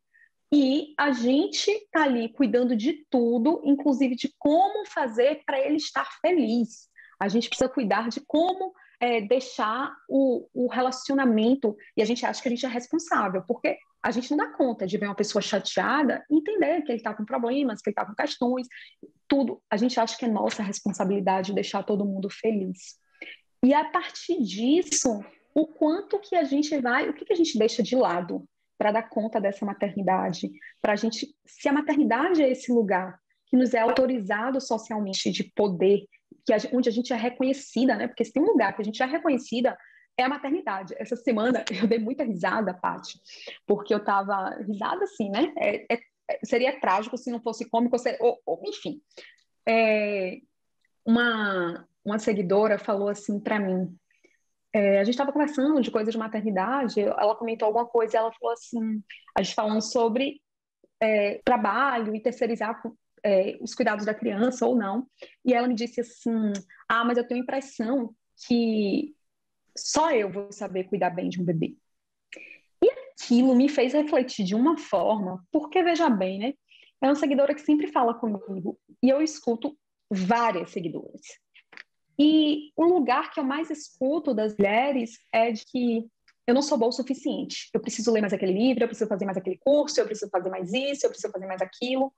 e 0.53 0.92
a 0.99 1.12
gente 1.12 1.70
está 1.70 2.03
ali 2.03 2.28
cuidando 2.34 2.76
de 2.76 3.07
tudo, 3.09 3.62
inclusive 3.64 4.14
de 4.16 4.30
como 4.38 4.84
fazer 4.84 5.42
para 5.47 5.59
ele 5.59 5.76
estar 5.76 6.11
feliz. 6.20 6.90
A 7.18 7.26
gente 7.26 7.49
precisa 7.49 7.70
cuidar 7.70 8.11
de 8.11 8.20
como 8.20 8.74
é, 9.01 9.20
deixar 9.22 9.94
o, 10.09 10.46
o 10.53 10.68
relacionamento, 10.68 11.74
e 11.96 12.03
a 12.03 12.05
gente 12.05 12.24
acha 12.24 12.42
que 12.42 12.48
a 12.48 12.51
gente 12.51 12.66
é 12.66 12.68
responsável, 12.68 13.42
porque 13.48 13.78
a 14.03 14.11
gente 14.11 14.30
não 14.30 14.38
dá 14.38 14.48
conta 14.53 14.86
de 14.86 14.96
ver 14.98 15.07
uma 15.07 15.14
pessoa 15.14 15.42
chateada 15.42 16.24
e 16.30 16.36
entender 16.36 16.82
que 16.82 16.92
ele 16.92 16.98
está 16.98 17.14
com 17.14 17.24
problemas, 17.24 17.80
que 17.80 17.90
ele 17.90 17.92
está 17.92 18.05
com 18.05 18.14
questões, 18.14 18.66
tudo. 19.26 19.62
A 19.70 19.76
gente 19.76 19.98
acha 19.98 20.16
que 20.16 20.24
é 20.24 20.28
nossa 20.28 20.62
responsabilidade 20.62 21.55
deixar 21.55 21.82
todo 21.82 22.05
mundo 22.05 22.28
feliz. 22.30 22.98
E 23.62 23.74
a 23.74 23.84
partir 23.84 24.42
disso, 24.42 25.22
o 25.55 25.66
quanto 25.66 26.18
que 26.18 26.34
a 26.34 26.44
gente 26.44 26.78
vai, 26.78 27.09
o 27.09 27.14
que, 27.14 27.24
que 27.24 27.32
a 27.32 27.36
gente 27.36 27.59
deixa 27.59 27.82
de 27.82 27.94
lado 27.94 28.44
para 28.78 28.92
dar 28.92 29.09
conta 29.09 29.38
dessa 29.38 29.66
maternidade, 29.66 30.51
para 30.80 30.94
a 30.94 30.96
gente, 30.96 31.34
se 31.46 31.68
a 31.68 31.72
maternidade 31.72 32.42
é 32.42 32.51
esse 32.51 32.72
lugar 32.72 33.18
que 33.46 33.57
nos 33.57 33.74
é 33.74 33.80
autorizado 33.80 34.61
socialmente 34.61 35.30
de 35.30 35.44
poder, 35.55 36.07
que 36.45 36.53
a, 36.53 36.59
onde 36.72 36.88
a 36.88 36.93
gente 36.93 37.12
é 37.12 37.16
reconhecida, 37.16 37.97
né? 37.97 38.09
Porque 38.09 38.24
se 38.24 38.32
tem 38.32 38.43
um 38.43 38.47
lugar 38.47 38.74
que 38.74 38.82
a 38.82 38.84
gente 38.84 39.03
é 39.03 39.07
reconhecida 39.07 39.76
é 40.16 40.24
a 40.24 40.28
maternidade. 40.28 40.95
Essa 40.99 41.16
semana 41.16 41.64
eu 41.82 41.86
dei 41.86 41.99
muita 41.99 42.24
risada, 42.24 42.74
Paty, 42.74 43.20
porque 43.66 43.93
eu 43.93 43.99
estava 43.99 44.51
risada 44.66 45.05
assim, 45.05 45.30
né? 45.30 45.53
É, 45.57 45.95
é, 45.95 46.01
seria 46.45 46.78
trágico 46.78 47.16
se 47.16 47.30
não 47.30 47.41
fosse 47.41 47.68
cômico, 47.68 47.97
ou, 48.20 48.38
ou, 48.45 48.62
enfim. 48.66 49.01
É, 49.68 50.38
uma, 51.05 51.86
uma 52.05 52.18
seguidora 52.18 52.78
falou 52.78 53.09
assim 53.09 53.41
para 53.41 53.59
mim, 53.59 53.97
é, 54.72 55.01
a 55.01 55.05
gente 55.05 55.14
estava 55.14 55.32
conversando 55.32 55.80
de 55.80 55.91
coisas 55.91 56.12
de 56.12 56.18
maternidade, 56.18 57.01
ela 57.01 57.34
comentou 57.34 57.66
alguma 57.66 57.86
coisa 57.86 58.16
e 58.16 58.18
ela 58.18 58.32
falou 58.32 58.53
assim, 58.53 59.03
a 59.36 59.43
gente 59.43 59.55
falando 59.55 59.82
sobre 59.82 60.41
é, 61.01 61.41
trabalho 61.45 62.14
e 62.14 62.20
terceirizar 62.20 62.80
é, 63.25 63.59
os 63.61 63.75
cuidados 63.75 64.05
da 64.05 64.14
criança 64.14 64.66
ou 64.66 64.77
não, 64.77 65.07
e 65.45 65.53
ela 65.55 65.68
me 65.68 65.75
disse 65.75 66.01
assim, 66.01 66.53
ah, 66.89 67.05
mas 67.05 67.18
eu 67.18 67.27
tenho 67.27 67.41
a 67.41 67.45
impressão 67.45 68.14
que 68.47 69.14
só 69.77 70.11
eu 70.11 70.31
vou 70.31 70.53
saber 70.53 70.85
cuidar 70.85 71.11
bem 71.11 71.29
de 71.29 71.41
um 71.41 71.45
bebê. 71.45 71.77
E 72.83 72.91
aquilo 72.91 73.55
me 73.55 73.68
fez 73.68 73.93
refletir 73.93 74.45
de 74.45 74.55
uma 74.55 74.77
forma, 74.77 75.45
porque 75.53 75.83
veja 75.83 76.09
bem, 76.09 76.39
né? 76.39 76.55
É 77.03 77.07
uma 77.07 77.14
seguidora 77.14 77.55
que 77.55 77.62
sempre 77.62 77.87
fala 77.87 78.14
comigo 78.14 78.79
e 79.03 79.09
eu 79.09 79.23
escuto 79.23 79.77
várias 80.11 80.71
seguidoras. 80.71 81.21
E 82.18 82.71
o 82.77 82.85
lugar 82.85 83.31
que 83.31 83.41
eu 83.41 83.45
mais 83.45 83.71
escuto 83.71 84.35
das 84.35 84.55
mulheres 84.55 85.18
é 85.33 85.51
de 85.51 85.64
que 85.64 86.07
eu 86.47 86.55
não 86.55 86.61
sou 86.61 86.77
boa 86.77 86.91
o 86.91 86.93
suficiente. 86.93 87.71
Eu 87.73 87.81
preciso 87.81 88.12
ler 88.12 88.21
mais 88.21 88.33
aquele 88.33 88.53
livro, 88.53 88.85
eu 88.85 88.89
preciso 88.89 89.09
fazer 89.09 89.25
mais 89.25 89.39
aquele 89.39 89.57
curso, 89.59 89.99
eu 89.99 90.05
preciso 90.05 90.31
fazer 90.31 90.51
mais 90.51 90.71
isso, 90.73 91.07
eu 91.07 91.11
preciso 91.11 91.33
fazer 91.33 91.47
mais 91.47 91.62
aquilo. 91.62 92.12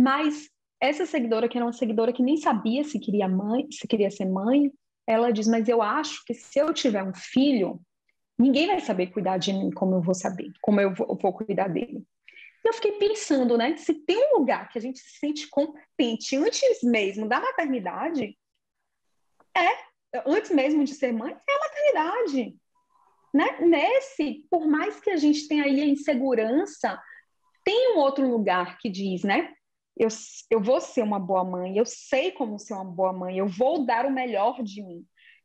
Mas 0.00 0.48
essa 0.80 1.04
seguidora, 1.04 1.46
que 1.46 1.58
era 1.58 1.64
uma 1.66 1.74
seguidora 1.74 2.10
que 2.10 2.22
nem 2.22 2.38
sabia 2.38 2.82
se 2.82 2.98
queria 2.98 3.28
mãe, 3.28 3.70
se 3.70 3.86
queria 3.86 4.10
ser 4.10 4.24
mãe, 4.24 4.72
ela 5.06 5.30
diz: 5.30 5.46
Mas 5.46 5.68
eu 5.68 5.82
acho 5.82 6.24
que 6.24 6.32
se 6.32 6.58
eu 6.58 6.72
tiver 6.72 7.02
um 7.02 7.12
filho, 7.12 7.78
ninguém 8.38 8.66
vai 8.66 8.80
saber 8.80 9.08
cuidar 9.08 9.36
de 9.36 9.52
mim 9.52 9.70
como 9.70 9.96
eu 9.96 10.00
vou 10.00 10.14
saber, 10.14 10.50
como 10.62 10.80
eu 10.80 10.94
vou, 10.94 11.18
vou 11.20 11.32
cuidar 11.34 11.68
dele. 11.68 12.02
Eu 12.64 12.72
fiquei 12.72 12.92
pensando, 12.92 13.58
né? 13.58 13.76
Se 13.76 13.92
tem 13.92 14.16
um 14.32 14.38
lugar 14.38 14.70
que 14.70 14.78
a 14.78 14.80
gente 14.80 14.98
se 15.00 15.18
sente 15.18 15.46
competente 15.50 16.34
antes 16.34 16.82
mesmo 16.82 17.28
da 17.28 17.38
maternidade, 17.38 18.38
é, 19.54 20.20
antes 20.26 20.50
mesmo 20.50 20.82
de 20.82 20.94
ser 20.94 21.12
mãe, 21.12 21.32
é 21.32 21.52
a 21.52 21.58
maternidade. 21.58 22.56
Né? 23.34 23.60
Nesse, 23.60 24.46
por 24.50 24.66
mais 24.66 24.98
que 24.98 25.10
a 25.10 25.16
gente 25.16 25.46
tenha 25.46 25.64
aí 25.64 25.80
a 25.80 25.86
insegurança, 25.86 27.00
tem 27.64 27.94
um 27.94 27.98
outro 27.98 28.26
lugar 28.28 28.78
que 28.78 28.88
diz, 28.88 29.22
né? 29.22 29.54
Eu, 29.96 30.08
eu 30.50 30.60
vou 30.60 30.80
ser 30.80 31.02
uma 31.02 31.18
boa 31.18 31.44
mãe, 31.44 31.76
eu 31.76 31.84
sei 31.84 32.32
como 32.32 32.58
ser 32.58 32.74
uma 32.74 32.84
boa 32.84 33.12
mãe, 33.12 33.38
eu 33.38 33.46
vou 33.46 33.84
dar 33.84 34.06
o 34.06 34.10
melhor 34.10 34.62
de 34.62 34.82
mim. 34.82 35.04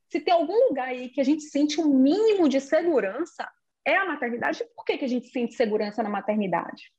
Se 0.09 0.19
tem 0.19 0.33
algum 0.33 0.69
lugar 0.69 0.89
aí 0.89 1.09
que 1.09 1.19
a 1.19 1.23
gente 1.23 1.43
sente 1.43 1.81
um 1.81 1.87
mínimo 1.87 2.47
de 2.47 2.61
segurança, 2.61 3.49
é 3.83 3.95
a 3.97 4.05
maternidade. 4.05 4.63
Por 4.75 4.85
que, 4.85 4.97
que 4.97 5.05
a 5.05 5.09
gente 5.09 5.27
sente 5.27 5.55
segurança 5.55 6.01
na 6.01 6.09
maternidade? 6.09 6.91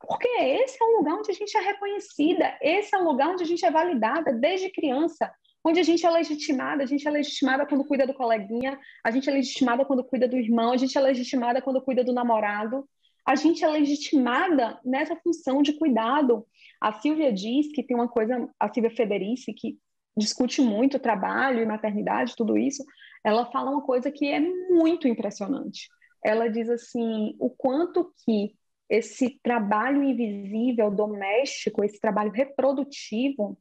Porque 0.00 0.28
esse 0.28 0.76
é 0.80 0.84
um 0.84 0.98
lugar 0.98 1.14
onde 1.16 1.30
a 1.30 1.34
gente 1.34 1.56
é 1.56 1.60
reconhecida, 1.60 2.58
esse 2.60 2.94
é 2.94 2.98
um 2.98 3.04
lugar 3.04 3.30
onde 3.30 3.42
a 3.42 3.46
gente 3.46 3.64
é 3.64 3.70
validada 3.70 4.32
desde 4.32 4.70
criança, 4.70 5.32
onde 5.64 5.80
a 5.80 5.82
gente 5.82 6.04
é 6.04 6.10
legitimada, 6.10 6.82
a 6.82 6.86
gente 6.86 7.08
é 7.08 7.10
legitimada 7.10 7.66
quando 7.66 7.86
cuida 7.86 8.06
do 8.06 8.12
coleguinha, 8.12 8.78
a 9.02 9.10
gente 9.10 9.28
é 9.28 9.32
legitimada 9.32 9.84
quando 9.84 10.04
cuida 10.04 10.28
do 10.28 10.36
irmão, 10.36 10.72
a 10.72 10.76
gente 10.76 10.96
é 10.96 11.00
legitimada 11.00 11.62
quando 11.62 11.80
cuida 11.80 12.04
do 12.04 12.12
namorado, 12.12 12.86
a 13.26 13.34
gente 13.34 13.64
é 13.64 13.68
legitimada 13.68 14.78
nessa 14.84 15.16
função 15.16 15.62
de 15.62 15.72
cuidado. 15.78 16.46
A 16.80 16.92
Silvia 16.92 17.32
diz 17.32 17.72
que 17.72 17.82
tem 17.82 17.96
uma 17.96 18.08
coisa, 18.08 18.48
a 18.60 18.72
Silvia 18.72 18.90
Federici, 18.90 19.52
que 19.52 19.78
discute 20.16 20.60
muito 20.60 20.98
trabalho 20.98 21.60
e 21.60 21.66
maternidade, 21.66 22.36
tudo 22.36 22.56
isso, 22.56 22.84
ela 23.24 23.46
fala 23.46 23.70
uma 23.70 23.82
coisa 23.82 24.10
que 24.10 24.26
é 24.26 24.38
muito 24.40 25.08
impressionante. 25.08 25.88
Ela 26.22 26.48
diz 26.48 26.68
assim, 26.68 27.34
o 27.38 27.50
quanto 27.50 28.12
que 28.24 28.54
esse 28.88 29.40
trabalho 29.42 30.02
invisível 30.02 30.90
doméstico, 30.90 31.82
esse 31.82 31.98
trabalho 31.98 32.30
reprodutivo, 32.30 33.58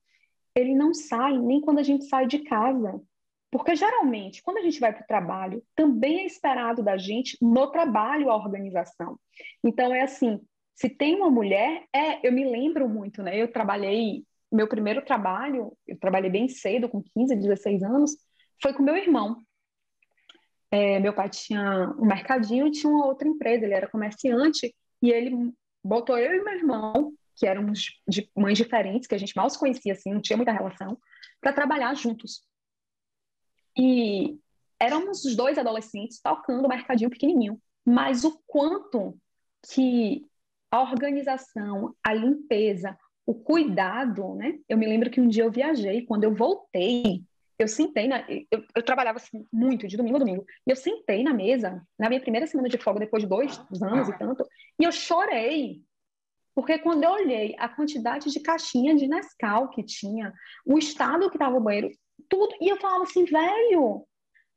ele 0.54 0.76
não 0.76 0.94
sai 0.94 1.38
nem 1.38 1.62
quando 1.62 1.80
a 1.80 1.84
gente 1.84 2.06
sai 2.06 2.28
de 2.28 2.40
casa. 2.40 3.02
Porque 3.54 3.76
geralmente, 3.76 4.42
quando 4.42 4.58
a 4.58 4.62
gente 4.64 4.80
vai 4.80 4.92
para 4.92 5.04
o 5.04 5.08
trabalho, 5.08 5.64
também 5.76 6.22
é 6.22 6.26
esperado 6.26 6.82
da 6.82 6.98
gente 6.98 7.38
no 7.40 7.68
trabalho 7.68 8.32
a 8.32 8.36
organização. 8.36 9.20
Então 9.64 9.94
é 9.94 10.02
assim, 10.02 10.42
se 10.74 10.90
tem 10.90 11.16
uma 11.16 11.30
mulher, 11.30 11.84
é, 11.94 12.28
eu 12.28 12.32
me 12.32 12.44
lembro 12.44 12.90
muito, 12.90 13.22
né? 13.22 13.40
Eu 13.40 13.48
trabalhei, 13.48 14.24
meu 14.52 14.68
primeiro 14.68 15.06
trabalho, 15.06 15.78
eu 15.88 15.96
trabalhei 16.00 16.32
bem 16.32 16.48
cedo, 16.48 16.90
com 16.90 17.04
15, 17.04 17.36
16 17.36 17.84
anos, 17.84 18.18
foi 18.60 18.74
com 18.74 18.82
meu 18.82 18.98
irmão. 18.98 19.38
É, 20.72 21.00
meu 21.00 21.14
pai 21.14 21.30
tinha 21.30 21.94
um 22.00 22.08
mercadinho 22.08 22.66
e 22.66 22.72
tinha 22.72 22.92
uma 22.92 23.06
outra 23.06 23.28
empresa, 23.28 23.66
ele 23.66 23.76
era 23.76 23.88
comerciante, 23.88 24.74
e 25.00 25.12
ele 25.12 25.54
botou 25.84 26.18
eu 26.18 26.34
e 26.34 26.44
meu 26.44 26.56
irmão, 26.56 27.14
que 27.36 27.46
éramos 27.46 28.02
de 28.08 28.28
mães 28.36 28.58
diferentes, 28.58 29.08
que 29.08 29.14
a 29.14 29.20
gente 29.20 29.36
mal 29.36 29.48
se 29.48 29.60
conhecia 29.60 29.94
assim, 29.94 30.12
não 30.12 30.22
tinha 30.22 30.38
muita 30.38 30.52
relação, 30.52 30.98
para 31.40 31.54
trabalhar 31.54 31.94
juntos. 31.94 32.52
E 33.78 34.38
éramos 34.80 35.26
os 35.26 35.36
dois 35.36 35.58
adolescentes 35.58 36.20
tocando 36.22 36.66
o 36.66 36.70
mercadinho 36.70 37.10
pequenininho. 37.10 37.60
Mas 37.86 38.24
o 38.24 38.40
quanto 38.46 39.18
que 39.72 40.26
a 40.72 40.82
organização, 40.82 41.96
a 42.04 42.14
limpeza, 42.14 42.98
o 43.26 43.34
cuidado, 43.34 44.36
né? 44.36 44.60
Eu 44.68 44.78
me 44.78 44.86
lembro 44.86 45.10
que 45.10 45.22
um 45.22 45.28
dia 45.28 45.44
eu 45.44 45.52
viajei, 45.52 46.06
quando 46.06 46.24
eu 46.24 46.34
voltei, 46.34 47.24
eu 47.58 47.68
sentei, 47.68 48.08
na, 48.08 48.26
eu, 48.30 48.64
eu 48.76 48.84
trabalhava 48.84 49.18
assim, 49.18 49.46
muito, 49.52 49.88
de 49.88 49.96
domingo 49.96 50.18
a 50.18 50.20
domingo, 50.20 50.46
e 50.68 50.72
eu 50.72 50.76
sentei 50.76 51.24
na 51.24 51.34
mesa, 51.34 51.82
na 51.98 52.10
minha 52.10 52.22
primeira 52.22 52.48
semana 52.48 52.68
de 52.68 52.78
folga, 52.78 53.00
depois 53.00 53.24
de 53.24 53.30
dois 53.30 53.58
anos 53.82 54.10
e 54.10 54.18
tanto, 54.18 54.46
e 54.80 54.84
eu 54.84 54.92
chorei, 54.92 55.82
porque 56.56 56.80
quando 56.80 57.04
eu 57.04 57.12
olhei 57.12 57.56
a 57.58 57.70
quantidade 57.70 58.32
de 58.32 58.40
caixinha 58.40 58.96
de 58.96 59.08
Nescau 59.08 59.70
que 59.70 59.84
tinha, 59.84 60.34
o 60.66 60.78
estado 60.78 61.30
que 61.30 61.36
estava 61.36 61.56
o 61.56 61.62
banheiro, 61.62 61.90
tudo. 62.30 62.56
E 62.62 62.70
eu 62.70 62.78
falava 62.78 63.04
assim, 63.04 63.26
velho, 63.26 64.06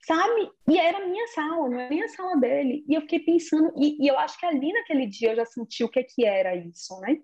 sabe? 0.05 0.51
E 0.69 0.79
era 0.79 0.99
a 0.99 1.07
minha 1.07 1.27
sala, 1.29 1.69
não 1.69 1.81
era 1.81 1.91
nem 1.91 2.03
a 2.03 2.09
sala 2.09 2.37
dele. 2.37 2.85
E 2.89 2.95
eu 2.95 3.01
fiquei 3.03 3.21
pensando, 3.21 3.73
e, 3.77 4.05
e, 4.05 4.09
eu 4.09 4.19
acho 4.19 4.39
que 4.39 4.47
ali 4.47 4.73
naquele 4.73 5.07
dia 5.07 5.33
eu 5.33 5.37
já 5.37 5.45
senti 5.45 5.85
o 5.85 5.89
que, 5.89 6.03
que 6.05 6.25
era 6.25 6.55
isso, 6.55 6.99
né? 7.01 7.19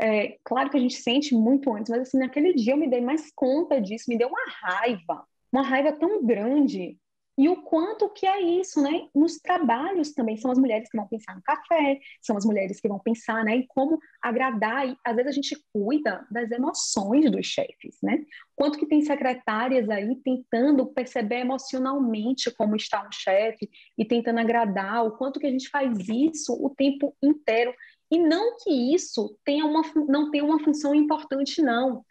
É, 0.00 0.38
claro 0.44 0.70
que 0.70 0.76
a 0.76 0.80
gente 0.80 0.96
sente 0.96 1.34
muito 1.34 1.72
antes, 1.72 1.88
mas 1.88 2.00
assim, 2.02 2.18
naquele 2.18 2.52
dia 2.52 2.72
eu 2.72 2.76
me 2.76 2.88
dei 2.88 3.00
mais 3.00 3.30
conta 3.34 3.80
disso, 3.80 4.06
me 4.08 4.18
deu 4.18 4.28
uma 4.28 4.44
raiva, 4.60 5.24
uma 5.52 5.62
raiva 5.62 5.92
tão 5.92 6.24
grande 6.26 6.98
e 7.36 7.48
o 7.48 7.62
quanto 7.62 8.08
que 8.10 8.26
é 8.26 8.40
isso, 8.40 8.80
né? 8.80 9.08
Nos 9.12 9.38
trabalhos 9.38 10.12
também 10.12 10.36
são 10.36 10.52
as 10.52 10.58
mulheres 10.58 10.88
que 10.88 10.96
vão 10.96 11.08
pensar 11.08 11.34
no 11.34 11.42
café, 11.42 11.98
são 12.22 12.36
as 12.36 12.44
mulheres 12.44 12.80
que 12.80 12.88
vão 12.88 12.98
pensar, 13.00 13.44
né, 13.44 13.56
em 13.56 13.66
como 13.66 13.98
agradar. 14.22 14.88
E 14.88 14.96
às 15.04 15.16
vezes 15.16 15.30
a 15.30 15.34
gente 15.34 15.64
cuida 15.72 16.24
das 16.30 16.50
emoções 16.52 17.28
dos 17.30 17.44
chefes, 17.44 17.98
né? 18.00 18.24
Quanto 18.54 18.78
que 18.78 18.86
tem 18.86 19.02
secretárias 19.02 19.90
aí 19.90 20.14
tentando 20.22 20.86
perceber 20.86 21.40
emocionalmente 21.40 22.52
como 22.52 22.76
está 22.76 23.04
um 23.04 23.10
chefe 23.10 23.68
e 23.98 24.04
tentando 24.04 24.38
agradar, 24.38 25.04
o 25.04 25.16
quanto 25.16 25.40
que 25.40 25.46
a 25.46 25.50
gente 25.50 25.68
faz 25.68 26.08
isso 26.08 26.52
o 26.52 26.70
tempo 26.70 27.16
inteiro. 27.20 27.74
E 28.10 28.18
não 28.18 28.56
que 28.58 28.94
isso 28.94 29.36
tenha 29.44 29.66
uma, 29.66 29.82
não 30.08 30.30
tenha 30.30 30.44
uma 30.44 30.62
função 30.62 30.94
importante, 30.94 31.60
não 31.60 32.04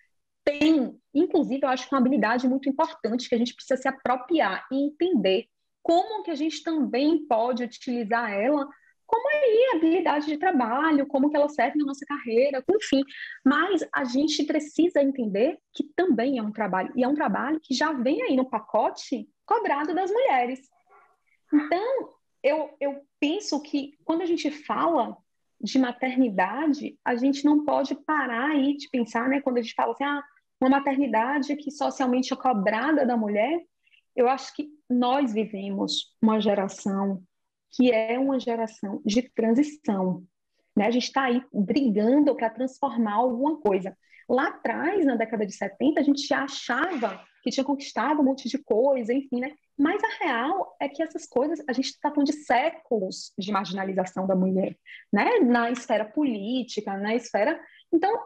tem, 0.44 1.00
inclusive, 1.14 1.62
eu 1.64 1.70
acho 1.70 1.88
que 1.88 1.94
é 1.94 1.98
uma 1.98 2.02
habilidade 2.02 2.48
muito 2.48 2.70
importante 2.70 3.30
que 3.30 3.36
a 3.36 3.38
gente 3.38 3.56
precisa 3.56 3.82
se 3.82 3.88
apropriar 3.88 4.66
e 4.72 4.86
entender 4.86 5.48
como 5.82 6.24
que 6.24 6.32
a 6.32 6.36
gente 6.36 6.64
também 6.64 7.26
pode 7.28 7.64
utilizar 7.64 8.32
ela 8.32 8.68
como 9.06 9.30
aí 9.30 9.70
a 9.72 9.78
habilidade 9.78 10.26
de 10.26 10.38
trabalho, 10.38 11.06
como 11.06 11.30
que 11.30 11.36
ela 11.36 11.48
serve 11.48 11.78
na 11.78 11.86
nossa 11.86 12.04
carreira, 12.04 12.64
enfim. 12.68 13.04
Mas 13.46 13.88
a 13.94 14.04
gente 14.04 14.44
precisa 14.44 15.04
entender 15.04 15.60
que 15.72 15.84
também 15.96 16.39
é 16.39 16.41
um 16.41 16.52
trabalho, 16.52 16.91
e 16.96 17.04
é 17.04 17.08
um 17.08 17.14
trabalho 17.14 17.60
que 17.60 17.76
já 17.76 17.91
vem 17.91 18.24
aí 18.24 18.36
no 18.36 18.50
pacote 18.50 19.30
cobrado 19.46 19.94
das 19.94 20.10
mulheres. 20.10 20.68
Então, 21.54 22.10
eu, 22.41 22.76
eu 22.82 23.02
penso 23.20 23.62
que 23.62 23.96
quando 24.04 24.22
a 24.22 24.26
gente 24.26 24.50
fala 24.50 25.16
de 25.62 25.78
maternidade, 25.78 26.98
a 27.06 27.16
gente 27.16 27.46
não 27.46 27.64
pode 27.64 27.94
parar 27.94 28.50
aí 28.50 28.76
de 28.76 28.89
pensar, 28.89 29.30
né? 29.30 29.41
Quando 29.41 29.60
a 29.60 29.62
gente 29.62 29.76
fala 29.76 29.91
assim, 29.91 30.04
ah, 30.04 30.24
uma 30.64 30.78
maternidade 30.78 31.55
que 31.57 31.70
socialmente 31.70 32.34
é 32.34 32.38
cobrada 32.38 33.05
da 33.05 33.18
mulher, 33.18 33.61
eu 34.16 34.30
acho 34.30 34.55
que 34.55 34.70
nós 34.89 35.34
vivemos 35.34 36.16
uma 36.22 36.39
geração 36.39 37.22
que 37.76 37.91
é 37.91 38.18
uma 38.18 38.39
geração 38.39 39.01
de 39.03 39.24
transição. 39.24 40.24
Né? 40.76 40.86
A 40.86 40.91
gente 40.91 41.07
está 41.07 41.24
aí 41.24 41.43
brigando 41.51 42.36
para 42.36 42.49
transformar 42.49 43.16
alguma 43.16 43.59
coisa. 43.59 43.97
Lá 44.30 44.47
atrás, 44.47 45.05
na 45.05 45.16
década 45.16 45.45
de 45.45 45.53
70, 45.53 45.99
a 45.99 46.03
gente 46.03 46.34
achava 46.34 47.22
que 47.43 47.49
tinha 47.49 47.64
conquistado 47.64 48.22
um 48.22 48.24
monte 48.24 48.47
de 48.47 48.57
coisa, 48.57 49.14
enfim, 49.14 49.41
né? 49.41 49.53
Mas 49.78 50.01
a 50.01 50.24
real 50.24 50.78
é 50.80 50.88
que 50.88 51.03
essas 51.03 51.28
coisas, 51.28 51.61
a 51.68 51.74
gente 51.74 51.88
está 51.88 52.09
falando 52.09 52.28
de 52.28 52.34
séculos 52.34 53.34
de 53.38 53.51
marginalização 53.51 54.26
da 54.26 54.36
mulher, 54.36 54.78
né? 55.11 55.39
Na 55.39 55.70
esfera 55.70 56.05
política, 56.05 56.95
na 56.95 57.14
esfera, 57.16 57.59
então, 57.91 58.18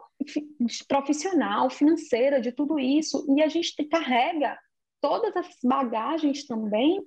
profissional, 0.86 1.70
financeira, 1.70 2.40
de 2.40 2.52
tudo 2.52 2.78
isso. 2.78 3.26
E 3.36 3.42
a 3.42 3.48
gente 3.48 3.72
carrega 3.84 4.58
todas 5.00 5.36
as 5.36 5.56
bagagens 5.62 6.46
também 6.46 7.02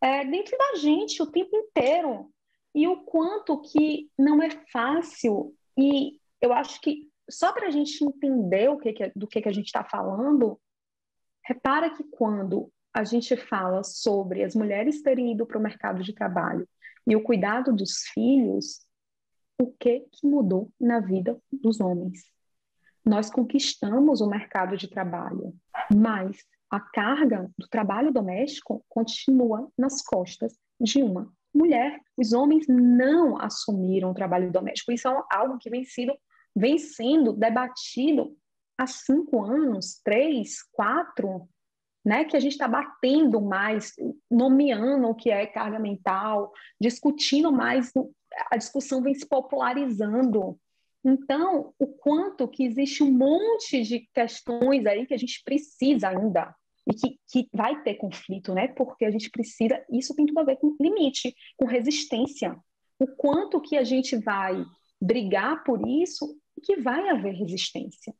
é, 0.00 0.24
dentro 0.24 0.56
da 0.56 0.76
gente 0.76 1.22
o 1.22 1.30
tempo 1.30 1.56
inteiro. 1.56 2.30
E 2.74 2.86
o 2.86 3.02
quanto 3.02 3.60
que 3.60 4.10
não 4.18 4.42
é 4.42 4.50
fácil. 4.72 5.54
E 5.76 6.18
eu 6.40 6.52
acho 6.52 6.80
que 6.80 7.10
só 7.30 7.52
para 7.52 7.68
a 7.68 7.70
gente 7.70 8.04
entender 8.04 8.68
o 8.68 8.78
que, 8.78 8.92
que 8.92 9.04
é, 9.04 9.12
do 9.14 9.26
que, 9.26 9.40
que 9.40 9.48
a 9.48 9.52
gente 9.52 9.66
está 9.66 9.84
falando, 9.84 10.60
repara 11.44 11.90
que 11.90 12.04
quando 12.04 12.70
a 12.92 13.04
gente 13.04 13.36
fala 13.36 13.82
sobre 13.84 14.42
as 14.42 14.54
mulheres 14.54 15.02
terem 15.02 15.32
ido 15.32 15.46
para 15.46 15.58
o 15.58 15.62
mercado 15.62 16.02
de 16.02 16.12
trabalho 16.12 16.68
e 17.06 17.14
o 17.14 17.22
cuidado 17.22 17.72
dos 17.72 18.02
filhos, 18.12 18.84
o 19.58 19.70
que, 19.72 20.00
que 20.12 20.26
mudou 20.26 20.72
na 20.80 21.00
vida 21.00 21.40
dos 21.52 21.80
homens? 21.80 22.24
Nós 23.04 23.30
conquistamos 23.30 24.20
o 24.20 24.28
mercado 24.28 24.76
de 24.76 24.88
trabalho, 24.88 25.54
mas 25.94 26.44
a 26.70 26.78
carga 26.78 27.50
do 27.58 27.66
trabalho 27.68 28.12
doméstico 28.12 28.84
continua 28.88 29.68
nas 29.76 30.02
costas 30.02 30.56
de 30.80 31.02
uma 31.02 31.32
mulher. 31.52 32.00
Os 32.16 32.32
homens 32.32 32.66
não 32.68 33.40
assumiram 33.40 34.10
o 34.10 34.14
trabalho 34.14 34.52
doméstico. 34.52 34.92
Isso 34.92 35.08
é 35.08 35.22
algo 35.30 35.58
que 35.58 35.70
vem 35.70 35.84
sendo 35.84 36.16
vem 36.54 36.78
sendo 36.78 37.32
debatido 37.32 38.36
há 38.76 38.86
cinco 38.86 39.42
anos, 39.44 40.00
três, 40.02 40.62
quatro, 40.72 41.48
né, 42.04 42.24
que 42.24 42.36
a 42.36 42.40
gente 42.40 42.52
está 42.52 42.66
batendo 42.66 43.40
mais, 43.40 43.92
nomeando 44.30 45.08
o 45.08 45.14
que 45.14 45.30
é 45.30 45.46
carga 45.46 45.78
mental, 45.78 46.52
discutindo 46.80 47.52
mais, 47.52 47.92
a 48.50 48.56
discussão 48.56 49.02
vem 49.02 49.14
se 49.14 49.26
popularizando. 49.28 50.58
Então, 51.04 51.72
o 51.78 51.86
quanto 51.86 52.46
que 52.46 52.64
existe 52.64 53.02
um 53.02 53.10
monte 53.10 53.82
de 53.82 54.00
questões 54.12 54.84
aí 54.86 55.06
que 55.06 55.14
a 55.14 55.18
gente 55.18 55.42
precisa 55.44 56.08
ainda 56.08 56.54
e 56.86 56.94
que, 56.94 57.18
que 57.30 57.48
vai 57.52 57.82
ter 57.82 57.94
conflito, 57.94 58.52
né? 58.52 58.68
Porque 58.68 59.04
a 59.04 59.10
gente 59.10 59.30
precisa, 59.30 59.82
isso 59.90 60.14
tem 60.14 60.26
tudo 60.26 60.40
a 60.40 60.44
ver 60.44 60.56
com 60.56 60.76
limite, 60.80 61.34
com 61.56 61.66
resistência. 61.66 62.56
O 62.98 63.06
quanto 63.06 63.60
que 63.60 63.76
a 63.76 63.84
gente 63.84 64.16
vai 64.16 64.62
brigar 65.00 65.64
por 65.64 65.86
isso 65.86 66.38
e 66.56 66.60
que 66.60 66.76
vai 66.76 67.08
haver 67.08 67.34
resistência. 67.34 68.14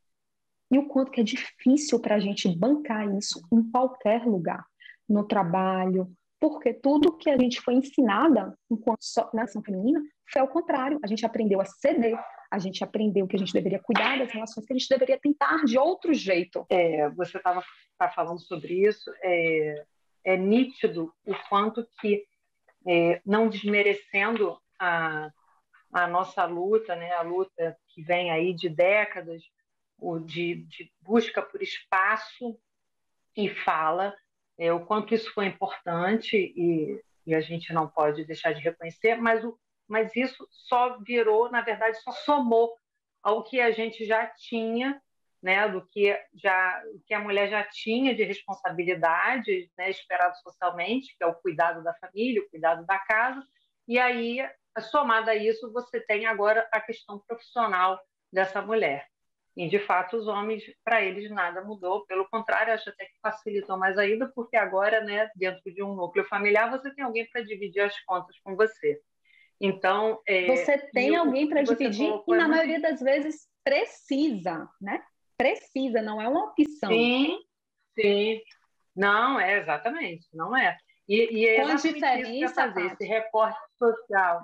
E 0.71 0.79
o 0.79 0.87
quanto 0.87 1.11
que 1.11 1.21
é 1.21 1.25
difícil 1.25 2.01
para 2.01 2.15
a 2.15 2.21
gente 2.21 2.49
bancar 2.57 3.15
isso 3.17 3.43
em 3.53 3.63
qualquer 3.71 4.25
lugar, 4.25 4.65
no 5.09 5.27
trabalho, 5.27 6.11
porque 6.39 6.73
tudo 6.73 7.17
que 7.17 7.29
a 7.29 7.37
gente 7.37 7.61
foi 7.61 7.75
ensinada 7.75 8.57
enquanto 8.71 9.01
nação 9.35 9.63
feminina 9.63 10.01
foi 10.33 10.41
ao 10.41 10.49
contrário. 10.49 10.99
A 11.03 11.07
gente 11.07 11.27
aprendeu 11.27 11.61
a 11.61 11.65
ceder, 11.65 12.19
a 12.51 12.59
gente 12.59 12.83
aprendeu 12.83 13.27
que 13.29 13.37
a 13.37 13.39
gente 13.39 13.53
deveria 13.53 13.79
cuidar 13.79 14.19
das 14.19 14.31
relações, 14.31 14.67
que 14.67 14.73
a 14.73 14.77
gente 14.77 14.89
deveria 14.89 15.19
tentar 15.19 15.65
de 15.65 15.79
outro 15.79 16.13
jeito. 16.13 16.67
É, 16.69 17.09
você 17.11 17.37
estava 17.37 17.63
tá 17.97 18.09
falando 18.09 18.41
sobre 18.41 18.87
isso, 18.87 19.11
é, 19.23 19.85
é, 20.25 20.37
nítido 20.37 21.13
o 21.25 21.35
quanto 21.49 21.87
que, 22.01 22.25
é, 22.87 23.21
não 23.25 23.49
desmerecendo 23.49 24.59
a, 24.79 25.31
a 25.93 26.07
nossa 26.09 26.45
luta, 26.45 26.97
né, 26.97 27.13
a 27.13 27.23
luta 27.23 27.77
que 27.89 28.03
vem 28.03 28.31
aí 28.31 28.53
de 28.53 28.69
décadas, 28.69 29.43
o 29.99 30.19
de, 30.19 30.57
de 30.65 30.91
busca 31.01 31.43
por 31.43 31.63
espaço 31.63 32.59
e 33.37 33.49
fala, 33.49 34.15
é, 34.59 34.73
o 34.73 34.85
quanto 34.85 35.15
isso 35.15 35.33
foi 35.33 35.47
importante 35.47 36.37
e, 36.37 37.01
e, 37.27 37.35
a 37.35 37.41
gente 37.41 37.73
não 37.73 37.87
pode 37.87 38.25
deixar 38.25 38.53
de 38.53 38.61
reconhecer, 38.61 39.17
mas, 39.17 39.45
o, 39.45 39.59
mas 39.91 40.15
isso 40.15 40.47
só 40.51 40.99
virou, 41.01 41.51
na 41.51 41.61
verdade, 41.61 42.01
só 42.03 42.13
somou 42.13 42.73
ao 43.23 43.43
que 43.43 43.61
a 43.61 43.71
gente 43.71 44.07
já 44.07 44.27
tinha, 44.27 45.03
né, 45.43 45.69
do 45.69 45.85
que 45.87 46.17
já 46.35 46.83
que 47.07 47.13
a 47.13 47.19
mulher 47.19 47.49
já 47.49 47.65
tinha 47.65 48.15
de 48.15 48.23
responsabilidade, 48.23 49.71
né, 49.77 49.91
esperado 49.91 50.37
socialmente, 50.39 51.17
que 51.17 51.25
é 51.25 51.27
o 51.27 51.35
cuidado 51.35 51.83
da 51.83 51.93
família, 51.95 52.43
o 52.43 52.49
cuidado 52.49 52.87
da 52.87 52.99
casa, 52.99 53.43
e 53.89 53.99
aí 53.99 54.49
somada 54.91 55.33
a 55.33 55.35
isso, 55.37 55.73
você 55.73 56.01
tem 56.01 56.27
agora 56.27 56.69
a 56.71 56.81
questão 56.81 57.19
profissional 57.19 58.01
dessa 58.33 58.63
mulher. 58.63 59.09
E, 59.57 59.69
de 59.69 59.81
fato, 59.81 60.17
os 60.17 60.29
homens, 60.29 60.63
para 60.85 61.03
eles, 61.03 61.31
nada 61.31 61.63
mudou. 61.63 62.07
Pelo 62.07 62.29
contrário, 62.29 62.73
acho 62.73 62.89
até 62.89 63.05
que 63.07 63.19
facilitou 63.21 63.77
mais 63.77 63.99
ainda, 63.99 64.31
porque 64.35 64.57
agora, 64.57 65.01
né, 65.01 65.29
dentro 65.35 65.73
de 65.75 65.83
um 65.83 65.95
núcleo 65.95 66.25
familiar, 66.27 66.71
você 66.71 66.95
tem 66.95 67.05
alguém 67.05 67.29
para 67.29 67.43
dividir 67.43 67.81
as 67.81 68.01
contas 68.05 68.39
com 68.45 68.55
você. 68.55 69.03
Então. 69.61 70.21
É, 70.27 70.47
você 70.47 70.79
tem 70.93 71.17
alguém 71.17 71.49
para 71.49 71.63
dividir 71.63 72.11
e, 72.27 72.37
na 72.37 72.49
maioria 72.49 72.81
das 72.81 73.01
vezes, 73.01 73.47
precisa, 73.63 74.69
né? 74.81 75.03
Precisa, 75.37 76.01
não 76.01 76.21
é 76.21 76.29
uma 76.29 76.47
opção. 76.47 76.91
Sim, 76.91 77.39
sim. 77.95 78.41
Não, 78.95 79.39
é 79.39 79.59
exatamente, 79.59 80.27
não 80.33 80.57
é. 80.57 80.77
E, 81.09 81.39
e 81.39 81.47
é 81.47 81.63
Com 81.63 81.75
isso 81.75 82.55
fazer, 82.55 82.87
esse 82.87 83.05
recorte 83.05 83.59
social. 83.79 84.41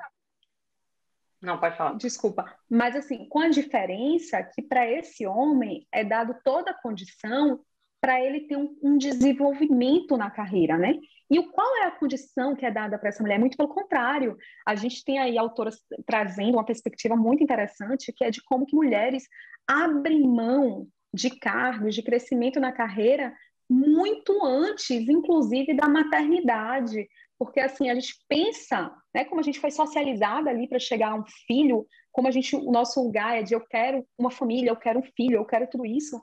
Não, 1.41 1.59
pode 1.59 1.77
falar. 1.77 1.95
Desculpa. 1.95 2.45
Mas, 2.69 2.97
assim, 2.97 3.29
com 3.29 3.39
a 3.39 3.49
diferença 3.49 4.43
que 4.43 4.63
para 4.63 4.91
esse 4.91 5.27
homem 5.27 5.87
é 5.93 6.03
dado 6.03 6.37
toda 6.43 6.71
a 6.71 6.81
condição 6.83 7.61
para 8.01 8.21
ele 8.21 8.41
ter 8.41 8.57
um, 8.57 8.77
um, 8.83 8.99
desenvolvimento 8.99 10.17
na 10.17 10.31
carreira, 10.31 10.77
né? 10.77 10.95
E 11.29 11.43
qual 11.49 11.77
é 11.79 11.87
a 11.87 11.91
condição 11.91 12.55
que 12.55 12.65
é 12.65 12.71
dada 12.71 12.99
para 12.99 13.09
essa 13.09 13.23
mulher? 13.23 13.39
Muito 13.39 13.57
pelo 13.57 13.69
contrário. 13.69 14.37
A 14.65 14.77
gente 14.77 15.05
tem 15.05 15.19
aí 15.19 15.37
autoras 15.37 15.81
trazendo 16.07 16.57
uma 16.57 16.65
perspectiva 16.65 17.17
muito 17.17 17.43
interessante, 17.43 18.13
que 18.13 18.25
é 18.25 18.31
de 18.31 18.43
como 18.45 18.67
que 18.67 18.77
mulheres 18.77 19.25
abrem 19.67 20.23
mão 20.23 20.87
de 21.13 21.31
cargos, 21.31 21.95
de 21.95 22.03
crescimento 22.03 22.61
na 22.61 22.71
carreira, 22.71 23.35
muito 23.69 24.45
antes, 24.45 25.09
inclusive, 25.09 25.75
da 25.75 25.89
maternidade 25.89 27.09
porque 27.39 27.61
assim 27.61 27.91
a 27.91 27.95
gente 27.95 28.15
pensa, 28.29 28.91
né, 29.15 29.25
como 29.25 29.41
a 29.41 29.45
gente 29.45 29.61
foi 29.61 29.71
socializada 29.71 30.51
ali 30.51 30.69
para 30.69 30.79
chegar 30.79 31.13
a 31.13 31.15
um 31.15 31.25
filho, 31.47 31.87
como 32.11 32.29
a 32.29 32.31
gente 32.31 32.57
o 32.57 32.71
nosso 32.71 33.03
lugar 33.03 33.39
é 33.39 33.43
de 33.43 33.55
eu 33.55 33.61
quero 33.61 34.07
uma 34.19 34.31
família, 34.31 34.71
eu 34.71 34.77
quero 34.77 34.99
um 34.99 35.03
filho, 35.03 35.37
eu 35.37 35.45
quero 35.45 35.69
tudo 35.69 35.85
isso, 35.85 36.21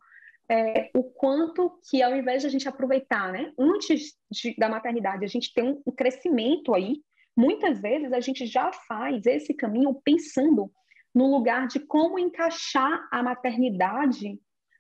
é, 0.50 0.90
o 0.94 1.04
quanto 1.04 1.80
que 1.90 2.02
ao 2.02 2.16
invés 2.16 2.42
de 2.42 2.48
a 2.48 2.50
gente 2.50 2.68
aproveitar, 2.68 3.32
né, 3.32 3.52
antes 3.58 4.14
de, 4.30 4.56
da 4.58 4.70
maternidade, 4.70 5.24
a 5.24 5.28
gente 5.28 5.54
tem 5.54 5.64
um, 5.64 5.82
um 5.86 5.92
crescimento 5.92 6.74
aí, 6.74 7.02
muitas 7.36 7.82
vezes 7.82 8.12
a 8.14 8.20
gente 8.20 8.46
já 8.46 8.72
faz 8.72 9.26
esse 9.26 9.54
caminho 9.54 9.94
pensando 10.04 10.72
no 11.14 11.30
lugar 11.30 11.68
de 11.68 11.80
como 11.80 12.20
encaixar 12.20 13.08
a 13.12 13.22
maternidade 13.22 14.40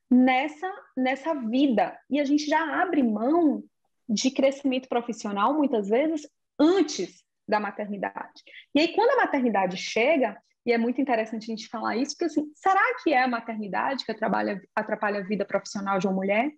nessa 0.09 0.71
nessa 0.95 1.33
vida 1.33 1.97
e 2.09 2.19
a 2.19 2.23
gente 2.23 2.45
já 2.45 2.81
abre 2.81 3.01
mão 3.01 3.63
de 4.07 4.29
crescimento 4.31 4.87
profissional, 4.87 5.53
muitas 5.53 5.89
vezes, 5.89 6.27
antes 6.59 7.23
da 7.47 7.59
maternidade. 7.59 8.43
E 8.73 8.79
aí, 8.79 8.93
quando 8.93 9.11
a 9.11 9.25
maternidade 9.25 9.77
chega, 9.77 10.37
e 10.65 10.71
é 10.71 10.77
muito 10.77 11.01
interessante 11.01 11.43
a 11.43 11.55
gente 11.55 11.67
falar 11.67 11.97
isso, 11.97 12.11
porque 12.11 12.25
assim, 12.25 12.51
será 12.55 12.81
que 13.03 13.13
é 13.13 13.23
a 13.23 13.27
maternidade 13.27 14.05
que 14.05 14.11
atrapalha, 14.11 14.61
atrapalha 14.75 15.19
a 15.19 15.23
vida 15.23 15.45
profissional 15.45 15.99
de 15.99 16.07
uma 16.07 16.15
mulher? 16.15 16.51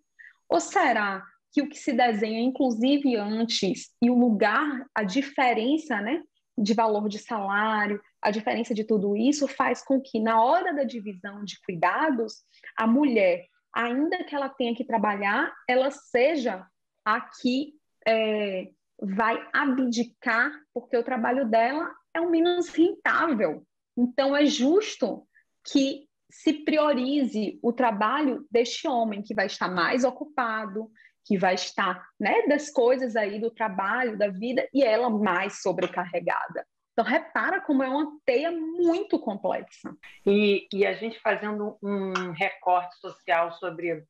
Ou 0.47 0.59
será 0.59 1.23
que 1.51 1.61
o 1.61 1.69
que 1.69 1.77
se 1.77 1.93
desenha, 1.93 2.41
inclusive 2.41 3.15
antes, 3.15 3.89
e 4.01 4.09
o 4.09 4.15
lugar, 4.15 4.85
a 4.93 5.03
diferença 5.03 5.99
né, 6.01 6.21
de 6.57 6.73
valor 6.73 7.09
de 7.09 7.17
salário, 7.17 8.01
a 8.21 8.29
diferença 8.29 8.73
de 8.73 8.83
tudo 8.83 9.15
isso, 9.15 9.47
faz 9.47 9.83
com 9.83 9.99
que, 10.01 10.19
na 10.19 10.43
hora 10.43 10.73
da 10.73 10.83
divisão 10.83 11.43
de 11.43 11.59
cuidados, 11.65 12.43
a 12.77 12.85
mulher, 12.85 13.45
ainda 13.73 14.23
que 14.23 14.35
ela 14.35 14.49
tenha 14.49 14.75
que 14.75 14.85
trabalhar, 14.85 15.51
ela 15.67 15.89
seja 15.91 16.65
a 17.03 17.21
que 17.21 17.73
é, 18.07 18.69
vai 19.01 19.35
abdicar, 19.53 20.51
porque 20.73 20.95
o 20.95 21.03
trabalho 21.03 21.47
dela 21.47 21.91
é 22.13 22.21
o 22.21 22.29
menos 22.29 22.69
rentável. 22.69 23.65
Então, 23.97 24.35
é 24.35 24.45
justo 24.45 25.27
que 25.65 26.07
se 26.29 26.53
priorize 26.53 27.59
o 27.61 27.71
trabalho 27.71 28.45
deste 28.51 28.87
homem, 28.87 29.21
que 29.21 29.33
vai 29.33 29.45
estar 29.45 29.69
mais 29.69 30.03
ocupado, 30.03 30.91
que 31.25 31.37
vai 31.37 31.55
estar 31.55 32.07
né, 32.19 32.43
das 32.47 32.69
coisas 32.69 33.15
aí 33.15 33.39
do 33.39 33.49
trabalho, 33.49 34.17
da 34.17 34.27
vida, 34.27 34.67
e 34.73 34.83
ela 34.83 35.09
mais 35.09 35.61
sobrecarregada. 35.61 36.65
Então, 36.93 37.03
repara 37.03 37.59
como 37.59 37.83
é 37.83 37.89
uma 37.89 38.19
teia 38.25 38.51
muito 38.51 39.19
complexa. 39.19 39.93
E, 40.25 40.67
e 40.71 40.85
a 40.85 40.93
gente 40.93 41.19
fazendo 41.19 41.77
um 41.81 42.31
recorte 42.31 42.97
social 42.99 43.51
sobre 43.53 44.05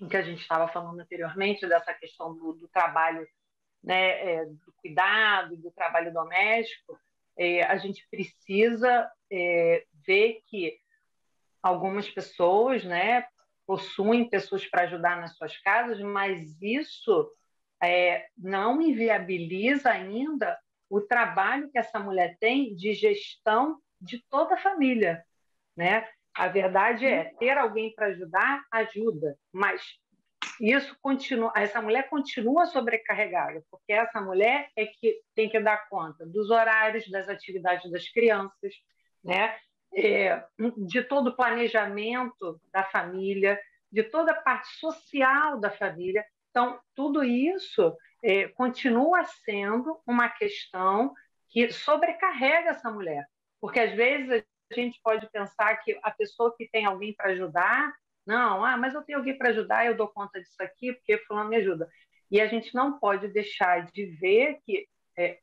o 0.00 0.08
que 0.08 0.16
a 0.16 0.22
gente 0.22 0.42
estava 0.42 0.68
falando 0.68 1.00
anteriormente, 1.00 1.66
dessa 1.66 1.94
questão 1.94 2.34
do, 2.34 2.52
do 2.54 2.68
trabalho 2.68 3.26
né, 3.82 4.34
é, 4.34 4.46
do 4.46 4.72
cuidado, 4.80 5.56
do 5.56 5.70
trabalho 5.70 6.12
doméstico, 6.12 6.98
é, 7.36 7.62
a 7.64 7.76
gente 7.76 8.06
precisa 8.10 9.10
é, 9.30 9.84
ver 10.06 10.40
que 10.46 10.78
algumas 11.62 12.08
pessoas, 12.08 12.84
né, 12.84 13.24
possuem 13.66 14.28
pessoas 14.28 14.66
para 14.66 14.82
ajudar 14.82 15.20
nas 15.20 15.36
suas 15.36 15.56
casas, 15.58 16.00
mas 16.00 16.60
isso 16.60 17.30
é, 17.82 18.26
não 18.36 18.80
inviabiliza 18.80 19.90
ainda 19.90 20.58
o 20.90 21.00
trabalho 21.00 21.70
que 21.70 21.78
essa 21.78 21.98
mulher 21.98 22.36
tem 22.38 22.74
de 22.74 22.92
gestão 22.92 23.78
de 24.00 24.22
toda 24.28 24.54
a 24.54 24.58
família, 24.58 25.24
né? 25.76 26.06
A 26.34 26.48
verdade 26.48 27.06
é 27.06 27.32
ter 27.38 27.56
alguém 27.56 27.94
para 27.94 28.06
ajudar 28.06 28.62
ajuda, 28.70 29.38
mas 29.52 29.82
isso 30.70 30.96
continua, 31.02 31.52
essa 31.56 31.82
mulher 31.82 32.08
continua 32.08 32.66
sobrecarregada, 32.66 33.62
porque 33.68 33.92
essa 33.92 34.20
mulher 34.20 34.70
é 34.76 34.86
que 34.86 35.20
tem 35.34 35.48
que 35.48 35.58
dar 35.58 35.88
conta 35.88 36.24
dos 36.24 36.50
horários, 36.50 37.10
das 37.10 37.28
atividades 37.28 37.90
das 37.90 38.08
crianças, 38.08 38.72
né? 39.24 39.56
É, 39.94 40.42
de 40.86 41.02
todo 41.02 41.28
o 41.30 41.36
planejamento 41.36 42.60
da 42.72 42.84
família, 42.84 43.60
de 43.90 44.02
toda 44.04 44.32
a 44.32 44.40
parte 44.40 44.68
social 44.78 45.60
da 45.60 45.70
família. 45.70 46.24
Então, 46.50 46.80
tudo 46.94 47.22
isso 47.22 47.94
é, 48.22 48.48
continua 48.48 49.24
sendo 49.24 50.00
uma 50.06 50.28
questão 50.28 51.12
que 51.50 51.70
sobrecarrega 51.72 52.70
essa 52.70 52.90
mulher, 52.90 53.26
porque 53.60 53.80
às 53.80 53.92
vezes 53.92 54.44
a 54.70 54.74
gente 54.74 54.98
pode 55.02 55.28
pensar 55.30 55.76
que 55.78 55.98
a 56.02 56.10
pessoa 56.10 56.54
que 56.56 56.68
tem 56.68 56.86
alguém 56.86 57.14
para 57.14 57.32
ajudar, 57.32 57.92
não, 58.26 58.64
ah, 58.64 58.76
mas 58.76 58.94
eu 58.94 59.02
tenho 59.02 59.18
alguém 59.18 59.36
para 59.36 59.50
ajudar, 59.50 59.86
eu 59.86 59.96
dou 59.96 60.08
conta 60.08 60.40
disso 60.40 60.60
aqui 60.60 60.92
porque 60.92 61.18
fulano 61.18 61.50
me 61.50 61.56
ajuda. 61.56 61.88
E 62.30 62.40
a 62.40 62.46
gente 62.46 62.74
não 62.74 62.98
pode 62.98 63.28
deixar 63.28 63.90
de 63.92 64.06
ver 64.06 64.58
que 64.64 64.86
é, 65.18 65.38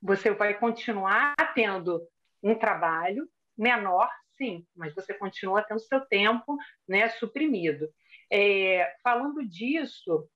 você 0.00 0.30
vai 0.30 0.54
continuar 0.54 1.34
tendo 1.54 2.00
um 2.42 2.54
trabalho 2.54 3.28
menor, 3.56 4.08
sim, 4.36 4.66
mas 4.74 4.94
você 4.94 5.12
continua 5.12 5.62
tendo 5.62 5.80
seu 5.80 6.00
tempo 6.06 6.56
né, 6.88 7.08
suprimido. 7.10 7.88
É, 8.32 8.94
falando 9.02 9.46
disso, 9.46 10.28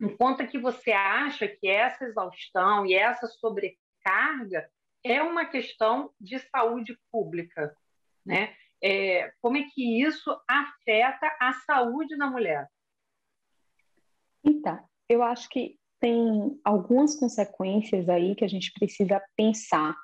enquanto 0.00 0.46
que 0.46 0.58
você 0.58 0.92
acha 0.92 1.48
que 1.48 1.68
essa 1.68 2.04
exaustão 2.04 2.84
e 2.84 2.94
essa 2.94 3.26
sobrecarga 3.26 4.68
é 5.02 5.22
uma 5.22 5.46
questão 5.46 6.12
de 6.20 6.38
saúde 6.38 6.98
pública, 7.10 7.74
né? 8.26 8.54
É, 8.82 9.32
como 9.40 9.56
é 9.56 9.64
que 9.74 10.02
isso 10.02 10.30
afeta 10.48 11.36
a 11.40 11.52
saúde 11.66 12.16
da 12.16 12.26
mulher? 12.26 12.66
Então, 14.42 14.78
eu 15.08 15.22
acho 15.22 15.48
que 15.48 15.78
tem 16.00 16.58
algumas 16.64 17.14
consequências 17.14 18.08
aí 18.08 18.34
que 18.34 18.44
a 18.44 18.48
gente 18.48 18.72
precisa 18.72 19.22
pensar 19.36 19.94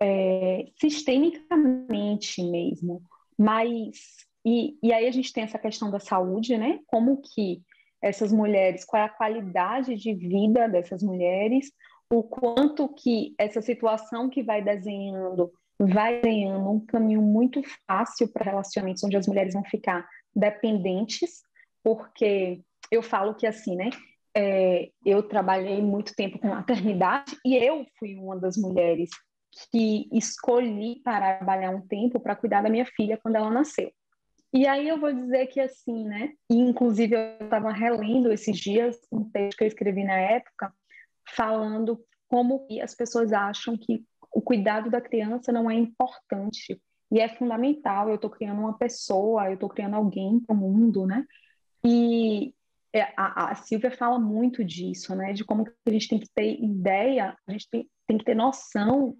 é, 0.00 0.66
sistemicamente 0.80 2.42
mesmo, 2.42 3.02
mas 3.36 4.26
e, 4.44 4.76
e 4.82 4.92
aí 4.92 5.06
a 5.06 5.10
gente 5.10 5.32
tem 5.32 5.44
essa 5.44 5.58
questão 5.58 5.90
da 5.90 6.00
saúde, 6.00 6.56
né? 6.58 6.80
Como 6.86 7.20
que 7.20 7.62
essas 8.00 8.32
mulheres, 8.32 8.84
qual 8.84 9.02
é 9.02 9.06
a 9.06 9.08
qualidade 9.08 9.94
de 9.94 10.14
vida 10.14 10.68
dessas 10.68 11.02
mulheres, 11.02 11.70
o 12.10 12.22
quanto 12.22 12.88
que 12.88 13.34
essa 13.38 13.62
situação 13.62 14.28
que 14.28 14.42
vai 14.42 14.60
desenhando 14.60 15.52
vai 15.86 16.20
desenhando 16.20 16.70
um 16.70 16.80
caminho 16.84 17.22
muito 17.22 17.62
fácil 17.86 18.28
para 18.28 18.44
relacionamentos 18.44 19.02
onde 19.04 19.16
as 19.16 19.26
mulheres 19.26 19.54
vão 19.54 19.64
ficar 19.64 20.06
dependentes, 20.34 21.42
porque 21.82 22.60
eu 22.90 23.02
falo 23.02 23.34
que 23.34 23.46
assim, 23.46 23.76
né? 23.76 23.90
É, 24.34 24.90
eu 25.04 25.22
trabalhei 25.22 25.82
muito 25.82 26.14
tempo 26.14 26.38
com 26.38 26.48
maternidade 26.48 27.36
e 27.44 27.54
eu 27.56 27.86
fui 27.98 28.14
uma 28.16 28.38
das 28.38 28.56
mulheres 28.56 29.10
que 29.70 30.08
escolhi 30.10 31.02
parar 31.04 31.36
trabalhar 31.36 31.70
um 31.70 31.86
tempo 31.86 32.18
para 32.18 32.36
cuidar 32.36 32.62
da 32.62 32.70
minha 32.70 32.86
filha 32.86 33.18
quando 33.22 33.36
ela 33.36 33.50
nasceu. 33.50 33.92
E 34.54 34.66
aí 34.66 34.88
eu 34.88 35.00
vou 35.00 35.12
dizer 35.12 35.46
que 35.46 35.60
assim, 35.60 36.04
né? 36.04 36.30
E, 36.50 36.56
inclusive 36.56 37.14
eu 37.14 37.44
estava 37.44 37.72
relendo 37.72 38.30
esses 38.30 38.58
dias 38.58 38.98
um 39.10 39.24
texto 39.30 39.56
que 39.56 39.64
eu 39.64 39.68
escrevi 39.68 40.04
na 40.04 40.16
época, 40.16 40.72
falando 41.34 42.02
como 42.28 42.66
as 42.82 42.94
pessoas 42.94 43.32
acham 43.32 43.76
que 43.76 44.04
o 44.32 44.40
cuidado 44.40 44.90
da 44.90 45.00
criança 45.00 45.52
não 45.52 45.70
é 45.70 45.74
importante 45.74 46.80
e 47.10 47.20
é 47.20 47.28
fundamental. 47.28 48.08
Eu 48.08 48.16
estou 48.16 48.30
criando 48.30 48.60
uma 48.60 48.76
pessoa, 48.76 49.48
eu 49.48 49.54
estou 49.54 49.68
criando 49.68 49.94
alguém 49.94 50.40
para 50.40 50.54
o 50.54 50.58
mundo, 50.58 51.06
né? 51.06 51.24
E 51.84 52.54
é, 52.92 53.12
a, 53.16 53.50
a 53.50 53.54
Silvia 53.54 53.90
fala 53.90 54.18
muito 54.18 54.64
disso, 54.64 55.14
né? 55.14 55.32
De 55.32 55.44
como 55.44 55.66
a 55.86 55.90
gente 55.90 56.08
tem 56.08 56.18
que 56.18 56.28
ter 56.34 56.60
ideia, 56.60 57.36
a 57.46 57.52
gente 57.52 57.68
tem, 57.70 57.88
tem 58.06 58.18
que 58.18 58.24
ter 58.24 58.34
noção 58.34 59.16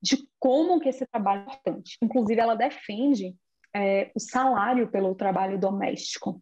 de 0.00 0.16
como 0.38 0.80
que 0.80 0.88
esse 0.88 1.04
trabalho 1.06 1.42
é 1.42 1.44
importante. 1.44 1.98
Inclusive, 2.02 2.40
ela 2.40 2.54
defende 2.54 3.34
é, 3.74 4.10
o 4.14 4.20
salário 4.20 4.88
pelo 4.90 5.14
trabalho 5.14 5.58
doméstico 5.58 6.40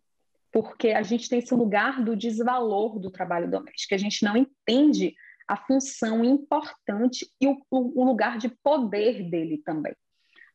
porque 0.56 0.88
a 0.88 1.02
gente 1.02 1.28
tem 1.28 1.40
esse 1.40 1.54
lugar 1.54 2.02
do 2.02 2.16
desvalor 2.16 2.98
do 2.98 3.10
trabalho 3.10 3.50
doméstico, 3.50 3.94
a 3.94 3.98
gente 3.98 4.24
não 4.24 4.34
entende 4.38 5.14
a 5.46 5.56
função 5.56 6.24
importante 6.24 7.30
e 7.40 7.46
o, 7.46 7.58
o 7.70 8.04
lugar 8.04 8.38
de 8.38 8.48
poder 8.62 9.28
dele 9.28 9.62
também. 9.64 9.94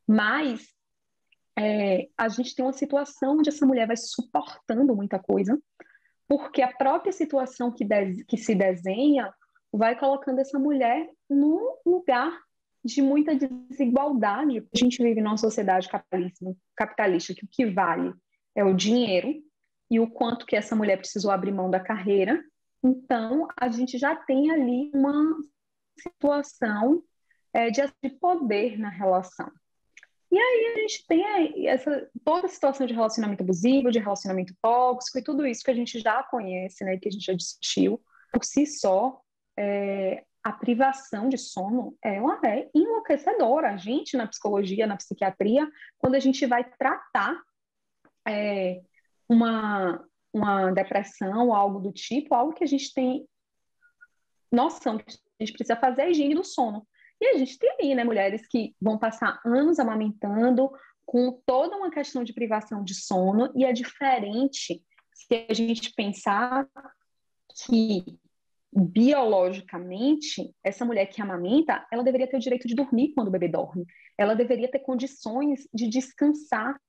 Mas 0.08 0.68
é, 1.58 2.08
a 2.18 2.28
gente 2.28 2.56
tem 2.56 2.66
uma 2.66 2.74
situação 2.74 3.38
onde 3.38 3.50
essa 3.50 3.66
mulher 3.66 3.88
vai 3.88 3.98
suportando 3.98 4.96
muita 4.96 5.20
coisa, 5.20 5.60
porque 6.28 6.62
a 6.62 6.74
própria 6.74 7.12
situação 7.12 7.72
que, 7.72 7.86
de, 7.86 8.24
que 8.26 8.38
se 8.38 8.56
desenha 8.56 9.34
vai 9.72 9.98
colocando 9.98 10.40
essa 10.40 10.60
mulher 10.60 11.10
num 11.30 11.78
lugar 11.86 12.38
de 12.84 13.02
muita 13.02 13.36
desigualdade. 13.36 14.60
A 14.74 14.78
gente 14.78 15.02
vive 15.02 15.22
numa 15.22 15.38
sociedade 15.38 15.88
capitalista, 15.88 16.46
capitalista 16.76 17.34
que 17.34 17.46
o 17.46 17.50
que 17.50 17.66
vale 17.66 18.14
é 18.56 18.64
o 18.64 18.74
dinheiro, 18.74 19.42
e 19.92 20.00
o 20.00 20.10
quanto 20.10 20.46
que 20.46 20.56
essa 20.56 20.74
mulher 20.74 20.98
precisou 20.98 21.30
abrir 21.32 21.52
mão 21.52 21.70
da 21.70 21.80
carreira. 21.80 22.42
Então, 22.84 23.48
a 23.56 23.70
gente 23.70 23.98
já 23.98 24.16
tem 24.16 24.52
ali 24.52 24.92
uma 24.94 25.38
situação 26.00 27.04
é, 27.54 27.70
de, 27.70 27.82
de 28.04 28.10
poder 28.10 28.78
na 28.78 28.90
relação. 28.90 29.52
E 30.32 30.40
aí 30.40 30.74
a 30.74 30.80
gente 30.80 31.06
tem 31.08 31.68
essa 31.68 32.10
toda 32.24 32.46
a 32.46 32.50
situação 32.50 32.88
de 32.88 32.94
relacionamento 32.94 33.44
abusivo, 33.44 33.92
de 33.92 34.00
relacionamento 34.00 34.56
tóxico 34.62 35.20
e 35.20 35.24
tudo 35.24 35.46
isso 35.46 35.64
que 35.64 35.72
a 35.72 35.76
gente 35.76 36.00
já 36.00 36.24
conhece, 36.24 36.86
né, 36.86 36.98
que 36.98 37.10
a 37.10 37.12
gente 37.12 37.26
já 37.26 37.34
discutiu. 37.34 38.02
Por 38.32 38.46
si 38.46 38.66
só, 38.66 39.22
é, 39.60 40.24
a 40.42 40.54
privação 40.54 41.28
de 41.28 41.38
sono 41.38 41.98
ela 42.02 42.40
é 42.46 42.70
enlouquecedora. 42.74 43.72
A 43.72 43.78
gente 43.78 44.16
na 44.16 44.26
psicologia, 44.26 44.88
na 44.88 44.96
psiquiatria, 44.96 45.70
quando 45.98 46.16
a 46.16 46.20
gente 46.20 46.46
vai 46.46 46.64
tratar 46.64 47.38
é, 48.26 48.82
uma, 49.28 50.02
uma 50.34 50.72
depressão 50.72 51.54
algo 51.54 51.80
do 51.80 51.92
tipo, 51.92 52.34
algo 52.34 52.54
que 52.54 52.64
a 52.64 52.68
gente 52.68 52.94
tem 52.94 53.26
noção 54.52 54.98
que 54.98 55.06
a 55.40 55.44
gente 55.44 55.54
precisa 55.54 55.76
fazer 55.76 56.04
a 56.04 56.10
higiene 56.10 56.36
do 56.36 56.44
sono. 56.44 56.86
E 57.20 57.28
a 57.28 57.38
gente 57.38 57.58
tem 57.58 57.70
aí, 57.80 57.96
né, 57.96 58.04
mulheres 58.04 58.48
que 58.48 58.76
vão 58.82 58.98
passar 58.98 59.40
anos 59.46 59.80
amamentando 59.80 60.72
com 61.06 61.42
toda 61.46 61.78
uma 61.78 61.92
questão 61.92 62.24
de 62.24 62.34
privação 62.34 62.84
de 62.84 62.96
sono, 62.96 63.52
e 63.56 63.66
é 63.66 63.74
diferente 63.74 64.84
se 65.14 65.46
a 65.50 65.54
gente 65.54 65.94
pensar 65.94 66.68
que 67.66 68.04
biologicamente, 68.74 70.54
essa 70.64 70.86
mulher 70.86 71.06
que 71.08 71.22
amamenta, 71.22 71.86
ela 71.92 72.04
deveria 72.04 72.28
ter 72.28 72.38
o 72.38 72.40
direito 72.40 72.68
de 72.68 72.76
dormir 72.76 73.14
quando 73.14 73.28
o 73.28 73.32
bebê 73.32 73.50
dorme. 73.50 73.86
Ela 74.18 74.34
deveria 74.34 74.72
ter 74.72 74.80
condições 74.80 75.68
de 75.74 75.88
descansar 75.88 76.80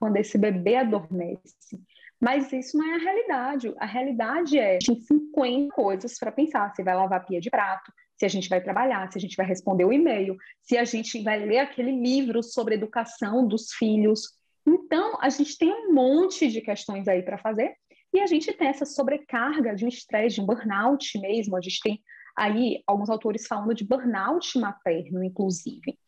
quando 0.00 0.16
esse 0.16 0.38
bebê 0.38 0.76
adormece. 0.76 1.78
Mas 2.20 2.52
isso 2.52 2.76
não 2.78 2.86
é 2.86 2.94
a 2.94 2.98
realidade. 2.98 3.74
A 3.78 3.86
realidade 3.86 4.58
é 4.58 4.78
tem 4.78 5.00
50 5.00 5.74
coisas 5.74 6.18
para 6.18 6.32
pensar. 6.32 6.74
Se 6.74 6.82
vai 6.82 6.94
lavar 6.94 7.24
pia 7.26 7.40
de 7.40 7.50
prato, 7.50 7.92
se 8.16 8.24
a 8.24 8.28
gente 8.28 8.48
vai 8.48 8.60
trabalhar, 8.60 9.10
se 9.10 9.18
a 9.18 9.20
gente 9.20 9.36
vai 9.36 9.46
responder 9.46 9.84
o 9.84 9.92
e-mail, 9.92 10.36
se 10.62 10.78
a 10.78 10.84
gente 10.84 11.22
vai 11.22 11.44
ler 11.44 11.58
aquele 11.58 11.92
livro 11.92 12.42
sobre 12.42 12.74
educação 12.74 13.46
dos 13.46 13.72
filhos. 13.72 14.22
Então, 14.66 15.18
a 15.20 15.28
gente 15.28 15.58
tem 15.58 15.70
um 15.70 15.92
monte 15.92 16.48
de 16.48 16.60
questões 16.60 17.06
aí 17.06 17.22
para 17.22 17.38
fazer 17.38 17.74
e 18.12 18.20
a 18.20 18.26
gente 18.26 18.52
tem 18.52 18.68
essa 18.68 18.86
sobrecarga 18.86 19.74
de 19.74 19.84
um 19.84 19.88
estresse, 19.88 20.36
de 20.36 20.40
um 20.40 20.46
burnout 20.46 21.18
mesmo. 21.20 21.56
A 21.56 21.60
gente 21.60 21.80
tem 21.80 22.02
aí 22.36 22.82
alguns 22.86 23.10
autores 23.10 23.46
falando 23.46 23.74
de 23.74 23.84
burnout 23.84 24.58
materno, 24.58 25.22
inclusive, 25.22 25.98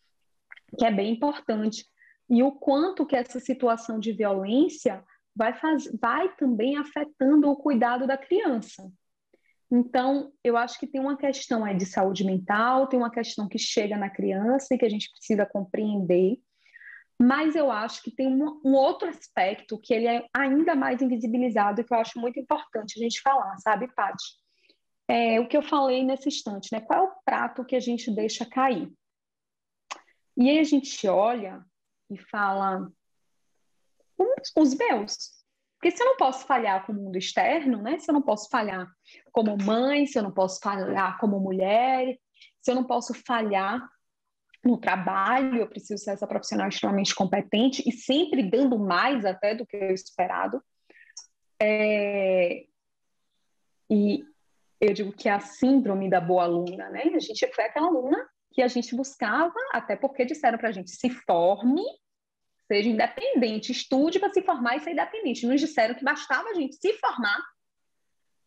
que 0.79 0.85
é 0.85 0.91
bem 0.91 1.13
importante 1.13 1.85
e 2.31 2.43
o 2.43 2.53
quanto 2.53 3.07
que 3.07 3.17
essa 3.17 3.41
situação 3.41 3.99
de 3.99 4.13
violência 4.13 5.03
vai, 5.39 5.55
faz, 5.55 5.85
vai 6.01 6.35
também 6.35 6.77
afetando 6.77 7.49
o 7.49 7.57
cuidado 7.57 8.07
da 8.07 8.19
criança. 8.19 8.91
Então, 9.71 10.33
eu 10.43 10.57
acho 10.57 10.79
que 10.79 10.87
tem 10.87 11.01
uma 11.01 11.17
questão 11.17 11.65
aí 11.65 11.77
de 11.77 11.87
saúde 11.87 12.25
mental, 12.25 12.89
tem 12.89 12.99
uma 12.99 13.11
questão 13.11 13.49
que 13.49 13.59
chega 13.59 13.97
na 13.97 14.11
criança 14.11 14.75
e 14.75 14.79
que 14.79 14.85
a 14.85 14.89
gente 14.89 15.11
precisa 15.11 15.47
compreender, 15.47 16.39
mas 17.21 17.55
eu 17.55 17.71
acho 17.71 18.03
que 18.03 18.11
tem 18.11 18.29
um, 18.29 18.61
um 18.65 18.73
outro 18.75 19.09
aspecto 19.09 19.79
que 19.79 19.95
ele 19.95 20.07
é 20.07 20.27
ainda 20.35 20.75
mais 20.75 21.03
invisibilizado 21.03 21.81
e 21.81 21.85
que 21.85 21.93
eu 21.93 21.99
acho 21.99 22.19
muito 22.19 22.41
importante 22.41 22.99
a 22.99 23.03
gente 23.03 23.21
falar, 23.21 23.57
sabe, 23.59 23.89
Paty? 23.95 24.39
é 25.09 25.41
o 25.41 25.49
que 25.49 25.57
eu 25.57 25.63
falei 25.63 26.05
nesse 26.05 26.29
instante, 26.29 26.69
né? 26.71 26.81
Qual 26.83 26.99
é 26.99 27.03
o 27.09 27.15
prato 27.25 27.65
que 27.65 27.75
a 27.75 27.81
gente 27.81 28.15
deixa 28.15 28.45
cair? 28.45 28.93
E 30.37 30.51
aí 30.51 30.59
a 30.59 30.65
gente 30.65 31.09
olha 31.09 31.65
e 32.11 32.19
fala 32.19 32.93
os 34.57 34.75
meus. 34.75 35.39
Porque 35.79 35.97
se 35.97 36.03
eu 36.03 36.07
não 36.07 36.17
posso 36.17 36.45
falhar 36.45 36.85
com 36.85 36.93
o 36.93 36.95
mundo 36.95 37.17
externo, 37.17 37.81
né? 37.81 37.99
Se 37.99 38.11
eu 38.11 38.15
não 38.15 38.23
posso 38.23 38.49
falhar 38.51 38.91
como 39.31 39.57
mãe, 39.57 40.07
se 40.07 40.19
eu 40.19 40.23
não 40.23 40.33
posso 40.33 40.59
falhar 40.61 41.19
como 41.19 41.39
mulher, 41.39 42.19
se 42.61 42.71
eu 42.71 42.75
não 42.75 42.85
posso 42.85 43.15
falhar 43.15 43.89
no 44.65 44.77
trabalho, 44.77 45.59
eu 45.59 45.69
preciso 45.69 46.03
ser 46.03 46.13
essa 46.13 46.27
profissional 46.27 46.69
extremamente 46.69 47.15
competente 47.15 47.83
e 47.87 47.93
sempre 47.93 48.43
dando 48.43 48.77
mais 48.77 49.25
até 49.25 49.55
do 49.55 49.65
que 49.65 49.77
o 49.77 49.95
esperado. 49.95 50.61
É... 51.61 52.65
E 53.89 54.25
eu 54.81 54.93
digo 54.93 55.13
que 55.13 55.29
é 55.29 55.33
a 55.33 55.41
síndrome 55.41 56.11
da 56.11 56.21
boa 56.21 56.43
aluna, 56.45 56.91
né? 56.91 57.03
A 57.15 57.19
gente 57.21 57.47
foi 57.55 57.65
aquela 57.65 57.87
aluna 57.87 58.29
que 58.53 58.63
a 58.63 58.69
gente 58.69 58.95
buscava, 58.97 59.55
até 59.73 59.95
porque 59.97 60.25
disseram 60.25 60.59
para 60.59 60.69
a 60.69 60.73
gente 60.73 60.91
se 60.91 61.09
forme, 61.09 61.83
seja 62.69 62.89
independente, 62.89 63.73
estude 63.73 64.21
para 64.21 64.33
se 64.33 64.43
formar 64.43 64.77
e 64.77 64.81
ser 64.81 64.93
independente. 64.93 65.47
Nos 65.47 65.61
disseram 65.61 65.95
que 65.95 66.05
bastava 66.05 66.51
a 66.51 66.55
gente 66.55 66.77
se 66.77 66.93
formar 66.95 67.43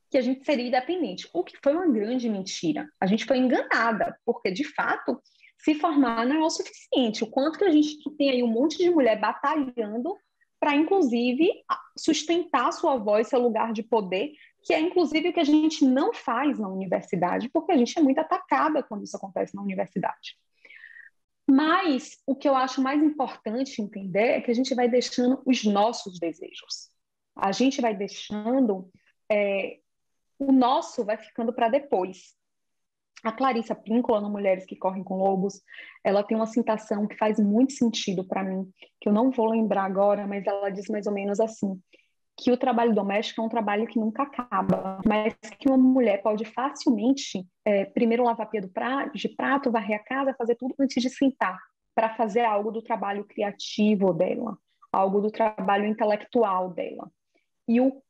que 0.09 0.17
a 0.17 0.21
gente 0.21 0.45
seria 0.45 0.67
independente, 0.67 1.27
o 1.33 1.41
que 1.41 1.57
foi 1.63 1.73
uma 1.73 1.87
grande 1.87 2.29
mentira. 2.29 2.87
A 2.99 3.07
gente 3.07 3.25
foi 3.25 3.37
enganada, 3.37 4.17
porque 4.25 4.51
de 4.51 4.65
fato 4.65 5.21
se 5.57 5.75
formar 5.75 6.25
não 6.25 6.35
é 6.35 6.45
o 6.45 6.49
suficiente. 6.49 7.23
O 7.23 7.27
quanto 7.27 7.57
que 7.57 7.63
a 7.63 7.71
gente 7.71 7.97
tem 8.17 8.29
aí 8.29 8.43
um 8.43 8.47
monte 8.47 8.77
de 8.77 8.89
mulher 8.89 9.19
batalhando 9.19 10.17
para, 10.59 10.75
inclusive, 10.75 11.49
sustentar 11.97 12.71
sua 12.73 12.97
voz, 12.97 13.27
seu 13.27 13.39
lugar 13.39 13.71
de 13.71 13.81
poder, 13.81 14.33
que 14.63 14.73
é, 14.73 14.79
inclusive, 14.79 15.29
o 15.29 15.33
que 15.33 15.39
a 15.39 15.45
gente 15.45 15.85
não 15.85 16.13
faz 16.13 16.59
na 16.59 16.67
universidade, 16.67 17.49
porque 17.49 17.71
a 17.71 17.77
gente 17.77 17.97
é 17.97 18.01
muito 18.01 18.19
atacada 18.19 18.83
quando 18.83 19.03
isso 19.03 19.15
acontece 19.15 19.55
na 19.55 19.61
universidade. 19.61 20.37
Mas 21.51 22.17
o 22.25 22.33
que 22.33 22.47
eu 22.47 22.55
acho 22.55 22.81
mais 22.81 23.03
importante 23.03 23.81
entender 23.81 24.37
é 24.37 24.41
que 24.41 24.49
a 24.49 24.53
gente 24.53 24.73
vai 24.73 24.87
deixando 24.87 25.41
os 25.45 25.65
nossos 25.65 26.17
desejos. 26.17 26.89
A 27.35 27.51
gente 27.51 27.81
vai 27.81 27.93
deixando. 27.93 28.89
É, 29.29 29.79
o 30.39 30.53
nosso 30.53 31.03
vai 31.03 31.17
ficando 31.17 31.51
para 31.51 31.67
depois. 31.67 32.37
A 33.21 33.33
Clarissa 33.33 33.75
Píncola, 33.75 34.21
no 34.21 34.29
Mulheres 34.29 34.65
que 34.65 34.77
Correm 34.77 35.03
com 35.03 35.17
Lobos, 35.17 35.61
ela 36.05 36.23
tem 36.23 36.37
uma 36.37 36.47
citação 36.47 37.05
que 37.05 37.17
faz 37.17 37.37
muito 37.37 37.73
sentido 37.73 38.25
para 38.25 38.45
mim, 38.45 38.71
que 39.01 39.09
eu 39.09 39.13
não 39.13 39.29
vou 39.29 39.49
lembrar 39.49 39.83
agora, 39.83 40.25
mas 40.25 40.47
ela 40.47 40.69
diz 40.69 40.87
mais 40.87 41.05
ou 41.05 41.13
menos 41.13 41.41
assim: 41.41 41.77
que 42.37 42.51
o 42.51 42.57
trabalho 42.57 42.93
doméstico 42.93 43.41
é 43.41 43.43
um 43.43 43.49
trabalho 43.49 43.87
que 43.87 43.99
nunca 43.99 44.23
acaba, 44.23 44.99
mas 45.07 45.35
que 45.59 45.67
uma 45.67 45.77
mulher 45.77 46.21
pode 46.21 46.45
facilmente, 46.45 47.45
é, 47.65 47.85
primeiro 47.85 48.23
lavar 48.23 48.49
pia 48.49 48.67
prato, 48.67 49.17
de 49.17 49.29
prato, 49.29 49.71
varrer 49.71 49.99
a 49.99 50.03
casa, 50.03 50.35
fazer 50.37 50.55
tudo 50.55 50.73
antes 50.79 51.01
de 51.01 51.09
sentar, 51.09 51.59
para 51.93 52.15
fazer 52.15 52.41
algo 52.41 52.71
do 52.71 52.81
trabalho 52.81 53.25
criativo 53.25 54.13
dela, 54.13 54.57
algo 54.91 55.21
do 55.21 55.29
trabalho 55.29 55.85
intelectual 55.85 56.69
dela. 56.71 57.11
E 57.67 57.79
o, 57.79 58.01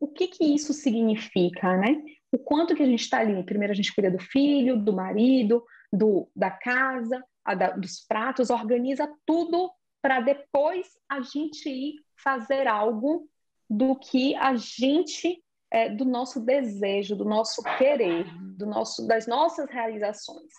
o 0.00 0.08
que 0.08 0.28
que 0.28 0.44
isso 0.44 0.72
significa, 0.72 1.76
né? 1.76 2.02
O 2.30 2.38
quanto 2.38 2.74
que 2.74 2.82
a 2.82 2.86
gente 2.86 3.00
está 3.00 3.20
ali. 3.20 3.42
Primeiro 3.42 3.72
a 3.72 3.76
gente 3.76 3.94
cuida 3.94 4.10
do 4.10 4.18
filho, 4.18 4.76
do 4.76 4.92
marido, 4.92 5.64
do, 5.92 6.28
da 6.36 6.50
casa, 6.50 7.24
da, 7.54 7.70
dos 7.70 8.04
pratos, 8.06 8.50
organiza 8.50 9.08
tudo 9.24 9.70
para 10.02 10.20
depois 10.20 10.86
a 11.08 11.20
gente 11.20 11.68
ir 11.68 11.94
fazer 12.16 12.66
algo 12.66 13.28
do 13.68 13.96
que 13.96 14.34
a 14.36 14.56
gente 14.56 15.42
é, 15.70 15.88
do 15.88 16.04
nosso 16.04 16.40
desejo, 16.40 17.16
do 17.16 17.24
nosso 17.24 17.62
querer, 17.76 18.24
do 18.56 18.66
nosso, 18.66 19.06
das 19.06 19.26
nossas 19.26 19.68
realizações. 19.70 20.52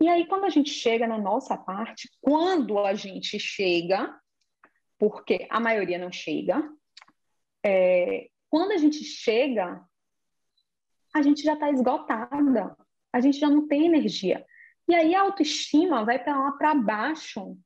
E 0.00 0.08
aí, 0.08 0.26
quando 0.26 0.44
a 0.44 0.50
gente 0.50 0.70
chega 0.70 1.06
na 1.06 1.18
nossa 1.18 1.56
parte, 1.56 2.08
quando 2.20 2.78
a 2.78 2.94
gente 2.94 3.38
chega, 3.38 4.18
porque 4.98 5.46
a 5.50 5.60
maioria 5.60 5.98
não 5.98 6.10
chega, 6.10 6.62
é, 7.64 8.28
quando 8.48 8.72
a 8.72 8.76
gente 8.76 9.04
chega, 9.04 9.84
a 11.14 11.22
gente 11.22 11.42
já 11.42 11.54
está 11.54 11.70
esgotada, 11.70 12.76
a 13.12 13.20
gente 13.20 13.38
já 13.38 13.50
não 13.50 13.66
tem 13.66 13.86
energia. 13.86 14.44
E 14.88 14.94
aí 14.94 15.14
a 15.14 15.22
autoestima 15.22 16.04
vai 16.04 16.18
para 16.18 16.38
lá 16.38 16.52
para 16.52 16.74
baixo, 16.74 17.56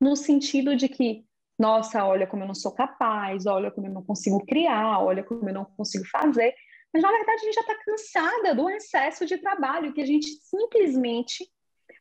no 0.00 0.16
sentido 0.16 0.74
de 0.74 0.88
que, 0.88 1.24
nossa, 1.62 2.04
olha 2.04 2.26
como 2.26 2.42
eu 2.42 2.48
não 2.48 2.56
sou 2.56 2.72
capaz, 2.72 3.46
olha 3.46 3.70
como 3.70 3.86
eu 3.86 3.92
não 3.92 4.02
consigo 4.02 4.44
criar, 4.44 4.98
olha 4.98 5.22
como 5.22 5.48
eu 5.48 5.54
não 5.54 5.64
consigo 5.64 6.04
fazer. 6.06 6.52
Mas 6.92 7.02
na 7.02 7.10
verdade 7.12 7.40
a 7.40 7.44
gente 7.44 7.54
já 7.54 7.60
está 7.60 7.74
cansada 7.84 8.54
do 8.54 8.68
excesso 8.68 9.24
de 9.24 9.38
trabalho 9.38 9.94
que 9.94 10.00
a 10.02 10.04
gente 10.04 10.26
simplesmente 10.42 11.48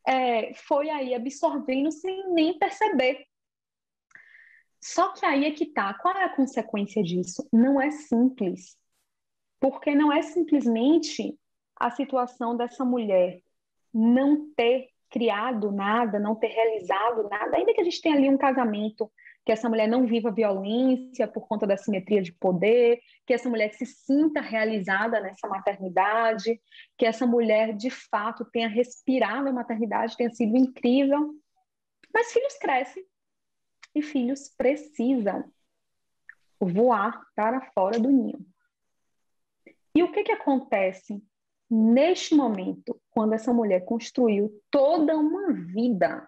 é, 0.08 0.52
foi 0.56 0.90
aí 0.90 1.14
absorvendo 1.14 1.92
sem 1.92 2.34
nem 2.34 2.58
perceber. 2.58 3.24
Só 4.84 5.14
que 5.14 5.24
aí 5.24 5.46
é 5.46 5.52
que 5.52 5.68
tá. 5.68 5.94
Qual 5.94 6.18
é 6.18 6.24
a 6.24 6.36
consequência 6.36 7.04
disso? 7.04 7.48
Não 7.54 7.80
é 7.80 7.92
simples. 7.92 8.76
Porque 9.60 9.94
não 9.94 10.12
é 10.12 10.24
simplesmente 10.24 11.38
a 11.76 11.92
situação 11.92 12.58
dessa 12.58 12.84
mulher 12.84 13.44
não 13.94 14.52
ter 14.56 14.90
criado 15.12 15.72
nada, 15.72 16.18
não 16.18 16.36
ter 16.36 16.48
realizado 16.48 17.30
nada, 17.30 17.58
ainda 17.58 17.74
que 17.74 17.82
a 17.82 17.84
gente 17.84 18.02
tenha 18.02 18.16
ali 18.16 18.28
um 18.28 18.38
casamento, 18.38 19.12
que 19.46 19.52
essa 19.52 19.68
mulher 19.68 19.88
não 19.88 20.06
viva 20.06 20.32
violência 20.32 21.28
por 21.28 21.48
conta 21.48 21.66
da 21.66 21.76
simetria 21.76 22.22
de 22.22 22.32
poder, 22.32 23.00
que 23.26 23.34
essa 23.34 23.50
mulher 23.50 23.74
se 23.74 23.86
sinta 23.86 24.40
realizada 24.40 25.20
nessa 25.20 25.48
maternidade, 25.48 26.62
que 26.98 27.06
essa 27.06 27.26
mulher 27.26 27.76
de 27.76 27.90
fato 27.90 28.46
tenha 28.46 28.68
respirado 28.68 29.50
a 29.50 29.54
maternidade, 29.54 30.16
tenha 30.16 30.32
sido 30.32 30.56
incrível. 30.56 31.34
Mas 32.14 32.32
filhos 32.32 32.58
crescem, 32.58 33.04
e 33.94 34.02
filhos 34.02 34.50
precisam 34.50 35.52
voar 36.60 37.22
para 37.36 37.62
fora 37.72 38.00
do 38.00 38.10
ninho. 38.10 38.46
E 39.94 40.04
o 40.04 40.12
que, 40.12 40.24
que 40.24 40.32
acontece 40.32 41.22
neste 41.70 42.36
momento, 42.36 43.00
quando 43.10 43.34
essa 43.34 43.54
mulher 43.54 43.84
construiu 43.86 44.52
toda 44.70 45.18
uma 45.18 45.54
vida 45.54 46.28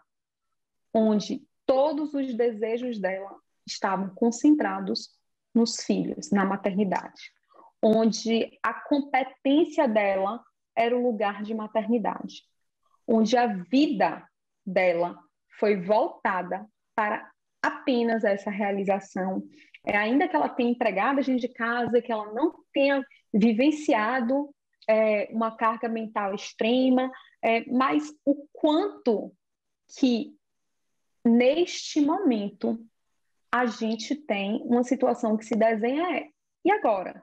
onde 0.93 1.45
todos 1.66 2.14
os 2.14 2.34
desejos 2.34 2.99
dela 2.99 3.36
estavam 3.66 4.09
concentrados 4.09 5.09
nos 5.53 5.84
filhos, 5.84 6.32
na 6.32 6.45
maternidade, 6.45 7.32
onde 7.82 8.57
a 8.61 8.74
competência 8.74 9.88
dela 9.88 10.43
era 10.76 10.97
o 10.97 11.03
lugar 11.03 11.43
de 11.43 11.53
maternidade, 11.53 12.43
onde 13.07 13.38
a 13.38 13.47
vida 13.47 14.28
dela 14.66 15.18
foi 15.59 15.80
voltada 15.80 16.68
para 16.95 17.30
apenas 17.61 18.24
essa 18.24 18.49
realização. 18.49 19.43
É, 19.86 19.95
ainda 19.95 20.28
que 20.28 20.36
ela 20.36 20.49
tenha 20.49 20.72
empregada 20.72 21.22
de 21.22 21.47
casa, 21.49 22.01
que 22.01 22.11
ela 22.11 22.32
não 22.34 22.53
tenha 22.74 23.03
vivenciado 23.34 24.49
é, 24.88 25.28
uma 25.32 25.55
carga 25.55 25.88
mental 25.88 26.34
extrema, 26.34 27.11
é, 27.41 27.66
mas 27.70 28.14
o 28.26 28.47
quanto 28.53 29.34
que 29.97 30.36
neste 31.26 32.01
momento 32.01 32.86
a 33.51 33.65
gente 33.65 34.15
tem 34.15 34.61
uma 34.63 34.84
situação 34.84 35.38
que 35.38 35.45
se 35.45 35.55
desenha 35.55 36.17
é 36.17 36.30
e 36.65 36.71
agora? 36.71 37.21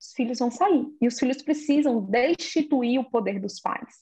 Os 0.00 0.12
filhos 0.14 0.38
vão 0.38 0.50
sair 0.50 0.86
e 1.00 1.06
os 1.06 1.18
filhos 1.18 1.42
precisam 1.42 2.00
destituir 2.00 2.98
o 2.98 3.10
poder 3.10 3.40
dos 3.40 3.60
pais. 3.60 4.00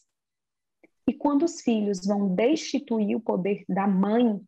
E 1.09 1.13
quando 1.13 1.43
os 1.43 1.61
filhos 1.61 2.07
vão 2.07 2.35
destituir 2.35 3.17
o 3.17 3.21
poder 3.21 3.65
da 3.69 3.87
mãe, 3.87 4.41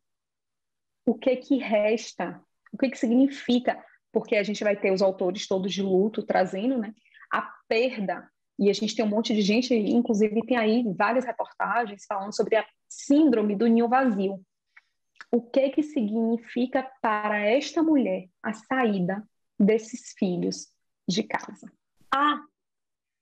o 1.05 1.14
que 1.14 1.37
que 1.37 1.57
resta, 1.57 2.41
o 2.73 2.79
que 2.79 2.89
que 2.89 2.99
significa, 2.99 3.85
porque 4.12 4.37
a 4.37 4.43
gente 4.43 4.62
vai 4.62 4.77
ter 4.77 4.93
os 4.93 5.03
autores 5.03 5.49
todos 5.49 5.73
de 5.73 5.83
luto 5.83 6.23
trazendo, 6.23 6.79
né, 6.79 6.95
a 7.33 7.43
perda, 7.66 8.31
e 8.59 8.70
a 8.70 8.73
gente 8.73 8.95
tem 8.95 9.05
um 9.05 9.09
monte 9.09 9.35
de 9.35 9.43
gente, 9.43 9.75
inclusive 9.75 10.41
tem 10.47 10.57
aí 10.57 10.85
várias 10.95 11.25
reportagens 11.25 12.05
falando 12.07 12.35
sobre 12.35 12.57
a 12.57 12.66
síndrome 12.89 13.57
do 13.57 13.66
ninho 13.66 13.89
vazio. 13.89 14.41
O 15.31 15.41
que 15.41 15.70
que 15.70 15.83
significa 15.83 16.91
para 17.01 17.39
esta 17.39 17.83
mulher 17.83 18.29
a 18.43 18.53
saída 18.53 19.27
desses 19.59 20.12
filhos 20.18 20.70
de 21.09 21.23
casa? 21.23 21.70
Ah, 22.14 22.41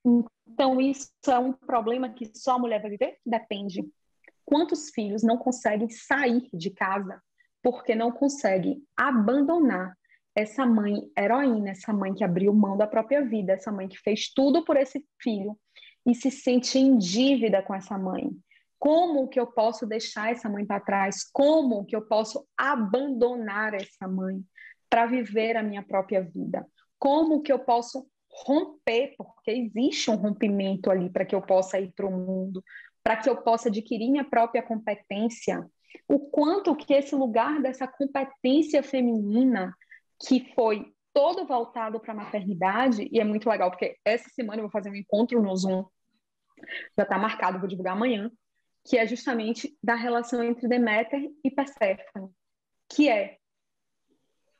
então 0.05 0.81
isso 0.81 1.09
é 1.27 1.39
um 1.39 1.53
problema 1.53 2.09
que 2.09 2.31
só 2.35 2.55
a 2.55 2.59
mulher 2.59 2.81
vai 2.81 2.91
viver? 2.91 3.17
Depende. 3.25 3.87
Quantos 4.45 4.89
filhos 4.89 5.23
não 5.23 5.37
conseguem 5.37 5.89
sair 5.89 6.49
de 6.53 6.71
casa 6.71 7.21
porque 7.63 7.95
não 7.95 8.11
consegue 8.11 8.83
abandonar 8.97 9.95
essa 10.35 10.65
mãe 10.65 11.11
heroína, 11.17 11.71
essa 11.71 11.93
mãe 11.93 12.13
que 12.13 12.23
abriu 12.23 12.53
mão 12.53 12.77
da 12.77 12.87
própria 12.87 13.23
vida, 13.23 13.53
essa 13.53 13.71
mãe 13.71 13.87
que 13.87 13.97
fez 13.97 14.31
tudo 14.33 14.63
por 14.63 14.77
esse 14.77 15.05
filho 15.21 15.57
e 16.05 16.15
se 16.15 16.31
sente 16.31 16.79
em 16.79 16.97
dívida 16.97 17.61
com 17.61 17.75
essa 17.75 17.97
mãe. 17.97 18.31
Como 18.81 19.27
que 19.27 19.39
eu 19.39 19.45
posso 19.45 19.85
deixar 19.85 20.31
essa 20.31 20.49
mãe 20.49 20.65
para 20.65 20.79
trás? 20.79 21.23
Como 21.31 21.85
que 21.85 21.95
eu 21.95 22.01
posso 22.01 22.47
abandonar 22.57 23.75
essa 23.75 24.07
mãe 24.07 24.43
para 24.89 25.05
viver 25.05 25.55
a 25.55 25.61
minha 25.61 25.83
própria 25.83 26.23
vida? 26.23 26.65
Como 26.97 27.43
que 27.43 27.53
eu 27.53 27.59
posso 27.59 28.07
romper, 28.27 29.13
porque 29.15 29.51
existe 29.51 30.09
um 30.09 30.15
rompimento 30.15 30.89
ali 30.89 31.11
para 31.11 31.23
que 31.23 31.35
eu 31.35 31.43
possa 31.43 31.79
ir 31.79 31.91
para 31.91 32.07
o 32.07 32.11
mundo, 32.11 32.63
para 33.03 33.17
que 33.17 33.29
eu 33.29 33.37
possa 33.43 33.69
adquirir 33.69 34.09
minha 34.09 34.23
própria 34.23 34.63
competência, 34.63 35.63
o 36.07 36.17
quanto 36.17 36.75
que 36.75 36.91
esse 36.91 37.13
lugar 37.13 37.61
dessa 37.61 37.87
competência 37.87 38.81
feminina 38.81 39.75
que 40.25 40.51
foi 40.55 40.91
todo 41.13 41.45
voltado 41.45 41.99
para 41.99 42.13
a 42.13 42.15
maternidade, 42.15 43.07
e 43.11 43.19
é 43.19 43.23
muito 43.23 43.47
legal, 43.47 43.69
porque 43.69 43.95
essa 44.03 44.27
semana 44.29 44.57
eu 44.57 44.63
vou 44.63 44.71
fazer 44.71 44.89
um 44.89 44.95
encontro 44.95 45.39
no 45.39 45.55
Zoom, 45.55 45.85
já 46.97 47.03
está 47.03 47.19
marcado, 47.19 47.59
vou 47.59 47.67
divulgar 47.67 47.93
amanhã, 47.93 48.31
que 48.83 48.97
é 48.97 49.05
justamente 49.05 49.77
da 49.83 49.95
relação 49.95 50.43
entre 50.43 50.67
Deméter 50.67 51.29
e 51.43 51.51
Perséfone, 51.51 52.29
que 52.89 53.09
é 53.09 53.37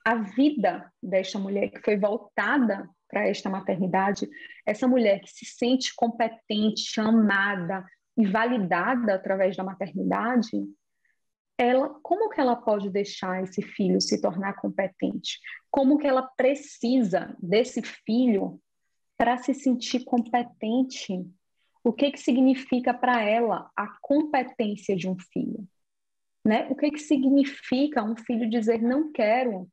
a 0.06 0.16
vida 0.16 0.92
desta 1.02 1.38
mulher 1.38 1.70
que 1.70 1.82
foi 1.82 1.98
voltada 1.98 2.90
para 3.08 3.28
esta 3.28 3.50
maternidade, 3.50 4.28
essa 4.66 4.88
mulher 4.88 5.20
que 5.20 5.30
se 5.30 5.46
sente 5.46 5.94
competente, 5.96 7.00
amada 7.00 7.86
e 8.18 8.26
validada 8.26 9.16
através 9.16 9.56
da 9.56 9.64
maternidade, 9.64 10.50
ela, 11.58 11.90
como 12.02 12.30
que 12.30 12.42
ela 12.42 12.56
pode 12.56 12.90
deixar 12.90 13.44
esse 13.44 13.62
filho 13.62 14.02
se 14.02 14.20
tornar 14.20 14.54
competente? 14.56 15.40
Como 15.70 15.98
que 15.98 16.08
ela 16.08 16.24
precisa 16.24 17.36
desse 17.40 17.82
filho 17.84 18.60
para 19.18 19.38
se 19.38 19.54
sentir 19.54 20.04
competente? 20.04 21.24
O 21.84 21.92
que 21.92 22.12
que 22.12 22.20
significa 22.20 22.94
para 22.94 23.22
ela 23.24 23.70
a 23.76 23.88
competência 24.02 24.96
de 24.96 25.10
um 25.10 25.18
filho? 25.18 25.68
Né? 26.46 26.68
O 26.70 26.76
que 26.76 26.92
que 26.92 27.00
significa 27.00 28.04
um 28.04 28.16
filho 28.16 28.50
dizer 28.50 28.82
não 28.82 29.12
quero, 29.12 29.68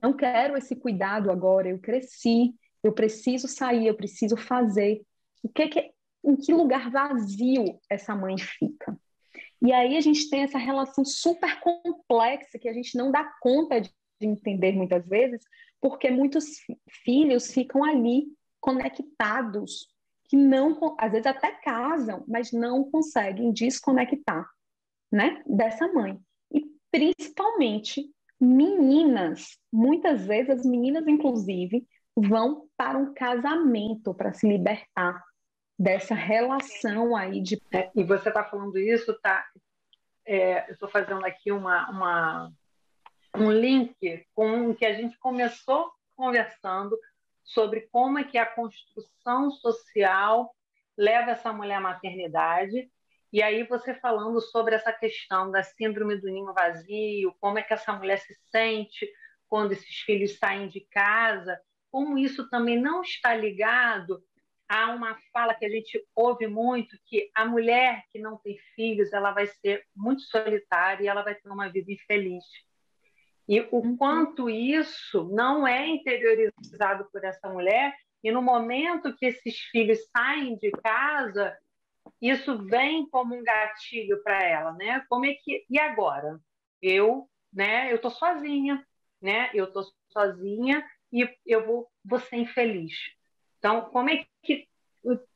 não 0.00 0.12
quero 0.12 0.56
esse 0.56 0.76
cuidado 0.76 1.30
agora, 1.30 1.68
eu 1.68 1.78
cresci, 1.78 2.54
eu 2.82 2.92
preciso 2.92 3.48
sair, 3.48 3.86
eu 3.86 3.94
preciso 3.94 4.36
fazer. 4.36 5.02
O 5.42 5.48
que 5.48 5.68
que 5.68 5.92
em 6.24 6.36
que 6.36 6.52
lugar 6.52 6.90
vazio 6.90 7.78
essa 7.88 8.14
mãe 8.14 8.36
fica? 8.38 8.98
E 9.62 9.72
aí 9.72 9.96
a 9.96 10.00
gente 10.00 10.28
tem 10.28 10.42
essa 10.42 10.58
relação 10.58 11.04
super 11.04 11.60
complexa 11.60 12.58
que 12.58 12.68
a 12.68 12.72
gente 12.72 12.96
não 12.96 13.10
dá 13.10 13.24
conta 13.40 13.80
de 13.80 13.90
entender 14.20 14.72
muitas 14.72 15.06
vezes, 15.08 15.42
porque 15.80 16.10
muitos 16.10 16.44
filhos 17.02 17.50
ficam 17.50 17.82
ali 17.82 18.26
conectados, 18.60 19.88
que 20.34 20.36
não, 20.36 20.96
às 20.98 21.12
vezes 21.12 21.28
até 21.28 21.52
casam, 21.52 22.24
mas 22.26 22.50
não 22.50 22.90
conseguem 22.90 23.52
desconectar, 23.52 24.44
né, 25.10 25.40
dessa 25.46 25.86
mãe. 25.92 26.18
E 26.52 26.64
principalmente 26.90 28.10
meninas, 28.40 29.56
muitas 29.72 30.26
vezes 30.26 30.50
as 30.50 30.66
meninas 30.66 31.06
inclusive 31.06 31.86
vão 32.16 32.66
para 32.76 32.98
um 32.98 33.14
casamento 33.14 34.12
para 34.12 34.32
se 34.32 34.48
libertar 34.48 35.22
dessa 35.78 36.16
relação 36.16 37.14
aí 37.14 37.40
de. 37.40 37.62
É, 37.72 37.92
e 37.94 38.02
você 38.02 38.28
está 38.28 38.42
falando 38.42 38.76
isso, 38.76 39.16
tá? 39.22 39.46
É, 40.26 40.68
eu 40.68 40.72
estou 40.72 40.88
fazendo 40.88 41.24
aqui 41.24 41.52
uma, 41.52 41.88
uma, 41.90 42.52
um 43.36 43.52
link 43.52 44.26
com 44.34 44.70
o 44.70 44.74
que 44.74 44.84
a 44.84 44.94
gente 44.94 45.16
começou 45.18 45.92
conversando 46.16 46.98
sobre 47.44 47.82
como 47.92 48.18
é 48.18 48.24
que 48.24 48.38
a 48.38 48.46
construção 48.46 49.50
social 49.50 50.54
leva 50.96 51.32
essa 51.32 51.52
mulher 51.52 51.76
à 51.76 51.80
maternidade. 51.80 52.90
E 53.32 53.42
aí 53.42 53.64
você 53.64 53.94
falando 53.94 54.40
sobre 54.40 54.74
essa 54.74 54.92
questão 54.92 55.50
da 55.50 55.62
síndrome 55.62 56.16
do 56.16 56.28
ninho 56.28 56.52
vazio, 56.52 57.34
como 57.40 57.58
é 57.58 57.62
que 57.62 57.74
essa 57.74 57.92
mulher 57.92 58.18
se 58.18 58.34
sente 58.50 59.08
quando 59.48 59.72
esses 59.72 60.00
filhos 60.00 60.38
saem 60.38 60.68
de 60.68 60.80
casa, 60.90 61.60
como 61.90 62.18
isso 62.18 62.48
também 62.48 62.80
não 62.80 63.02
está 63.02 63.34
ligado 63.34 64.24
há 64.68 64.90
uma 64.90 65.16
fala 65.32 65.54
que 65.54 65.64
a 65.64 65.68
gente 65.68 66.02
ouve 66.14 66.46
muito 66.46 66.96
que 67.06 67.30
a 67.34 67.44
mulher 67.44 68.02
que 68.10 68.18
não 68.18 68.36
tem 68.38 68.58
filhos 68.74 69.12
ela 69.12 69.32
vai 69.32 69.46
ser 69.46 69.84
muito 69.94 70.22
solitária 70.22 71.04
e 71.04 71.06
ela 71.06 71.22
vai 71.22 71.34
ter 71.34 71.48
uma 71.48 71.68
vida 71.68 71.92
infeliz 71.92 72.44
e 73.48 73.60
o 73.60 73.76
uhum. 73.76 73.96
quanto 73.96 74.48
isso 74.48 75.24
não 75.32 75.66
é 75.66 75.86
interiorizado 75.86 77.08
por 77.12 77.22
essa 77.24 77.48
mulher 77.48 77.94
e 78.22 78.32
no 78.32 78.40
momento 78.40 79.14
que 79.16 79.26
esses 79.26 79.58
filhos 79.70 79.98
saem 80.10 80.56
de 80.56 80.70
casa 80.70 81.56
isso 82.20 82.58
vem 82.64 83.08
como 83.08 83.34
um 83.34 83.42
gatilho 83.42 84.22
para 84.22 84.42
ela 84.42 84.72
né? 84.72 85.04
Como 85.08 85.26
é 85.26 85.34
que 85.34 85.64
e 85.68 85.78
agora? 85.78 86.40
Eu 86.80 87.28
né 87.52 87.92
eu 87.92 88.00
tô 88.00 88.10
sozinha 88.10 88.84
né? 89.24 89.50
Eu 89.54 89.72
tô 89.72 89.82
sozinha 90.12 90.84
e 91.10 91.26
eu 91.46 91.66
vou, 91.66 91.88
vou 92.04 92.20
ser 92.20 92.36
infeliz. 92.36 92.92
Então, 93.58 93.82
como 93.90 94.10
é 94.10 94.26
que 94.42 94.68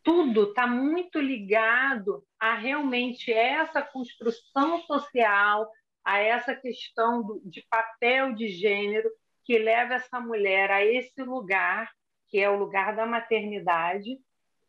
tudo 0.03 0.51
está 0.51 0.67
muito 0.67 1.19
ligado 1.19 2.23
a 2.39 2.55
realmente 2.55 3.33
essa 3.33 3.81
construção 3.81 4.83
social, 4.83 5.71
a 6.09 6.21
essa 6.21 6.55
questão 6.55 7.23
do, 7.23 7.39
de 7.45 7.61
papel 7.69 8.33
de 8.33 8.49
gênero 8.49 9.11
que 9.45 9.59
leva 9.59 9.93
essa 9.93 10.19
mulher 10.19 10.71
a 10.71 10.83
esse 10.83 11.23
lugar, 11.23 11.93
que 12.29 12.41
é 12.41 12.49
o 12.49 12.57
lugar 12.57 12.97
da 12.97 13.05
maternidade, 13.05 14.19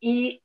e, 0.02 0.42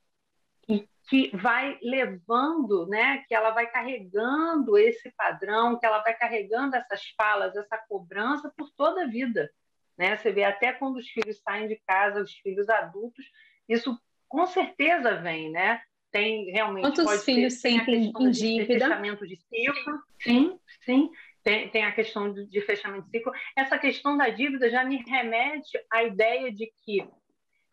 e 0.69 0.87
que 1.09 1.35
vai 1.35 1.77
levando, 1.81 2.87
né, 2.87 3.25
que 3.27 3.35
ela 3.35 3.51
vai 3.51 3.69
carregando 3.69 4.77
esse 4.77 5.11
padrão, 5.17 5.77
que 5.77 5.85
ela 5.85 6.01
vai 6.01 6.13
carregando 6.13 6.77
essas 6.77 7.01
falas, 7.17 7.53
essa 7.57 7.77
cobrança 7.89 8.49
por 8.55 8.71
toda 8.71 9.03
a 9.03 9.07
vida. 9.07 9.51
Né? 9.97 10.15
Você 10.15 10.31
vê 10.31 10.45
até 10.45 10.71
quando 10.71 10.95
os 10.95 11.09
filhos 11.09 11.41
saem 11.41 11.67
de 11.67 11.75
casa, 11.85 12.21
os 12.21 12.31
filhos 12.35 12.69
adultos, 12.69 13.25
isso 13.67 13.99
com 14.29 14.45
certeza 14.45 15.15
vem, 15.15 15.51
né? 15.51 15.81
Tem 16.16 16.49
realmente. 16.49 16.84
Quantos 16.84 17.26
filhos 17.26 17.61
ter, 17.61 17.72
sentem 17.72 18.13
em 18.18 18.32
dívida? 18.32 18.74
De 18.74 18.80
fechamento 18.80 19.28
de 19.28 19.36
ciclo. 19.36 19.99
Sim, 20.22 20.57
sim. 20.86 21.11
Tem, 21.43 21.70
tem, 21.70 21.84
a 21.84 21.91
questão 21.91 22.32
de, 22.32 22.47
de, 22.47 22.61
fechamento 22.61 23.03
de 23.03 23.18
ciclo. 23.18 23.34
Essa 23.53 23.78
questão 23.78 24.16
da 24.16 24.30
dívida 24.30 24.70
já 24.70 24.86
me 24.86 25.03
remete 25.05 25.78
à 25.91 26.03
ideia 26.03 26.53
de 26.53 26.72
que 26.86 27.05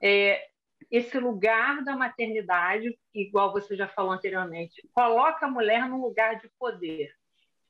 é, 0.03 0.45
esse 0.91 1.21
lugar 1.21 1.85
da 1.85 1.95
maternidade, 1.95 2.99
igual 3.15 3.53
você 3.53 3.77
já 3.77 3.87
falou 3.87 4.11
anteriormente, 4.11 4.83
coloca 4.93 5.47
a 5.47 5.51
mulher 5.51 5.89
num 5.89 6.03
lugar 6.03 6.37
de 6.41 6.51
poder, 6.59 7.15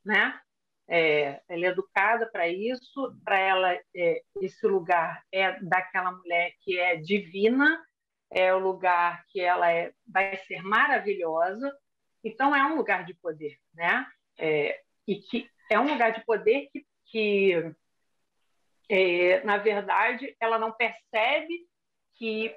né? 0.03 0.41
É, 0.89 1.43
ela 1.51 1.67
é 1.67 1.69
educada 1.69 2.31
para 2.33 2.49
isso, 2.49 3.15
para 3.23 3.39
ela 3.39 3.79
é, 3.95 4.23
esse 4.41 4.67
lugar 4.67 5.23
é 5.31 5.61
daquela 5.61 6.13
mulher 6.13 6.55
que 6.63 6.79
é 6.79 6.97
divina, 6.97 7.79
é 8.33 8.55
o 8.55 8.59
lugar 8.59 9.25
que 9.29 9.41
ela 9.41 9.71
é, 9.71 9.93
vai 10.07 10.37
ser 10.39 10.63
maravilhosa, 10.63 11.71
então 12.25 12.55
é 12.55 12.65
um 12.65 12.77
lugar 12.77 13.05
de 13.05 13.15
poder, 13.15 13.59
né? 13.75 14.07
É, 14.39 14.81
e 15.07 15.17
que 15.17 15.49
é 15.71 15.79
um 15.79 15.91
lugar 15.91 16.13
de 16.13 16.25
poder 16.25 16.69
que, 16.73 16.87
que 17.07 17.75
é, 18.89 19.43
na 19.45 19.59
verdade, 19.59 20.35
ela 20.41 20.59
não 20.59 20.73
percebe 20.73 21.67
que 22.15 22.55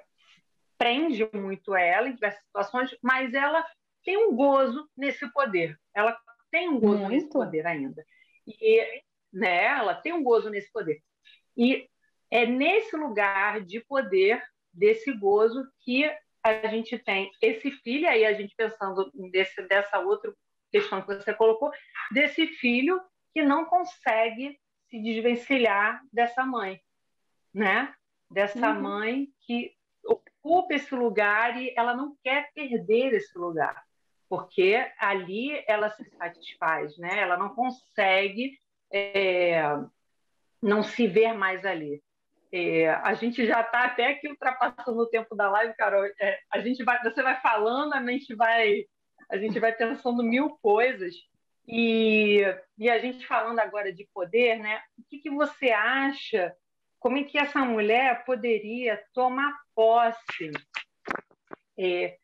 prende 0.77 1.27
muito 1.33 1.75
ela 1.75 2.07
em 2.07 2.13
diversas 2.13 2.43
situações, 2.43 2.95
mas 3.01 3.33
ela 3.33 3.65
tem 4.03 4.17
um 4.17 4.35
gozo 4.35 4.87
nesse 4.95 5.31
poder. 5.31 5.79
Ela 5.93 6.17
tem 6.51 6.69
um 6.69 6.79
gozo 6.79 6.99
muito. 6.99 7.09
nesse 7.09 7.29
poder 7.29 7.65
ainda. 7.65 8.05
E, 8.47 9.01
né, 9.33 9.63
ela 9.65 9.95
tem 9.95 10.13
um 10.13 10.23
gozo 10.23 10.49
nesse 10.49 10.71
poder. 10.71 11.01
E 11.57 11.89
é 12.29 12.45
nesse 12.45 12.95
lugar 12.95 13.61
de 13.61 13.79
poder, 13.81 14.43
desse 14.75 15.11
gozo, 15.13 15.65
que 15.81 16.05
a 16.43 16.67
gente 16.67 16.97
tem 16.99 17.31
esse 17.41 17.71
filho, 17.71 18.07
aí 18.07 18.25
a 18.25 18.33
gente 18.33 18.55
pensando 18.55 19.11
desse, 19.31 19.61
dessa 19.67 19.99
outra 19.99 20.33
questão 20.71 21.01
que 21.01 21.07
você 21.07 21.33
colocou, 21.33 21.71
desse 22.11 22.47
filho 22.47 23.01
que 23.33 23.41
não 23.41 23.65
consegue 23.65 24.59
se 24.89 25.01
desvencilhar 25.01 26.01
dessa 26.13 26.45
mãe, 26.45 26.79
né? 27.53 27.93
Dessa 28.29 28.71
uhum. 28.71 28.81
mãe 28.81 29.27
que 29.41 29.73
ocupa 30.05 30.75
esse 30.75 30.93
lugar 30.93 31.59
e 31.59 31.73
ela 31.75 31.95
não 31.95 32.15
quer 32.23 32.51
perder 32.53 33.13
esse 33.13 33.35
lugar 33.37 33.83
porque 34.29 34.85
ali 34.99 35.63
ela 35.67 35.89
se 35.91 36.03
satisfaz, 36.17 36.97
né? 36.97 37.19
Ela 37.19 37.37
não 37.37 37.49
consegue 37.53 38.57
é, 38.91 39.61
não 40.61 40.83
se 40.83 41.07
ver 41.07 41.33
mais 41.33 41.65
ali. 41.65 42.03
É, 42.57 42.87
a 42.87 43.13
gente 43.15 43.45
já 43.45 43.59
está 43.59 43.83
até 43.83 44.11
aqui 44.11 44.29
ultrapassando 44.29 44.97
o 44.97 45.07
tempo 45.07 45.35
da 45.35 45.49
live, 45.49 45.75
Carol. 45.75 46.05
É, 46.21 46.39
a 46.49 46.61
gente 46.61 46.85
vai, 46.85 47.03
você 47.03 47.21
vai 47.21 47.37
falando, 47.41 47.93
a 47.93 48.01
gente 48.01 48.33
vai, 48.33 48.85
a 49.29 49.35
gente 49.35 49.59
vai 49.59 49.73
pensando 49.73 50.23
mil 50.23 50.51
coisas. 50.61 51.13
E, 51.67 52.45
e 52.77 52.89
a 52.89 52.97
gente 52.97 53.27
falando 53.27 53.59
agora 53.59 53.91
de 53.91 54.07
poder, 54.13 54.57
né? 54.59 54.81
O 54.97 55.03
que, 55.03 55.17
que 55.17 55.29
você 55.29 55.71
acha? 55.71 56.55
Como 56.97 57.17
é 57.17 57.25
que 57.25 57.37
essa 57.37 57.59
mulher 57.59 58.23
poderia 58.23 59.03
tomar 59.13 59.53
posse 59.75 60.49
é, 61.77 62.15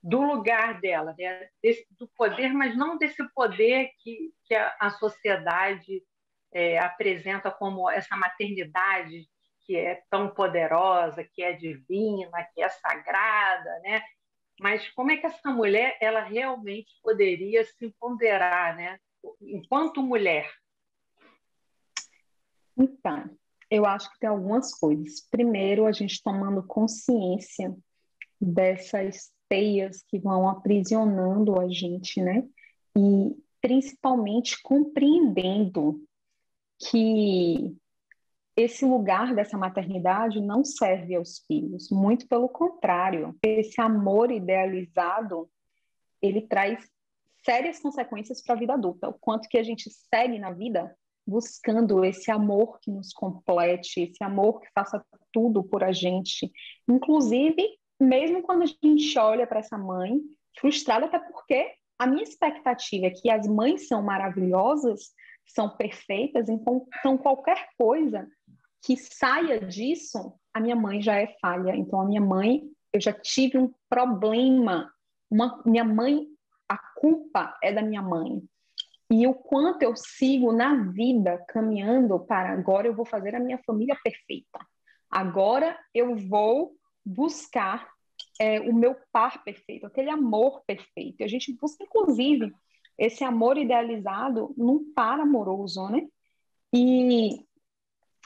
do 0.00 0.22
lugar 0.22 0.80
dela, 0.80 1.12
né? 1.18 1.48
Desse, 1.60 1.84
do 1.98 2.06
poder, 2.16 2.52
mas 2.52 2.76
não 2.76 2.96
desse 2.98 3.20
poder 3.34 3.90
que, 3.98 4.32
que 4.44 4.54
a, 4.54 4.76
a 4.78 4.90
sociedade 4.90 6.04
é, 6.52 6.78
apresenta 6.78 7.50
como 7.50 7.90
essa 7.90 8.14
maternidade 8.16 9.26
que 9.72 9.78
é 9.78 10.02
tão 10.10 10.28
poderosa, 10.28 11.24
que 11.24 11.42
é 11.42 11.54
divina, 11.54 12.46
que 12.52 12.60
é 12.62 12.68
sagrada, 12.68 13.80
né? 13.80 14.02
Mas 14.60 14.86
como 14.90 15.10
é 15.10 15.16
que 15.16 15.24
essa 15.24 15.50
mulher 15.50 15.96
ela 15.98 16.20
realmente 16.20 16.90
poderia 17.02 17.64
se 17.64 17.90
ponderar, 17.98 18.76
né? 18.76 18.98
Enquanto 19.40 20.02
mulher. 20.02 20.46
Então, 22.76 23.30
eu 23.70 23.86
acho 23.86 24.12
que 24.12 24.18
tem 24.18 24.28
algumas 24.28 24.78
coisas. 24.78 25.26
Primeiro, 25.30 25.86
a 25.86 25.92
gente 25.92 26.22
tomando 26.22 26.62
consciência 26.62 27.74
dessas 28.38 29.32
teias 29.48 30.02
que 30.02 30.18
vão 30.18 30.50
aprisionando 30.50 31.58
a 31.58 31.66
gente, 31.70 32.20
né? 32.20 32.46
E 32.94 33.34
principalmente 33.62 34.60
compreendendo 34.62 36.04
que 36.78 37.74
esse 38.56 38.84
lugar 38.84 39.34
dessa 39.34 39.56
maternidade 39.56 40.40
não 40.40 40.64
serve 40.64 41.14
aos 41.14 41.38
filhos, 41.46 41.88
muito 41.90 42.28
pelo 42.28 42.48
contrário. 42.48 43.36
Esse 43.42 43.80
amor 43.80 44.30
idealizado, 44.30 45.48
ele 46.20 46.42
traz 46.42 46.86
sérias 47.44 47.80
consequências 47.80 48.42
para 48.42 48.54
a 48.54 48.58
vida 48.58 48.74
adulta. 48.74 49.08
O 49.08 49.14
quanto 49.14 49.48
que 49.48 49.58
a 49.58 49.62
gente 49.62 49.90
segue 49.90 50.38
na 50.38 50.52
vida 50.52 50.94
buscando 51.26 52.04
esse 52.04 52.30
amor 52.30 52.78
que 52.80 52.90
nos 52.90 53.12
complete, 53.12 54.02
esse 54.02 54.22
amor 54.22 54.60
que 54.60 54.68
faça 54.74 55.04
tudo 55.32 55.62
por 55.62 55.82
a 55.84 55.92
gente, 55.92 56.50
inclusive 56.88 57.78
mesmo 58.00 58.42
quando 58.42 58.62
a 58.62 58.66
gente 58.66 59.16
olha 59.18 59.46
para 59.46 59.60
essa 59.60 59.78
mãe 59.78 60.20
frustrada, 60.58 61.06
até 61.06 61.18
porque 61.18 61.72
a 61.98 62.06
minha 62.06 62.24
expectativa 62.24 63.06
é 63.06 63.10
que 63.10 63.30
as 63.30 63.46
mães 63.46 63.86
são 63.86 64.02
maravilhosas, 64.02 65.12
são 65.46 65.76
perfeitas, 65.76 66.48
então, 66.48 66.86
então 66.98 67.16
qualquer 67.16 67.68
coisa 67.78 68.28
que 68.82 68.96
saia 68.96 69.60
disso, 69.60 70.34
a 70.52 70.60
minha 70.60 70.76
mãe 70.76 71.00
já 71.00 71.14
é 71.14 71.36
falha. 71.40 71.74
Então 71.74 72.00
a 72.00 72.04
minha 72.04 72.20
mãe, 72.20 72.62
eu 72.92 73.00
já 73.00 73.12
tive 73.12 73.56
um 73.56 73.72
problema, 73.88 74.92
uma, 75.30 75.62
minha 75.64 75.84
mãe, 75.84 76.26
a 76.68 76.76
culpa 76.76 77.56
é 77.62 77.72
da 77.72 77.80
minha 77.80 78.02
mãe. 78.02 78.42
E 79.10 79.26
o 79.26 79.34
quanto 79.34 79.82
eu 79.82 79.94
sigo 79.94 80.52
na 80.52 80.74
vida 80.90 81.38
caminhando 81.48 82.18
para 82.18 82.50
agora 82.50 82.86
eu 82.86 82.94
vou 82.94 83.04
fazer 83.04 83.34
a 83.34 83.40
minha 83.40 83.58
família 83.58 83.96
perfeita. 84.02 84.58
Agora 85.10 85.78
eu 85.94 86.16
vou 86.16 86.74
buscar 87.04 87.88
é, 88.40 88.60
o 88.60 88.74
meu 88.74 88.96
par 89.12 89.44
perfeito, 89.44 89.86
aquele 89.86 90.10
amor 90.10 90.62
perfeito. 90.66 91.22
A 91.22 91.28
gente 91.28 91.52
busca, 91.52 91.84
inclusive, 91.84 92.52
esse 92.98 93.22
amor 93.22 93.58
idealizado 93.58 94.54
num 94.56 94.92
par 94.94 95.20
amoroso, 95.20 95.88
né? 95.88 96.06
E 96.72 97.44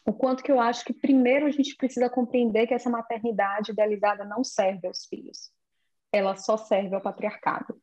o 0.07 0.13
quanto 0.13 0.43
que 0.43 0.53
eu 0.53 0.61
acho 0.61 0.85
que 0.85 0.93
primeiro 0.93 1.47
a 1.47 1.51
gente 1.51 1.75
precisa 1.75 2.09
compreender 2.09 2.69
que 2.69 2.75
essa 2.75 2.89
maternidade 2.89 3.73
idealizada 3.73 4.25
não 4.25 4.45
serve 4.45 4.87
aos 4.87 5.05
filhos. 5.07 5.51
Ela 6.13 6.37
só 6.37 6.57
serve 6.57 6.95
ao 6.95 7.01
patriarcado. 7.01 7.77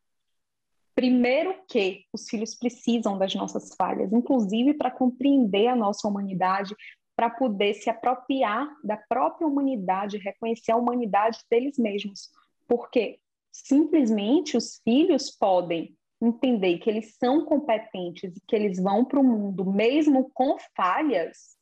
Primeiro 0.95 1.55
que 1.67 2.05
os 2.13 2.29
filhos 2.29 2.55
precisam 2.55 3.17
das 3.17 3.35
nossas 3.35 3.75
falhas, 3.75 4.13
inclusive 4.13 4.73
para 4.75 4.89
compreender 4.89 5.67
a 5.67 5.75
nossa 5.75 6.07
humanidade, 6.07 6.73
para 7.15 7.29
poder 7.29 7.73
se 7.73 7.89
apropriar 7.89 8.69
da 8.83 8.95
própria 8.95 9.45
humanidade, 9.45 10.17
reconhecer 10.17 10.71
a 10.71 10.77
humanidade 10.77 11.39
deles 11.49 11.77
mesmos. 11.77 12.29
Porque 12.67 13.19
simplesmente 13.51 14.55
os 14.55 14.79
filhos 14.83 15.29
podem 15.29 15.95
entender 16.21 16.77
que 16.77 16.89
eles 16.89 17.15
são 17.17 17.43
competentes 17.43 18.37
e 18.37 18.41
que 18.47 18.55
eles 18.55 18.81
vão 18.81 19.03
para 19.03 19.19
o 19.19 19.23
mundo 19.23 19.69
mesmo 19.69 20.31
com 20.33 20.57
falhas, 20.75 21.57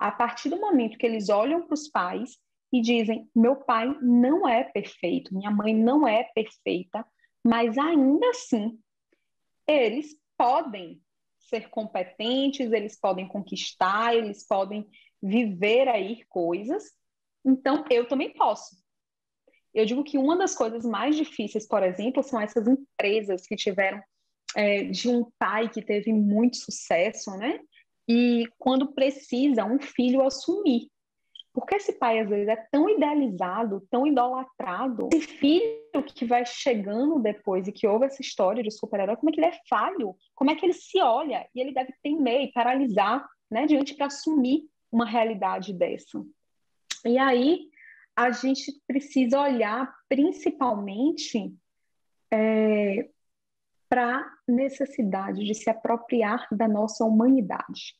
a 0.00 0.10
partir 0.10 0.48
do 0.48 0.58
momento 0.58 0.96
que 0.96 1.04
eles 1.04 1.28
olham 1.28 1.66
para 1.66 1.74
os 1.74 1.86
pais 1.88 2.38
e 2.72 2.80
dizem: 2.80 3.28
meu 3.36 3.56
pai 3.56 3.94
não 4.00 4.48
é 4.48 4.64
perfeito, 4.64 5.34
minha 5.34 5.50
mãe 5.50 5.74
não 5.74 6.08
é 6.08 6.24
perfeita, 6.34 7.06
mas 7.44 7.76
ainda 7.76 8.28
assim 8.30 8.78
eles 9.68 10.16
podem 10.36 11.00
ser 11.38 11.68
competentes, 11.68 12.72
eles 12.72 12.98
podem 12.98 13.28
conquistar, 13.28 14.16
eles 14.16 14.46
podem 14.46 14.88
viver 15.22 15.86
aí 15.88 16.24
coisas. 16.28 16.84
Então, 17.44 17.84
eu 17.90 18.08
também 18.08 18.32
posso. 18.32 18.76
Eu 19.72 19.84
digo 19.84 20.02
que 20.02 20.18
uma 20.18 20.36
das 20.36 20.54
coisas 20.54 20.84
mais 20.84 21.14
difíceis, 21.16 21.66
por 21.66 21.82
exemplo, 21.82 22.22
são 22.22 22.40
essas 22.40 22.66
empresas 22.66 23.46
que 23.46 23.54
tiveram 23.54 24.02
é, 24.56 24.84
de 24.84 25.08
um 25.08 25.30
pai 25.38 25.68
que 25.68 25.82
teve 25.82 26.12
muito 26.12 26.56
sucesso, 26.56 27.36
né? 27.36 27.60
E 28.12 28.44
quando 28.58 28.92
precisa, 28.92 29.64
um 29.64 29.78
filho 29.78 30.26
assumir. 30.26 30.90
Porque 31.52 31.76
esse 31.76 31.92
pai, 31.92 32.18
às 32.18 32.28
vezes, 32.28 32.48
é 32.48 32.56
tão 32.56 32.90
idealizado, 32.90 33.86
tão 33.88 34.04
idolatrado. 34.04 35.08
Esse 35.14 35.28
filho 35.28 36.02
que 36.12 36.24
vai 36.24 36.44
chegando 36.44 37.20
depois 37.20 37.68
e 37.68 37.72
que 37.72 37.86
ouve 37.86 38.06
essa 38.06 38.20
história 38.20 38.64
de 38.64 38.70
super-herói, 38.72 39.14
como 39.14 39.30
é 39.30 39.32
que 39.32 39.38
ele 39.38 39.46
é 39.46 39.60
falho? 39.68 40.16
Como 40.34 40.50
é 40.50 40.56
que 40.56 40.66
ele 40.66 40.72
se 40.72 41.00
olha? 41.00 41.48
E 41.54 41.60
ele 41.60 41.72
deve 41.72 41.94
temer 42.02 42.42
e 42.42 42.52
paralisar 42.52 43.24
né, 43.48 43.64
diante 43.64 43.94
para 43.94 44.06
assumir 44.06 44.64
uma 44.90 45.06
realidade 45.06 45.72
dessa. 45.72 46.20
E 47.06 47.16
aí, 47.16 47.68
a 48.16 48.32
gente 48.32 48.72
precisa 48.88 49.40
olhar 49.40 49.88
principalmente 50.08 51.54
é, 52.28 53.08
para 53.88 54.28
necessidade 54.50 55.44
de 55.44 55.54
se 55.54 55.70
apropriar 55.70 56.46
da 56.50 56.68
nossa 56.68 57.04
humanidade. 57.04 57.96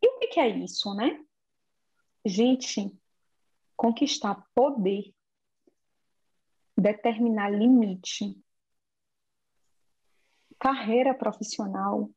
E 0.00 0.08
o 0.08 0.18
que 0.18 0.40
é 0.40 0.48
isso, 0.48 0.94
né? 0.94 1.22
Gente, 2.24 2.96
conquistar 3.76 4.46
poder, 4.54 5.14
determinar 6.76 7.50
limite, 7.50 8.36
carreira 10.58 11.12
profissional, 11.12 12.08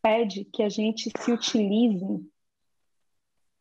pede 0.00 0.44
que 0.46 0.62
a 0.62 0.68
gente 0.68 1.10
se 1.16 1.30
utilize 1.30 2.32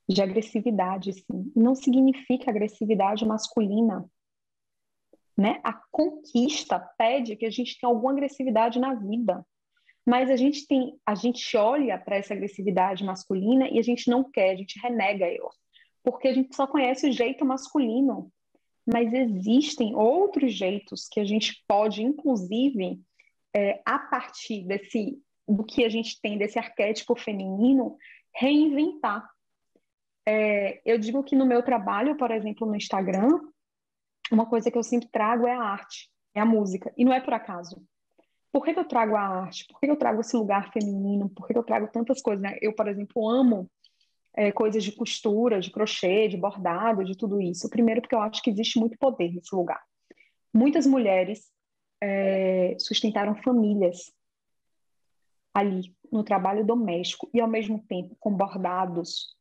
de 0.08 0.22
agressividade, 0.22 1.14
sim. 1.14 1.52
Não 1.56 1.76
significa 1.76 2.50
agressividade 2.50 3.26
masculina. 3.26 4.10
Né? 5.38 5.60
A 5.64 5.74
conquista 5.92 6.80
pede 6.98 7.36
que 7.36 7.46
a 7.46 7.50
gente 7.50 7.80
tenha 7.80 7.92
alguma 7.92 8.12
agressividade 8.12 8.80
na 8.80 8.94
vida. 8.94 9.46
Mas 10.06 10.30
a 10.30 10.36
gente 10.36 10.68
tem, 10.68 11.00
a 11.06 11.14
gente 11.14 11.56
olha 11.56 11.98
para 11.98 12.16
essa 12.16 12.34
agressividade 12.34 13.04
masculina 13.04 13.70
e 13.70 13.78
a 13.78 13.82
gente 13.84 14.10
não 14.10 14.24
quer, 14.24 14.52
a 14.52 14.56
gente 14.56 14.80
renega 14.80 15.26
ela. 15.26 15.50
Porque 16.04 16.28
a 16.28 16.34
gente 16.34 16.56
só 16.56 16.66
conhece 16.66 17.08
o 17.08 17.12
jeito 17.12 17.46
masculino. 17.46 18.32
Mas 18.86 19.14
existem 19.14 19.96
outros 19.96 20.54
jeitos 20.54 21.08
que 21.08 21.20
a 21.20 21.24
gente 21.24 21.64
pode, 21.68 22.02
inclusive, 22.02 23.00
é, 23.56 23.82
a 23.86 24.00
partir 24.00 24.66
desse 24.66 25.22
do 25.48 25.64
que 25.64 25.84
a 25.84 25.90
gente 25.90 26.20
tem 26.22 26.38
desse 26.38 26.58
arquétipo 26.58 27.16
feminino, 27.16 27.98
reinventar. 28.34 29.28
É, 30.26 30.82
eu 30.86 30.98
digo 30.98 31.24
que 31.24 31.36
no 31.36 31.46
meu 31.46 31.64
trabalho, 31.64 32.16
por 32.16 32.32
exemplo, 32.32 32.68
no 32.68 32.76
Instagram, 32.76 33.40
uma 34.32 34.46
coisa 34.46 34.72
que 34.72 34.78
eu 34.78 34.84
sempre 34.84 35.10
trago 35.10 35.46
é 35.46 35.54
a 35.54 35.62
arte, 35.62 36.10
é 36.34 36.40
a 36.40 36.46
música. 36.46 36.94
E 36.98 37.04
não 37.04 37.14
é 37.14 37.20
por 37.20 37.34
acaso. 37.34 37.82
Por 38.52 38.64
que, 38.64 38.74
que 38.74 38.80
eu 38.80 38.88
trago 38.88 39.16
a 39.16 39.22
arte? 39.22 39.66
Por 39.68 39.80
que, 39.80 39.86
que 39.88 39.92
eu 39.92 39.98
trago 39.98 40.22
esse 40.22 40.36
lugar 40.36 40.72
feminino? 40.72 41.30
Por 41.30 41.48
que, 41.48 41.54
que 41.54 41.60
eu 41.60 41.64
trago 41.64 41.88
tantas 41.88 42.22
coisas? 42.22 42.42
Né? 42.42 42.58
Eu, 42.62 42.74
por 42.74 42.88
exemplo, 42.88 43.30
amo 43.30 43.70
é, 44.34 44.52
coisas 44.52 44.84
de 44.84 44.92
costura, 44.92 45.60
de 45.60 45.72
crochê, 45.72 46.28
de 46.28 46.38
bordado, 46.38 47.04
de 47.04 47.16
tudo 47.18 47.42
isso. 47.42 47.70
Primeiro, 47.70 48.02
porque 48.02 48.16
eu 48.16 48.22
acho 48.22 48.42
que 48.42 48.50
existe 48.50 48.80
muito 48.80 48.98
poder 48.98 49.32
nesse 49.34 49.56
lugar. 49.56 49.82
Muitas 50.54 50.86
mulheres 50.86 51.50
é, 52.02 52.76
sustentaram 52.80 53.36
famílias 53.36 54.12
ali 55.54 55.96
no 56.12 56.24
trabalho 56.24 56.66
doméstico 56.66 57.30
e 57.34 57.40
ao 57.40 57.48
mesmo 57.48 57.84
tempo 57.88 58.16
com 58.20 58.36
bordados, 58.36 59.36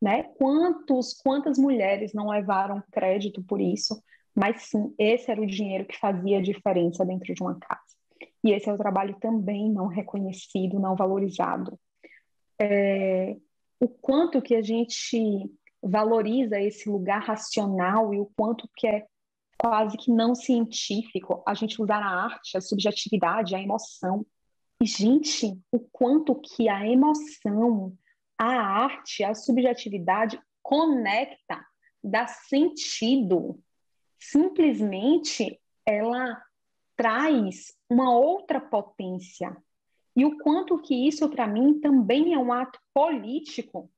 né? 0.00 0.24
Quantos, 0.38 1.12
quantas 1.12 1.58
mulheres 1.58 2.12
não 2.14 2.28
levaram 2.28 2.82
crédito 2.90 3.42
por 3.42 3.60
isso? 3.60 4.02
Mas 4.40 4.62
sim, 4.62 4.94
esse 4.98 5.30
era 5.30 5.38
o 5.38 5.46
dinheiro 5.46 5.84
que 5.84 5.98
fazia 5.98 6.38
a 6.38 6.42
diferença 6.42 7.04
dentro 7.04 7.34
de 7.34 7.42
uma 7.42 7.58
casa. 7.58 7.82
E 8.42 8.52
esse 8.52 8.70
é 8.70 8.72
o 8.72 8.78
trabalho 8.78 9.14
também 9.20 9.70
não 9.70 9.86
reconhecido, 9.86 10.80
não 10.80 10.96
valorizado. 10.96 11.78
É, 12.58 13.36
o 13.78 13.86
quanto 13.86 14.40
que 14.40 14.54
a 14.54 14.62
gente 14.62 15.46
valoriza 15.82 16.58
esse 16.58 16.88
lugar 16.88 17.20
racional 17.20 18.14
e 18.14 18.18
o 18.18 18.30
quanto 18.34 18.66
que 18.74 18.86
é 18.86 19.06
quase 19.58 19.98
que 19.98 20.10
não 20.10 20.34
científico 20.34 21.42
a 21.46 21.52
gente 21.52 21.82
usar 21.82 22.02
a 22.02 22.24
arte, 22.24 22.56
a 22.56 22.62
subjetividade, 22.62 23.54
a 23.54 23.60
emoção. 23.60 24.24
E, 24.82 24.86
gente, 24.86 25.54
o 25.70 25.78
quanto 25.78 26.34
que 26.34 26.66
a 26.66 26.88
emoção, 26.88 27.92
a 28.38 28.46
arte, 28.46 29.22
a 29.22 29.34
subjetividade 29.34 30.40
conecta, 30.62 31.62
dá 32.02 32.26
sentido. 32.26 33.60
Simplesmente 34.20 35.58
ela 35.84 36.40
traz 36.96 37.74
uma 37.88 38.14
outra 38.14 38.60
potência. 38.60 39.56
E 40.14 40.24
o 40.24 40.36
quanto 40.38 40.78
que 40.78 40.94
isso, 41.08 41.28
para 41.28 41.46
mim, 41.46 41.80
também 41.80 42.34
é 42.34 42.38
um 42.38 42.52
ato 42.52 42.78
político. 42.94 43.90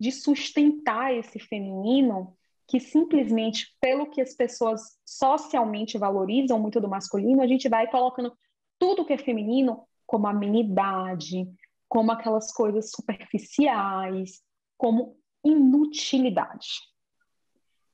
de 0.00 0.12
sustentar 0.12 1.12
esse 1.12 1.40
feminino 1.40 2.36
que 2.68 2.78
simplesmente 2.78 3.74
pelo 3.80 4.10
que 4.10 4.20
as 4.20 4.34
pessoas 4.34 4.80
socialmente 5.04 5.98
valorizam 5.98 6.60
muito 6.60 6.80
do 6.80 6.88
masculino, 6.88 7.42
a 7.42 7.46
gente 7.46 7.68
vai 7.68 7.90
colocando 7.90 8.32
tudo 8.78 9.04
que 9.04 9.14
é 9.14 9.18
feminino 9.18 9.88
como 10.06 10.26
amenidade, 10.28 11.48
como 11.88 12.12
aquelas 12.12 12.52
coisas 12.52 12.90
superficiais, 12.90 14.40
como 14.76 15.16
inutilidade. 15.44 16.68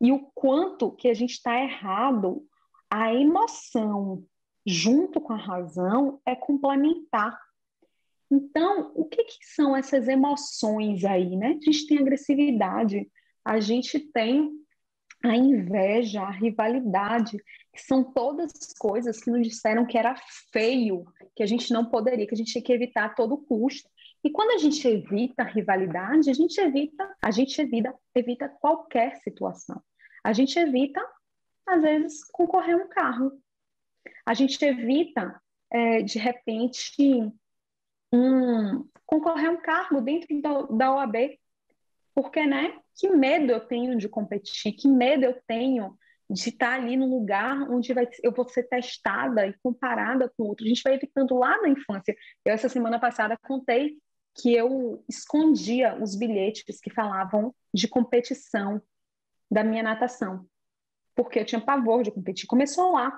E 0.05 0.13
o 0.13 0.19
quanto 0.35 0.93
que 0.93 1.09
a 1.09 1.15
gente 1.15 1.31
está 1.31 1.59
errado, 1.59 2.47
a 2.91 3.15
emoção 3.15 4.23
junto 4.67 5.19
com 5.19 5.33
a 5.33 5.39
razão 5.39 6.21
é 6.27 6.37
complementar. 6.37 7.41
Então, 8.31 8.93
o 8.95 9.07
que, 9.07 9.25
que 9.25 9.47
são 9.47 9.75
essas 9.75 10.07
emoções 10.07 11.07
aí, 11.07 11.35
né? 11.35 11.59
A 11.59 11.65
gente 11.65 11.87
tem 11.87 11.99
agressividade, 11.99 13.11
a 13.43 13.59
gente 13.61 13.99
tem 13.99 14.53
a 15.25 15.35
inveja, 15.35 16.21
a 16.21 16.31
rivalidade, 16.31 17.39
que 17.73 17.81
são 17.81 18.05
todas 18.05 18.53
coisas 18.79 19.19
que 19.21 19.31
nos 19.31 19.49
disseram 19.49 19.87
que 19.87 19.97
era 19.97 20.15
feio, 20.53 21.07
que 21.35 21.43
a 21.43 21.47
gente 21.47 21.73
não 21.73 21.87
poderia, 21.87 22.27
que 22.27 22.35
a 22.35 22.37
gente 22.37 22.53
tinha 22.53 22.63
que 22.63 22.75
evitar 22.75 23.07
a 23.07 23.15
todo 23.15 23.39
custo. 23.39 23.89
E 24.23 24.29
quando 24.29 24.51
a 24.51 24.59
gente 24.59 24.87
evita 24.87 25.45
a 25.45 25.47
rivalidade, 25.47 26.29
a 26.29 26.35
gente 26.35 26.61
evita, 26.61 27.11
a 27.23 27.31
gente 27.31 27.59
evita, 27.59 27.95
evita 28.15 28.51
qualquer 28.51 29.17
situação. 29.23 29.83
A 30.25 30.33
gente 30.33 30.59
evita, 30.59 31.01
às 31.67 31.83
vezes, 31.83 32.25
concorrer 32.33 32.75
a 32.75 32.79
um 32.79 32.89
carro. 32.89 33.33
A 34.25 34.33
gente 34.33 34.63
evita, 34.65 35.39
é, 35.71 36.03
de 36.03 36.19
repente, 36.19 37.31
um, 38.11 38.89
concorrer 39.05 39.49
a 39.49 39.53
um 39.53 39.61
cargo 39.61 40.01
dentro 40.01 40.41
da, 40.41 40.63
da 40.63 40.95
OAB. 40.95 41.39
Porque, 42.15 42.47
né? 42.47 42.81
Que 42.97 43.11
medo 43.11 43.53
eu 43.53 43.61
tenho 43.61 43.99
de 43.99 44.09
competir, 44.09 44.73
que 44.73 44.89
medo 44.89 45.25
eu 45.25 45.39
tenho 45.47 45.99
de 46.31 46.49
estar 46.49 46.75
ali 46.75 46.97
num 46.97 47.11
lugar 47.11 47.71
onde 47.71 47.93
vai, 47.93 48.09
eu 48.23 48.33
vou 48.33 48.49
ser 48.49 48.63
testada 48.65 49.47
e 49.47 49.55
comparada 49.63 50.33
com 50.37 50.45
outro. 50.45 50.65
A 50.65 50.69
gente 50.69 50.83
vai 50.83 50.95
evitando 50.95 51.37
lá 51.37 51.61
na 51.61 51.69
infância. 51.69 52.17
Eu, 52.45 52.55
essa 52.55 52.69
semana 52.69 52.99
passada, 52.99 53.37
contei 53.37 53.99
que 54.35 54.55
eu 54.55 55.05
escondia 55.09 55.97
os 56.03 56.17
bilhetes 56.17 56.81
que 56.81 56.91
falavam 56.91 57.55
de 57.73 57.87
competição 57.87 58.81
da 59.55 59.63
minha 59.63 59.85
natação, 59.85 60.45
porque 61.15 61.39
eu 61.39 61.45
tinha 61.45 61.61
pavor 61.61 62.03
de 62.03 62.11
competir. 62.11 62.49
Começou 62.49 62.91
lá. 62.91 63.17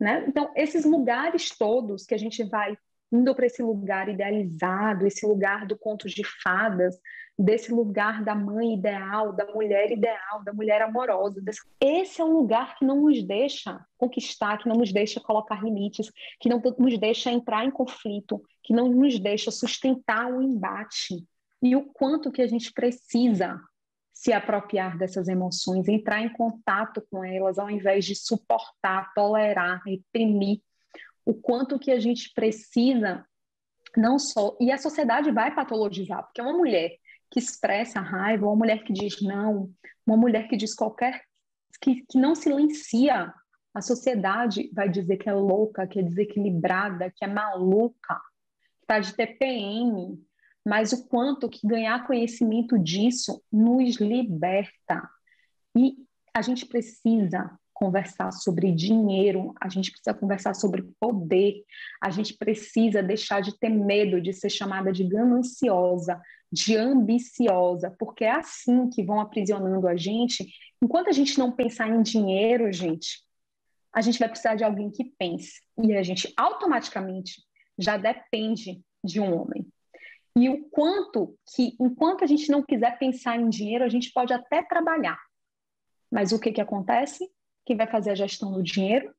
Né? 0.00 0.24
Então, 0.26 0.50
esses 0.56 0.86
lugares 0.86 1.50
todos 1.50 2.06
que 2.06 2.14
a 2.14 2.18
gente 2.18 2.42
vai 2.44 2.74
indo 3.12 3.34
para 3.34 3.44
esse 3.44 3.62
lugar 3.62 4.08
idealizado, 4.08 5.06
esse 5.06 5.26
lugar 5.26 5.66
do 5.66 5.76
conto 5.76 6.08
de 6.08 6.22
fadas, 6.42 6.98
desse 7.38 7.70
lugar 7.70 8.24
da 8.24 8.34
mãe 8.34 8.72
ideal, 8.72 9.34
da 9.34 9.44
mulher 9.52 9.92
ideal, 9.92 10.42
da 10.42 10.52
mulher 10.54 10.80
amorosa. 10.80 11.42
Desse... 11.42 11.60
Esse 11.78 12.22
é 12.22 12.24
um 12.24 12.32
lugar 12.32 12.74
que 12.78 12.84
não 12.86 13.02
nos 13.02 13.22
deixa 13.22 13.84
conquistar, 13.98 14.56
que 14.56 14.68
não 14.68 14.76
nos 14.76 14.94
deixa 14.94 15.20
colocar 15.20 15.62
limites, 15.62 16.10
que 16.40 16.48
não 16.48 16.58
nos 16.78 16.98
deixa 16.98 17.30
entrar 17.30 17.66
em 17.66 17.70
conflito, 17.70 18.42
que 18.62 18.72
não 18.72 18.88
nos 18.88 19.18
deixa 19.18 19.50
sustentar 19.50 20.32
o 20.32 20.40
embate. 20.40 21.22
E 21.62 21.76
o 21.76 21.84
quanto 21.92 22.32
que 22.32 22.40
a 22.40 22.46
gente 22.46 22.72
precisa 22.72 23.60
se 24.22 24.32
apropriar 24.32 24.96
dessas 24.96 25.26
emoções, 25.26 25.88
entrar 25.88 26.22
em 26.22 26.32
contato 26.32 27.04
com 27.10 27.24
elas, 27.24 27.58
ao 27.58 27.68
invés 27.68 28.04
de 28.04 28.14
suportar, 28.14 29.12
tolerar, 29.14 29.82
reprimir 29.84 30.60
o 31.26 31.34
quanto 31.34 31.76
que 31.76 31.90
a 31.90 31.98
gente 31.98 32.32
precisa 32.32 33.26
não 33.96 34.20
só 34.20 34.56
e 34.60 34.70
a 34.70 34.78
sociedade 34.78 35.32
vai 35.32 35.52
patologizar 35.52 36.22
porque 36.22 36.40
uma 36.40 36.52
mulher 36.52 36.92
que 37.30 37.40
expressa 37.40 38.00
raiva 38.00 38.46
uma 38.46 38.56
mulher 38.56 38.84
que 38.84 38.92
diz 38.92 39.20
não 39.20 39.70
uma 40.06 40.16
mulher 40.16 40.48
que 40.48 40.56
diz 40.56 40.72
qualquer 40.72 41.20
que, 41.80 42.04
que 42.08 42.16
não 42.16 42.34
silencia 42.34 43.34
a 43.74 43.80
sociedade 43.82 44.70
vai 44.72 44.88
dizer 44.88 45.16
que 45.18 45.28
é 45.28 45.34
louca 45.34 45.86
que 45.86 45.98
é 45.98 46.02
desequilibrada 46.02 47.12
que 47.14 47.24
é 47.24 47.28
maluca 47.28 48.14
que 48.14 48.82
está 48.82 48.98
de 48.98 49.14
TPM 49.14 50.18
mas 50.64 50.92
o 50.92 51.06
quanto 51.08 51.48
que 51.48 51.66
ganhar 51.66 52.06
conhecimento 52.06 52.78
disso 52.78 53.42
nos 53.50 53.96
liberta 53.96 55.08
e 55.76 55.96
a 56.34 56.40
gente 56.40 56.66
precisa 56.66 57.50
conversar 57.74 58.30
sobre 58.30 58.70
dinheiro, 58.70 59.52
a 59.60 59.68
gente 59.68 59.90
precisa 59.90 60.14
conversar 60.14 60.54
sobre 60.54 60.82
poder, 61.00 61.64
a 62.00 62.10
gente 62.10 62.34
precisa 62.34 63.02
deixar 63.02 63.40
de 63.40 63.58
ter 63.58 63.70
medo 63.70 64.20
de 64.20 64.32
ser 64.32 64.50
chamada 64.50 64.92
de 64.92 65.02
gananciosa, 65.02 66.20
de 66.50 66.76
ambiciosa, 66.76 67.94
porque 67.98 68.24
é 68.24 68.30
assim 68.30 68.88
que 68.88 69.02
vão 69.02 69.20
aprisionando 69.20 69.88
a 69.88 69.96
gente. 69.96 70.46
Enquanto 70.80 71.08
a 71.08 71.12
gente 71.12 71.36
não 71.38 71.50
pensar 71.50 71.88
em 71.88 72.02
dinheiro, 72.02 72.72
gente, 72.72 73.24
a 73.92 74.00
gente 74.00 74.18
vai 74.18 74.28
precisar 74.28 74.54
de 74.54 74.62
alguém 74.62 74.90
que 74.90 75.12
pense. 75.18 75.60
E 75.82 75.94
a 75.94 76.02
gente 76.02 76.32
automaticamente 76.36 77.42
já 77.76 77.96
depende 77.96 78.80
de 79.02 79.18
um 79.18 79.40
homem. 79.40 79.66
E 80.36 80.48
o 80.48 80.64
quanto 80.70 81.36
que, 81.54 81.76
enquanto 81.80 82.24
a 82.24 82.26
gente 82.26 82.50
não 82.50 82.62
quiser 82.62 82.98
pensar 82.98 83.38
em 83.38 83.48
dinheiro, 83.48 83.84
a 83.84 83.88
gente 83.88 84.12
pode 84.12 84.32
até 84.32 84.62
trabalhar. 84.62 85.18
Mas 86.10 86.32
o 86.32 86.40
que, 86.40 86.52
que 86.52 86.60
acontece? 86.60 87.30
quem 87.64 87.76
vai 87.76 87.86
fazer 87.86 88.10
a 88.10 88.14
gestão 88.14 88.52
do 88.52 88.62
dinheiro. 88.62 89.14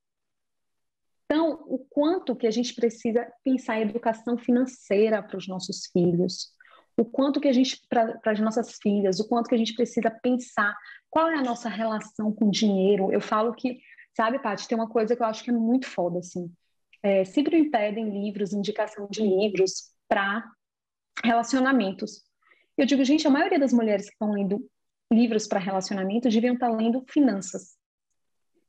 Então, 1.25 1.63
o 1.67 1.79
quanto 1.79 2.35
que 2.35 2.45
a 2.45 2.51
gente 2.51 2.75
precisa 2.75 3.27
pensar 3.43 3.79
em 3.79 3.83
educação 3.83 4.37
financeira 4.37 5.23
para 5.23 5.37
os 5.37 5.47
nossos 5.47 5.87
filhos, 5.87 6.51
o 6.95 7.05
quanto 7.05 7.39
que 7.39 7.47
a 7.47 7.53
gente, 7.53 7.81
para 7.89 8.19
as 8.25 8.39
nossas 8.39 8.77
filhas, 8.81 9.19
o 9.19 9.27
quanto 9.27 9.47
que 9.47 9.55
a 9.55 9.57
gente 9.57 9.73
precisa 9.73 10.11
pensar 10.11 10.75
qual 11.09 11.29
é 11.29 11.35
a 11.35 11.41
nossa 11.41 11.69
relação 11.69 12.31
com 12.31 12.45
o 12.45 12.51
dinheiro. 12.51 13.11
Eu 13.11 13.21
falo 13.21 13.53
que, 13.53 13.79
sabe, 14.15 14.37
Paty, 14.39 14.67
tem 14.67 14.77
uma 14.77 14.89
coisa 14.89 15.15
que 15.15 15.23
eu 15.23 15.27
acho 15.27 15.43
que 15.43 15.49
é 15.49 15.53
muito 15.53 15.87
foda, 15.87 16.19
assim. 16.19 16.51
É, 17.01 17.25
sempre 17.25 17.59
me 17.59 17.69
pedem 17.69 18.09
livros, 18.09 18.53
indicação 18.53 19.07
de 19.09 19.21
livros 19.21 19.91
para 20.07 20.45
relacionamentos. 21.23 22.23
Eu 22.77 22.85
digo, 22.85 23.03
gente, 23.03 23.27
a 23.27 23.31
maioria 23.31 23.59
das 23.59 23.73
mulheres 23.73 24.05
que 24.05 24.13
estão 24.13 24.31
lendo 24.31 24.65
livros 25.11 25.47
para 25.47 25.59
relacionamento 25.59 26.29
deviam 26.29 26.55
estar 26.55 26.69
lendo 26.69 27.03
finanças. 27.07 27.77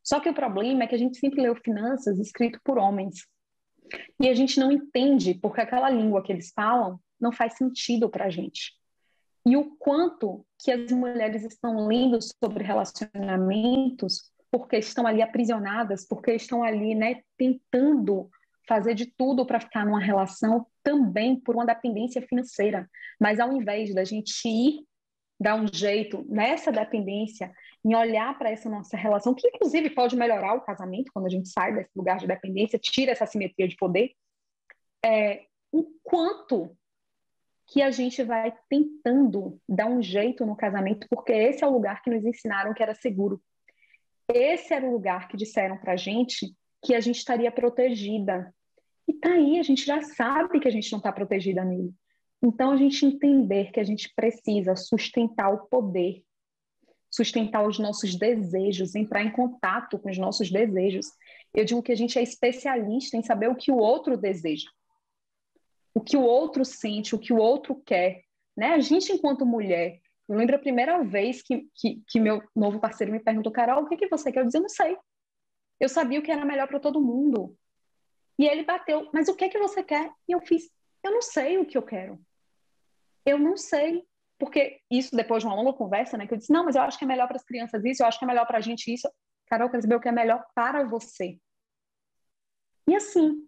Só 0.03 0.21
que 0.21 0.29
o 0.29 0.35
problema 0.35 0.85
é 0.85 0.87
que 0.87 0.95
a 0.95 0.99
gente 0.99 1.19
sempre 1.19 1.41
leu 1.41 1.57
finanças 1.57 2.19
escrito 2.19 2.61
por 2.63 2.77
homens. 2.77 3.27
E 4.21 4.29
a 4.29 4.35
gente 4.35 4.61
não 4.61 4.71
entende 4.71 5.35
porque 5.35 5.61
aquela 5.61 5.89
língua 5.89 6.23
que 6.23 6.33
eles 6.33 6.53
falam 6.55 7.01
não 7.19 7.33
faz 7.33 7.57
sentido 7.57 8.09
para 8.11 8.27
a 8.27 8.31
gente. 8.31 8.73
E 9.47 9.57
o 9.57 9.77
quanto 9.77 10.45
que 10.59 10.71
as 10.71 10.91
mulheres 10.91 11.43
estão 11.45 11.87
lendo 11.87 12.19
sobre 12.21 12.65
relacionamentos 12.65 14.31
porque 14.51 14.77
estão 14.77 15.07
ali 15.07 15.21
aprisionadas, 15.21 16.07
porque 16.07 16.33
estão 16.33 16.63
ali, 16.63 16.95
né, 16.95 17.23
tentando 17.37 18.31
fazer 18.67 18.95
de 18.95 19.07
tudo 19.07 19.47
para 19.47 19.61
ficar 19.61 19.85
numa 19.85 20.01
relação 20.01 20.67
também 20.83 21.39
por 21.39 21.55
uma 21.55 21.67
dependência 21.67 22.23
financeira. 22.23 22.89
Mas 23.21 23.39
ao 23.41 23.53
invés 23.53 23.95
da 23.95 24.05
gente 24.05 24.49
ir 24.49 24.85
dar 25.39 25.57
um 25.57 25.67
jeito 25.73 26.25
nessa 26.29 26.71
dependência 26.71 27.53
em 27.85 27.95
olhar 27.95 28.37
para 28.39 28.51
essa 28.51 28.69
nossa 28.69 28.97
relação, 28.97 29.35
que 29.35 29.47
inclusive 29.49 29.91
pode 29.91 30.17
melhorar 30.17 30.55
o 30.55 30.63
casamento 30.63 31.11
quando 31.13 31.27
a 31.27 31.31
gente 31.31 31.49
sai 31.49 31.75
desse 31.75 31.91
lugar 31.95 32.19
de 32.19 32.27
dependência, 32.27 32.79
tira 32.79 33.13
essa 33.13 33.27
simetria 33.27 33.69
de 33.69 33.77
poder, 33.77 34.13
é, 35.05 35.45
o 35.71 35.85
quanto 36.03 36.75
que 37.67 37.83
a 37.83 37.91
gente 37.91 38.23
vai 38.23 38.55
tentando 38.69 39.61
dar 39.69 39.87
um 39.87 40.03
jeito 40.03 40.47
no 40.47 40.57
casamento, 40.57 41.07
porque 41.11 41.33
esse 41.33 41.65
é 41.65 41.67
o 41.67 41.73
lugar 41.73 42.03
que 42.03 42.11
nos 42.11 42.25
ensinaram 42.25 42.73
que 42.73 42.83
era 42.83 42.95
seguro. 42.95 43.43
Esse 44.29 44.73
era 44.73 44.87
o 44.87 44.93
lugar 44.93 45.29
que 45.29 45.37
disseram 45.37 45.77
para 45.77 45.97
gente 45.97 46.55
que 46.85 46.95
a 46.95 47.01
gente 47.01 47.17
estaria 47.17 47.51
protegida. 47.51 48.55
E 49.09 49.13
tá 49.15 49.31
aí, 49.31 49.59
a 49.59 49.63
gente 49.63 49.85
já 49.85 50.03
sabe 50.03 50.61
que 50.61 50.69
a 50.69 50.71
gente 50.71 50.91
não 50.93 50.99
está 50.99 51.13
protegida 51.13 51.65
nele. 51.65 51.93
Então, 52.43 52.73
a 52.73 52.77
gente 52.77 53.07
entender 53.07 53.71
que 53.73 53.81
a 53.81 53.85
gente 53.85 54.13
precisa 54.15 54.77
sustentar 54.77 55.51
o 55.51 55.67
poder 55.67 56.23
sustentar 57.15 57.65
os 57.65 57.79
nossos 57.79 58.17
desejos, 58.17 58.97
entrar 58.97 59.23
em 59.23 59.31
contato 59.31 59.97
com 60.01 60.11
os 60.11 60.19
nossos 60.19 60.51
desejos. 60.51 61.07
Eu 61.55 61.65
digo 61.65 61.81
que 61.81 61.93
a 61.93 61.97
gente 61.97 62.19
é 62.19 62.23
especialista 62.23 63.17
em 63.17 63.23
saber 63.23 63.49
o 63.49 63.55
que 63.55 63.71
o 63.71 63.77
outro 63.77 64.17
deseja, 64.17 64.69
o 65.95 66.01
que 66.01 66.17
o 66.17 66.23
outro 66.23 66.65
sente, 66.65 67.15
o 67.15 67.19
que 67.19 67.33
o 67.33 67.37
outro 67.37 67.81
quer. 67.87 68.23
Né? 68.57 68.71
A 68.71 68.81
gente, 68.81 69.13
enquanto 69.13 69.47
mulher, 69.47 70.01
eu 70.29 70.37
lembro 70.37 70.57
a 70.57 70.59
primeira 70.59 71.05
vez 71.05 71.41
que, 71.41 71.69
que, 71.77 72.03
que 72.09 72.19
meu 72.19 72.43
novo 72.55 72.81
parceiro 72.81 73.13
me 73.13 73.21
perguntou, 73.21 73.53
Carol, 73.53 73.85
o 73.85 73.89
que, 73.89 73.97
que 73.97 74.09
você 74.09 74.33
quer? 74.33 74.41
Eu 74.41 74.47
disse, 74.47 74.59
eu 74.59 74.63
não 74.63 74.69
sei. 74.69 74.97
Eu 75.81 75.89
sabia 75.89 76.19
o 76.19 76.23
que 76.23 76.31
era 76.31 76.45
melhor 76.45 76.69
para 76.69 76.81
todo 76.81 77.01
mundo. 77.01 77.57
E 78.39 78.47
ele 78.47 78.65
bateu, 78.65 79.09
mas 79.13 79.29
o 79.29 79.37
que, 79.37 79.49
que 79.49 79.59
você 79.59 79.83
quer? 79.83 80.11
E 80.29 80.33
eu 80.33 80.41
fiz, 80.41 80.71
eu 81.03 81.13
não 81.13 81.23
sei 81.23 81.59
o 81.59 81.67
que 81.67 81.79
eu 81.79 81.83
quero. 81.83 82.19
Eu 83.25 83.39
não 83.39 83.57
sei 83.57 84.05
porque 84.39 84.81
isso 84.91 85.15
depois 85.17 85.43
de 85.43 85.47
uma 85.49 85.55
longa 85.55 85.73
conversa, 85.73 86.17
né, 86.17 86.27
que 86.27 86.35
eu 86.35 86.39
disse, 86.39 86.53
não, 86.53 86.65
mas 86.65 86.77
eu 86.77 86.83
acho 86.83 86.99
que 86.99 87.05
é 87.05 87.09
melhor 87.09 87.27
para 87.27 87.37
as 87.37 87.45
crianças 87.45 87.85
isso, 87.85 88.03
eu 88.03 88.07
acho 88.07 88.19
que 88.19 88.25
é 88.25 88.29
melhor 88.29 88.47
para 88.47 88.59
a 88.59 88.61
gente 88.61 88.93
isso. 88.93 89.09
Carol, 89.47 89.71
quer 89.71 89.81
saber 89.81 89.95
o 89.95 90.01
que 90.01 90.09
é 90.09 90.13
melhor 90.13 90.45
para 90.55 90.85
você. 90.85 91.39
E 92.89 92.95
assim, 92.95 93.47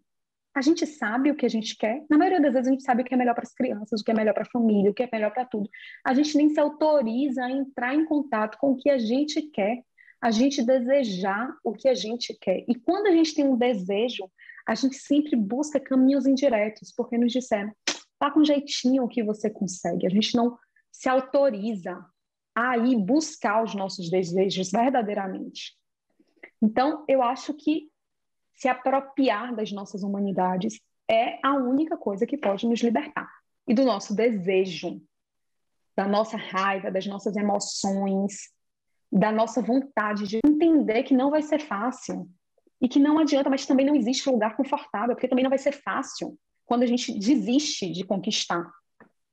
a 0.54 0.62
gente 0.62 0.86
sabe 0.86 1.30
o 1.30 1.36
que 1.36 1.44
a 1.44 1.50
gente 1.50 1.76
quer. 1.76 2.04
Na 2.08 2.16
maioria 2.16 2.40
das 2.40 2.52
vezes 2.52 2.68
a 2.68 2.70
gente 2.70 2.82
sabe 2.82 3.02
o 3.02 3.04
que 3.04 3.12
é 3.12 3.16
melhor 3.16 3.34
para 3.34 3.42
as 3.42 3.52
crianças, 3.52 4.00
o 4.00 4.04
que 4.04 4.10
é 4.10 4.14
melhor 4.14 4.32
para 4.32 4.44
a 4.44 4.50
família, 4.50 4.90
o 4.90 4.94
que 4.94 5.02
é 5.02 5.08
melhor 5.12 5.32
para 5.32 5.44
tudo. 5.44 5.68
A 6.04 6.14
gente 6.14 6.36
nem 6.36 6.48
se 6.48 6.60
autoriza 6.60 7.44
a 7.44 7.50
entrar 7.50 7.94
em 7.94 8.04
contato 8.04 8.56
com 8.58 8.72
o 8.72 8.76
que 8.76 8.88
a 8.88 8.98
gente 8.98 9.42
quer, 9.50 9.82
a 10.26 10.30
gente 10.32 10.60
desejar 10.60 11.56
o 11.62 11.72
que 11.72 11.88
a 11.88 11.94
gente 11.94 12.36
quer. 12.40 12.64
E 12.66 12.74
quando 12.74 13.06
a 13.06 13.12
gente 13.12 13.32
tem 13.32 13.46
um 13.46 13.56
desejo, 13.56 14.28
a 14.66 14.74
gente 14.74 14.96
sempre 14.96 15.36
busca 15.36 15.78
caminhos 15.78 16.26
indiretos, 16.26 16.92
porque 16.96 17.16
nos 17.16 17.32
disseram, 17.32 17.72
tá 18.18 18.28
com 18.32 18.44
jeitinho 18.44 19.04
o 19.04 19.08
que 19.08 19.22
você 19.22 19.48
consegue. 19.48 20.04
A 20.04 20.10
gente 20.10 20.34
não 20.34 20.58
se 20.90 21.08
autoriza 21.08 22.04
a 22.56 22.76
ir 22.76 22.96
buscar 22.96 23.62
os 23.62 23.72
nossos 23.76 24.10
desejos 24.10 24.72
verdadeiramente. 24.72 25.76
Então, 26.60 27.04
eu 27.06 27.22
acho 27.22 27.54
que 27.54 27.88
se 28.52 28.66
apropriar 28.66 29.54
das 29.54 29.70
nossas 29.70 30.02
humanidades 30.02 30.80
é 31.08 31.38
a 31.40 31.54
única 31.54 31.96
coisa 31.96 32.26
que 32.26 32.36
pode 32.36 32.66
nos 32.66 32.80
libertar. 32.80 33.30
E 33.64 33.72
do 33.72 33.84
nosso 33.84 34.12
desejo, 34.12 35.00
da 35.96 36.08
nossa 36.08 36.36
raiva, 36.36 36.90
das 36.90 37.06
nossas 37.06 37.36
emoções, 37.36 38.55
da 39.10 39.30
nossa 39.30 39.62
vontade 39.62 40.26
de 40.26 40.38
entender 40.44 41.02
que 41.02 41.14
não 41.14 41.30
vai 41.30 41.42
ser 41.42 41.60
fácil. 41.60 42.28
E 42.80 42.88
que 42.88 42.98
não 42.98 43.18
adianta, 43.18 43.48
mas 43.48 43.64
também 43.64 43.86
não 43.86 43.94
existe 43.94 44.28
lugar 44.28 44.56
confortável, 44.56 45.14
porque 45.14 45.28
também 45.28 45.42
não 45.42 45.50
vai 45.50 45.58
ser 45.58 45.72
fácil 45.72 46.38
quando 46.66 46.82
a 46.82 46.86
gente 46.86 47.12
desiste 47.18 47.90
de 47.90 48.04
conquistar. 48.04 48.70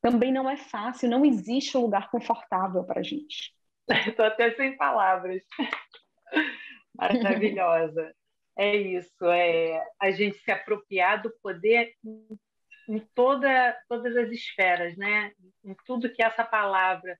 Também 0.01 0.31
não 0.31 0.49
é 0.49 0.55
fácil, 0.55 1.09
não 1.09 1.25
existe 1.25 1.77
lugar 1.77 2.09
confortável 2.09 2.83
para 2.83 2.99
a 2.99 3.03
gente. 3.03 3.53
Estou 4.07 4.25
até 4.25 4.51
sem 4.55 4.77
palavras. 4.77 5.43
Maravilhosa. 6.95 8.13
É 8.55 8.75
isso, 8.75 9.25
é 9.25 9.83
a 9.99 10.11
gente 10.11 10.37
se 10.37 10.51
apropriar 10.51 11.21
do 11.23 11.31
poder 11.41 11.91
em, 12.05 12.39
em 12.87 12.99
toda, 13.15 13.75
todas 13.89 14.15
as 14.15 14.29
esferas, 14.29 14.95
né? 14.95 15.31
em 15.65 15.75
tudo 15.87 16.11
que 16.11 16.21
essa 16.21 16.43
palavra 16.43 17.17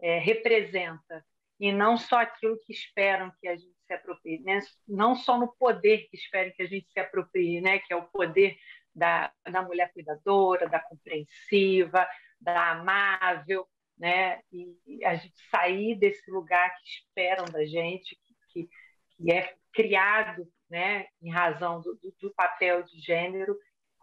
é, 0.00 0.18
representa, 0.18 1.24
e 1.58 1.72
não 1.72 1.96
só 1.96 2.20
aquilo 2.20 2.58
que 2.64 2.72
esperam 2.72 3.32
que 3.40 3.48
a 3.48 3.56
gente 3.56 3.76
se 3.86 3.92
aproprie, 3.94 4.40
né? 4.40 4.60
não 4.86 5.14
só 5.14 5.38
no 5.38 5.48
poder 5.56 6.06
que 6.08 6.16
esperem 6.16 6.52
que 6.52 6.62
a 6.62 6.66
gente 6.66 6.90
se 6.90 7.00
aproprie, 7.00 7.60
né? 7.60 7.78
que 7.78 7.92
é 7.92 7.96
o 7.96 8.08
poder 8.08 8.56
da, 8.94 9.32
da 9.50 9.62
mulher 9.62 9.92
cuidadora, 9.92 10.68
da 10.68 10.80
compreensiva, 10.80 12.06
da 12.40 12.72
amável, 12.72 13.66
né? 13.98 14.40
e 14.52 15.04
a 15.04 15.14
gente 15.14 15.38
sair 15.50 15.94
desse 15.96 16.30
lugar 16.30 16.74
que 16.76 16.88
esperam 16.88 17.44
da 17.46 17.64
gente, 17.64 18.16
que, 18.16 18.34
que, 18.52 18.68
que 19.16 19.32
é 19.32 19.54
criado 19.72 20.46
né, 20.70 21.06
em 21.22 21.30
razão 21.30 21.80
do, 21.80 21.98
do, 22.20 22.34
papel 22.34 22.82
de 22.82 22.98
gênero, 22.98 23.56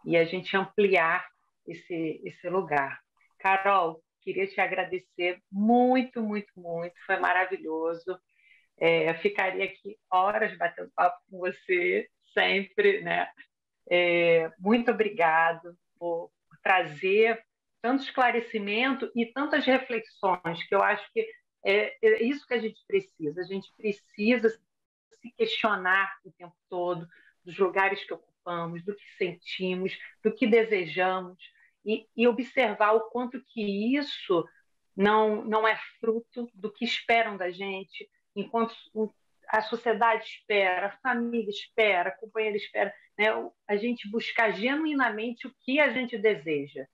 e 0.04 0.16
a 0.16 0.24
gente 0.24 0.56
ampliar 0.56 1.26
esse, 1.66 2.20
esse 2.24 2.48
lugar. 2.48 3.00
Carol, 3.38 4.02
queria 4.24 4.46
te 4.46 4.60
agradecer 4.60 5.40
muito, 5.52 6.22
muito, 6.22 6.52
muito, 6.56 6.94
foi 7.06 7.18
maravilhoso. 7.18 8.18
É, 8.78 9.10
eu 9.10 9.14
ficaria 9.16 9.64
aqui 9.64 9.96
horas 10.10 10.56
batendo 10.56 10.90
papo 10.96 11.20
com 11.30 11.38
você, 11.38 12.08
sempre, 12.32 13.02
né? 13.02 13.28
É, 13.90 14.50
muito 14.58 14.90
obrigado 14.90 15.76
por, 15.98 16.32
trazer 16.62 17.44
tanto 17.82 18.02
esclarecimento 18.02 19.12
e 19.14 19.26
tantas 19.26 19.66
reflexões, 19.66 20.66
que 20.66 20.74
eu 20.74 20.82
acho 20.82 21.06
que 21.12 21.28
é, 21.64 21.94
é 22.02 22.22
isso 22.24 22.46
que 22.46 22.54
a 22.54 22.58
gente 22.58 22.80
precisa. 22.86 23.42
A 23.42 23.44
gente 23.44 23.70
precisa 23.76 24.48
se 24.48 25.30
questionar 25.36 26.10
o 26.24 26.32
tempo 26.32 26.56
todo 26.70 27.06
dos 27.44 27.58
lugares 27.58 28.02
que 28.04 28.14
ocupamos, 28.14 28.82
do 28.84 28.94
que 28.94 29.04
sentimos, 29.18 29.96
do 30.22 30.34
que 30.34 30.46
desejamos 30.46 31.38
e, 31.84 32.06
e 32.16 32.26
observar 32.26 32.92
o 32.92 33.08
quanto 33.10 33.42
que 33.44 33.96
isso 33.96 34.46
não 34.96 35.44
não 35.44 35.66
é 35.66 35.76
fruto 36.00 36.48
do 36.54 36.72
que 36.72 36.84
esperam 36.84 37.36
da 37.36 37.50
gente, 37.50 38.08
enquanto 38.34 38.74
a 39.48 39.60
sociedade 39.62 40.24
espera, 40.24 40.86
a 40.86 40.98
família 40.98 41.50
espera, 41.50 42.08
a 42.08 42.16
companheira 42.16 42.56
espera, 42.56 42.94
né? 43.18 43.26
a 43.68 43.76
gente 43.76 44.08
buscar 44.08 44.52
genuinamente 44.52 45.46
o 45.46 45.54
que 45.60 45.80
a 45.80 45.90
gente 45.90 46.16
deseja 46.18 46.86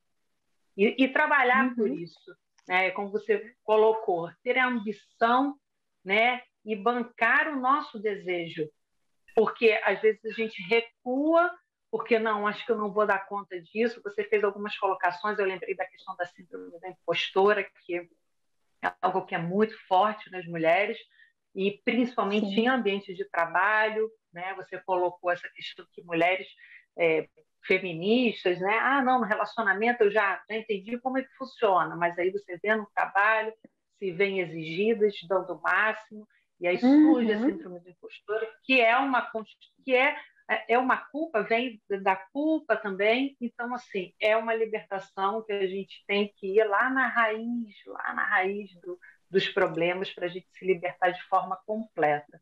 e, 0.76 1.04
e 1.04 1.08
trabalhar 1.08 1.68
uhum. 1.68 1.74
por 1.74 1.90
isso, 1.90 2.36
né? 2.68 2.90
como 2.90 3.10
você 3.10 3.54
colocou, 3.62 4.30
ter 4.42 4.58
a 4.58 4.66
ambição 4.66 5.56
né? 6.04 6.42
e 6.64 6.74
bancar 6.76 7.48
o 7.48 7.60
nosso 7.60 7.98
desejo, 7.98 8.68
porque 9.34 9.78
às 9.84 10.00
vezes 10.00 10.24
a 10.24 10.32
gente 10.32 10.60
recua 10.62 11.50
porque 11.90 12.18
não, 12.18 12.46
acho 12.46 12.64
que 12.64 12.72
eu 12.72 12.78
não 12.78 12.92
vou 12.92 13.06
dar 13.06 13.26
conta 13.26 13.60
disso. 13.60 14.00
Você 14.04 14.24
fez 14.24 14.44
algumas 14.44 14.76
colocações, 14.78 15.38
eu 15.38 15.46
lembrei 15.46 15.74
da 15.74 15.84
questão 15.84 16.14
da 16.16 16.24
síndrome 16.24 16.78
da 16.80 16.88
impostora, 16.88 17.64
que 17.84 17.96
é 17.96 18.94
algo 19.02 19.26
que 19.26 19.34
é 19.34 19.38
muito 19.38 19.76
forte 19.86 20.30
nas 20.30 20.46
mulheres, 20.46 20.98
e 21.54 21.80
principalmente 21.84 22.46
Sim. 22.46 22.60
em 22.60 22.68
ambientes 22.68 23.16
de 23.16 23.24
trabalho, 23.28 24.10
né? 24.32 24.54
Você 24.54 24.78
colocou 24.78 25.30
essa 25.30 25.48
questão 25.48 25.84
que 25.92 26.02
mulheres 26.02 26.46
é, 26.96 27.28
feministas, 27.64 28.60
né? 28.60 28.78
Ah, 28.78 29.02
não, 29.02 29.20
no 29.20 29.26
relacionamento 29.26 30.04
eu 30.04 30.10
já, 30.10 30.40
já 30.48 30.56
entendi 30.56 30.98
como 30.98 31.18
é 31.18 31.22
que 31.22 31.34
funciona, 31.34 31.96
mas 31.96 32.16
aí 32.18 32.30
você 32.30 32.56
vê 32.62 32.74
no 32.74 32.88
trabalho, 32.94 33.52
se 33.98 34.12
vem 34.12 34.40
exigidas, 34.40 35.14
dando 35.28 35.54
o 35.54 35.60
máximo, 35.60 36.26
e 36.60 36.66
aí 36.66 36.78
surge 36.78 37.32
uhum. 37.32 37.36
a 37.36 37.46
síndrome 37.46 37.80
da 37.80 37.90
impostora, 37.90 38.48
que 38.64 38.80
é 38.80 38.96
uma 38.98 39.28
que 39.84 39.94
é 39.94 40.16
é 40.68 40.78
uma 40.78 40.96
culpa, 40.96 41.42
vem 41.42 41.80
da 42.02 42.16
culpa 42.16 42.76
também. 42.76 43.36
Então, 43.40 43.72
assim, 43.74 44.12
é 44.20 44.36
uma 44.36 44.54
libertação 44.54 45.44
que 45.44 45.52
a 45.52 45.66
gente 45.66 46.02
tem 46.06 46.32
que 46.36 46.58
ir 46.58 46.64
lá 46.64 46.90
na 46.90 47.06
raiz, 47.06 47.74
lá 47.86 48.12
na 48.14 48.24
raiz 48.24 48.74
do, 48.80 48.98
dos 49.30 49.48
problemas 49.48 50.12
para 50.12 50.26
a 50.26 50.28
gente 50.28 50.48
se 50.50 50.66
libertar 50.66 51.10
de 51.10 51.22
forma 51.28 51.56
completa. 51.64 52.40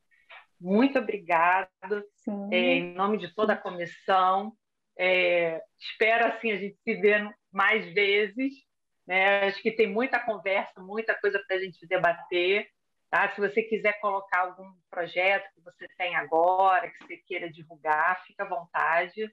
Muito 0.58 0.98
obrigada, 0.98 1.70
é, 2.50 2.56
em 2.56 2.94
nome 2.94 3.18
de 3.18 3.32
toda 3.34 3.52
a 3.52 3.56
comissão. 3.56 4.52
É, 4.98 5.62
espero, 5.78 6.26
assim, 6.26 6.50
a 6.50 6.56
gente 6.56 6.78
se 6.82 6.94
ver 6.96 7.30
mais 7.52 7.92
vezes. 7.92 8.54
Né? 9.06 9.46
Acho 9.46 9.62
que 9.62 9.70
tem 9.70 9.86
muita 9.86 10.18
conversa, 10.18 10.80
muita 10.80 11.14
coisa 11.14 11.42
para 11.46 11.56
a 11.56 11.60
gente 11.60 11.86
debater. 11.86 12.68
Tá? 13.10 13.30
Se 13.34 13.40
você 13.40 13.62
quiser 13.62 13.98
colocar 14.00 14.40
algum 14.40 14.70
projeto 14.90 15.48
que 15.54 15.62
você 15.62 15.88
tem 15.96 16.14
agora, 16.14 16.90
que 16.90 17.04
você 17.04 17.16
queira 17.16 17.50
divulgar, 17.50 18.22
fica 18.26 18.44
à 18.44 18.48
vontade. 18.48 19.30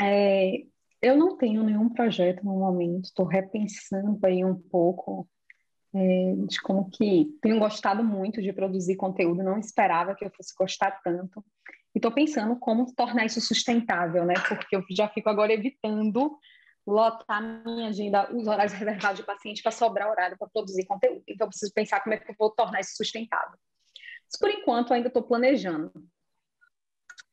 É, 0.00 0.62
eu 1.00 1.16
não 1.16 1.36
tenho 1.36 1.62
nenhum 1.62 1.88
projeto 1.88 2.44
no 2.44 2.58
momento, 2.58 3.04
estou 3.04 3.24
repensando 3.24 4.18
aí 4.26 4.44
um 4.44 4.54
pouco 4.54 5.26
é, 5.94 6.34
de 6.46 6.60
como 6.60 6.90
que 6.90 7.38
tenho 7.40 7.58
gostado 7.58 8.04
muito 8.04 8.42
de 8.42 8.52
produzir 8.52 8.96
conteúdo, 8.96 9.42
não 9.42 9.58
esperava 9.58 10.14
que 10.14 10.24
eu 10.24 10.30
fosse 10.30 10.54
gostar 10.54 11.00
tanto. 11.02 11.42
E 11.94 11.98
estou 11.98 12.12
pensando 12.12 12.54
como 12.56 12.92
tornar 12.94 13.24
isso 13.24 13.40
sustentável, 13.40 14.26
né? 14.26 14.34
Porque 14.46 14.76
eu 14.76 14.84
já 14.90 15.08
fico 15.08 15.30
agora 15.30 15.54
evitando 15.54 16.38
lotar 16.86 17.42
minha 17.64 17.88
agenda, 17.88 18.32
os 18.32 18.46
horários 18.46 18.72
reservados 18.72 19.18
de 19.18 19.26
paciente 19.26 19.62
para 19.62 19.72
sobrar 19.72 20.08
horário 20.08 20.38
para 20.38 20.48
produzir 20.48 20.86
conteúdo. 20.86 21.22
Então, 21.26 21.46
eu 21.46 21.48
preciso 21.48 21.72
pensar 21.74 22.00
como 22.00 22.14
é 22.14 22.18
que 22.18 22.30
eu 22.30 22.36
vou 22.38 22.50
tornar 22.50 22.80
isso 22.80 22.96
sustentável. 22.96 23.58
Mas, 24.24 24.38
por 24.38 24.50
enquanto, 24.50 24.94
ainda 24.94 25.08
estou 25.08 25.22
planejando. 25.22 25.92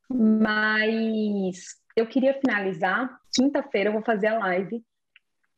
Mas 0.10 1.76
eu 1.96 2.08
queria 2.08 2.34
finalizar. 2.34 3.20
Quinta-feira 3.36 3.90
eu 3.90 3.94
vou 3.94 4.04
fazer 4.04 4.28
a 4.28 4.40
live, 4.40 4.84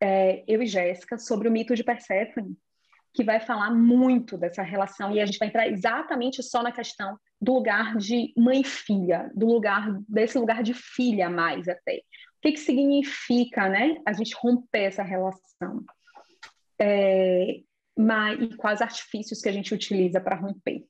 é, 0.02 0.44
eu 0.48 0.62
e 0.62 0.68
Jéssica, 0.68 1.18
sobre 1.18 1.48
o 1.48 1.52
mito 1.52 1.76
de 1.76 1.84
Persephone, 1.84 2.58
que 3.14 3.24
vai 3.24 3.40
falar 3.40 3.72
muito 3.72 4.38
dessa 4.38 4.62
relação 4.62 5.12
e 5.14 5.22
a 5.22 5.26
gente 5.26 5.40
vai 5.40 5.48
entrar 5.48 5.68
exatamente 5.68 6.44
só 6.44 6.62
na 6.62 6.72
questão 6.72 7.18
do 7.40 7.54
lugar 7.54 7.98
de 7.98 8.34
mãe 8.38 8.64
filha, 8.64 9.32
do 9.34 9.46
lugar 9.46 9.88
desse 10.08 10.38
lugar 10.38 10.64
de 10.64 10.74
filha 10.74 11.30
mais 11.30 11.68
até 11.68 12.02
que, 12.46 12.52
que 12.52 12.60
significa 12.60 13.68
né, 13.68 13.98
a 14.06 14.14
gente 14.14 14.36
romper 14.36 14.84
essa 14.84 15.02
relação? 15.02 15.84
É, 16.80 17.62
mas, 17.98 18.40
e 18.40 18.56
quais 18.56 18.82
artifícios 18.82 19.42
que 19.42 19.50
a 19.50 19.52
gente 19.52 19.74
utiliza 19.74 20.22
para 20.22 20.36
romper? 20.36 20.86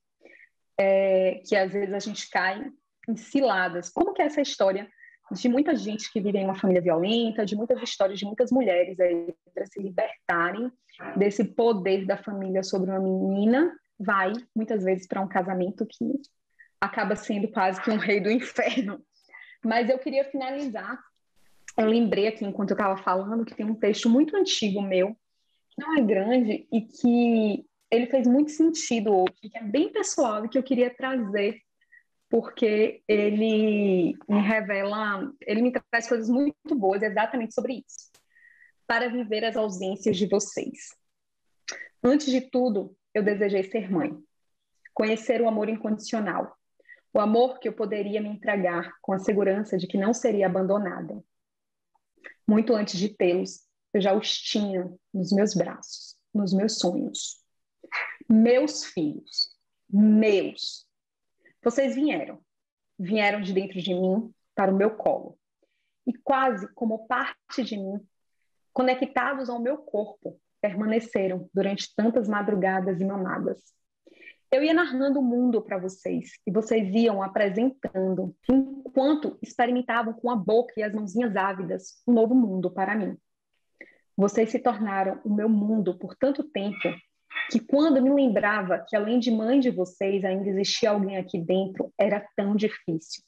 É, 0.77 1.41
que 1.45 1.55
às 1.55 1.71
vezes 1.71 1.93
a 1.93 1.99
gente 1.99 2.29
cai 2.29 2.69
em 3.07 3.15
ciladas. 3.15 3.89
Como 3.89 4.13
que 4.13 4.21
é 4.21 4.25
essa 4.25 4.41
história 4.41 4.89
de 5.31 5.47
muita 5.47 5.75
gente 5.75 6.11
que 6.11 6.19
vive 6.19 6.37
em 6.37 6.43
uma 6.43 6.59
família 6.59 6.81
violenta, 6.81 7.45
de 7.45 7.55
muitas 7.55 7.81
histórias 7.81 8.19
de 8.19 8.25
muitas 8.25 8.51
mulheres 8.51 8.99
aí 8.99 9.33
para 9.53 9.65
se 9.65 9.81
libertarem 9.81 10.69
desse 11.15 11.43
poder 11.43 12.05
da 12.05 12.17
família 12.17 12.63
sobre 12.63 12.91
uma 12.91 12.99
menina, 12.99 13.73
vai 13.97 14.33
muitas 14.53 14.83
vezes 14.83 15.07
para 15.07 15.21
um 15.21 15.27
casamento 15.27 15.85
que 15.85 16.19
acaba 16.81 17.15
sendo 17.15 17.47
quase 17.47 17.81
que 17.81 17.89
um 17.89 17.97
rei 17.97 18.19
do 18.19 18.29
inferno. 18.29 19.01
Mas 19.63 19.89
eu 19.89 19.97
queria 19.97 20.25
finalizar 20.25 20.99
eu 21.77 21.85
lembrei 21.87 22.27
aqui, 22.27 22.45
enquanto 22.45 22.71
eu 22.71 22.75
estava 22.75 22.97
falando, 22.97 23.45
que 23.45 23.55
tem 23.55 23.65
um 23.65 23.75
texto 23.75 24.09
muito 24.09 24.35
antigo 24.35 24.81
meu, 24.81 25.15
que 25.69 25.81
não 25.81 25.97
é 25.97 26.01
grande 26.01 26.67
e 26.71 26.81
que 26.81 27.65
ele 27.91 28.07
fez 28.07 28.25
muito 28.27 28.51
sentido 28.51 29.13
hoje, 29.13 29.49
que 29.51 29.57
é 29.57 29.63
bem 29.63 29.91
pessoal 29.91 30.45
e 30.45 30.49
que 30.49 30.57
eu 30.57 30.63
queria 30.63 30.93
trazer, 30.93 31.59
porque 32.29 33.01
ele 33.07 34.17
me 34.27 34.41
revela, 34.41 35.31
ele 35.41 35.61
me 35.61 35.71
traz 35.71 36.07
coisas 36.07 36.29
muito 36.29 36.75
boas 36.75 37.01
exatamente 37.01 37.53
sobre 37.53 37.83
isso. 37.87 38.11
Para 38.87 39.09
viver 39.09 39.43
as 39.43 39.55
ausências 39.55 40.17
de 40.17 40.27
vocês. 40.27 40.95
Antes 42.03 42.27
de 42.27 42.41
tudo, 42.41 42.95
eu 43.13 43.23
desejei 43.23 43.63
ser 43.63 43.91
mãe, 43.91 44.15
conhecer 44.93 45.41
o 45.41 45.47
amor 45.47 45.69
incondicional, 45.69 46.55
o 47.13 47.19
amor 47.19 47.59
que 47.59 47.67
eu 47.67 47.73
poderia 47.73 48.21
me 48.21 48.29
entregar 48.29 48.91
com 49.01 49.13
a 49.13 49.19
segurança 49.19 49.77
de 49.77 49.87
que 49.87 49.97
não 49.97 50.13
seria 50.13 50.45
abandonada. 50.45 51.23
Muito 52.47 52.73
antes 52.73 52.99
de 52.99 53.09
tê-los, 53.09 53.65
eu 53.93 54.01
já 54.01 54.13
os 54.13 54.31
tinha 54.37 54.93
nos 55.13 55.31
meus 55.31 55.53
braços, 55.53 56.15
nos 56.33 56.53
meus 56.53 56.77
sonhos. 56.77 57.41
Meus 58.29 58.85
filhos, 58.85 59.55
meus. 59.89 60.85
Vocês 61.63 61.95
vieram, 61.95 62.39
vieram 62.99 63.41
de 63.41 63.53
dentro 63.53 63.81
de 63.81 63.93
mim 63.93 64.33
para 64.53 64.71
o 64.71 64.75
meu 64.75 64.95
colo. 64.95 65.37
E 66.05 66.13
quase 66.13 66.67
como 66.73 67.07
parte 67.07 67.63
de 67.63 67.77
mim, 67.77 67.99
conectados 68.71 69.49
ao 69.49 69.59
meu 69.59 69.77
corpo, 69.77 70.39
permaneceram 70.61 71.49
durante 71.53 71.93
tantas 71.95 72.27
madrugadas 72.27 72.99
e 72.99 73.05
mamadas. 73.05 73.63
Eu 74.55 74.63
ia 74.63 74.73
narrando 74.73 75.19
o 75.19 75.21
mundo 75.21 75.61
para 75.61 75.77
vocês 75.77 76.29
e 76.47 76.49
vocês 76.49 76.89
iam 76.95 77.21
apresentando, 77.21 78.33
enquanto 78.49 79.37
experimentavam 79.41 80.13
com 80.13 80.31
a 80.31 80.35
boca 80.37 80.73
e 80.77 80.83
as 80.83 80.93
mãozinhas 80.93 81.35
ávidas 81.35 82.01
um 82.07 82.13
novo 82.13 82.33
mundo 82.33 82.71
para 82.71 82.95
mim. 82.95 83.17
Vocês 84.15 84.49
se 84.49 84.59
tornaram 84.59 85.19
o 85.25 85.33
meu 85.33 85.49
mundo 85.49 85.99
por 85.99 86.15
tanto 86.15 86.41
tempo 86.41 86.87
que 87.51 87.59
quando 87.59 88.01
me 88.01 88.09
lembrava 88.09 88.85
que 88.87 88.95
além 88.95 89.19
de 89.19 89.29
mãe 89.29 89.59
de 89.59 89.71
vocês 89.71 90.23
ainda 90.23 90.47
existia 90.47 90.91
alguém 90.91 91.17
aqui 91.17 91.37
dentro, 91.37 91.93
era 91.99 92.25
tão 92.33 92.55
difícil. 92.55 93.25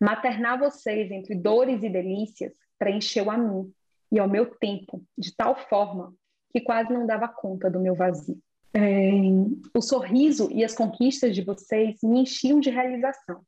Maternar 0.00 0.60
vocês 0.60 1.10
entre 1.10 1.34
dores 1.34 1.82
e 1.82 1.90
delícias 1.90 2.52
preencheu 2.78 3.32
a 3.32 3.36
mim 3.36 3.68
e 4.12 4.20
ao 4.20 4.28
meu 4.28 4.46
tempo 4.46 5.02
de 5.18 5.34
tal 5.34 5.56
forma 5.68 6.14
que 6.52 6.60
quase 6.60 6.92
não 6.92 7.04
dava 7.04 7.26
conta 7.26 7.68
do 7.68 7.80
meu 7.80 7.96
vazio. 7.96 8.40
É, 8.74 9.10
o 9.74 9.82
sorriso 9.82 10.50
e 10.50 10.64
as 10.64 10.74
conquistas 10.74 11.34
de 11.34 11.42
vocês 11.42 11.98
me 12.02 12.20
enchiam 12.20 12.58
de 12.58 12.70
realização. 12.70 13.44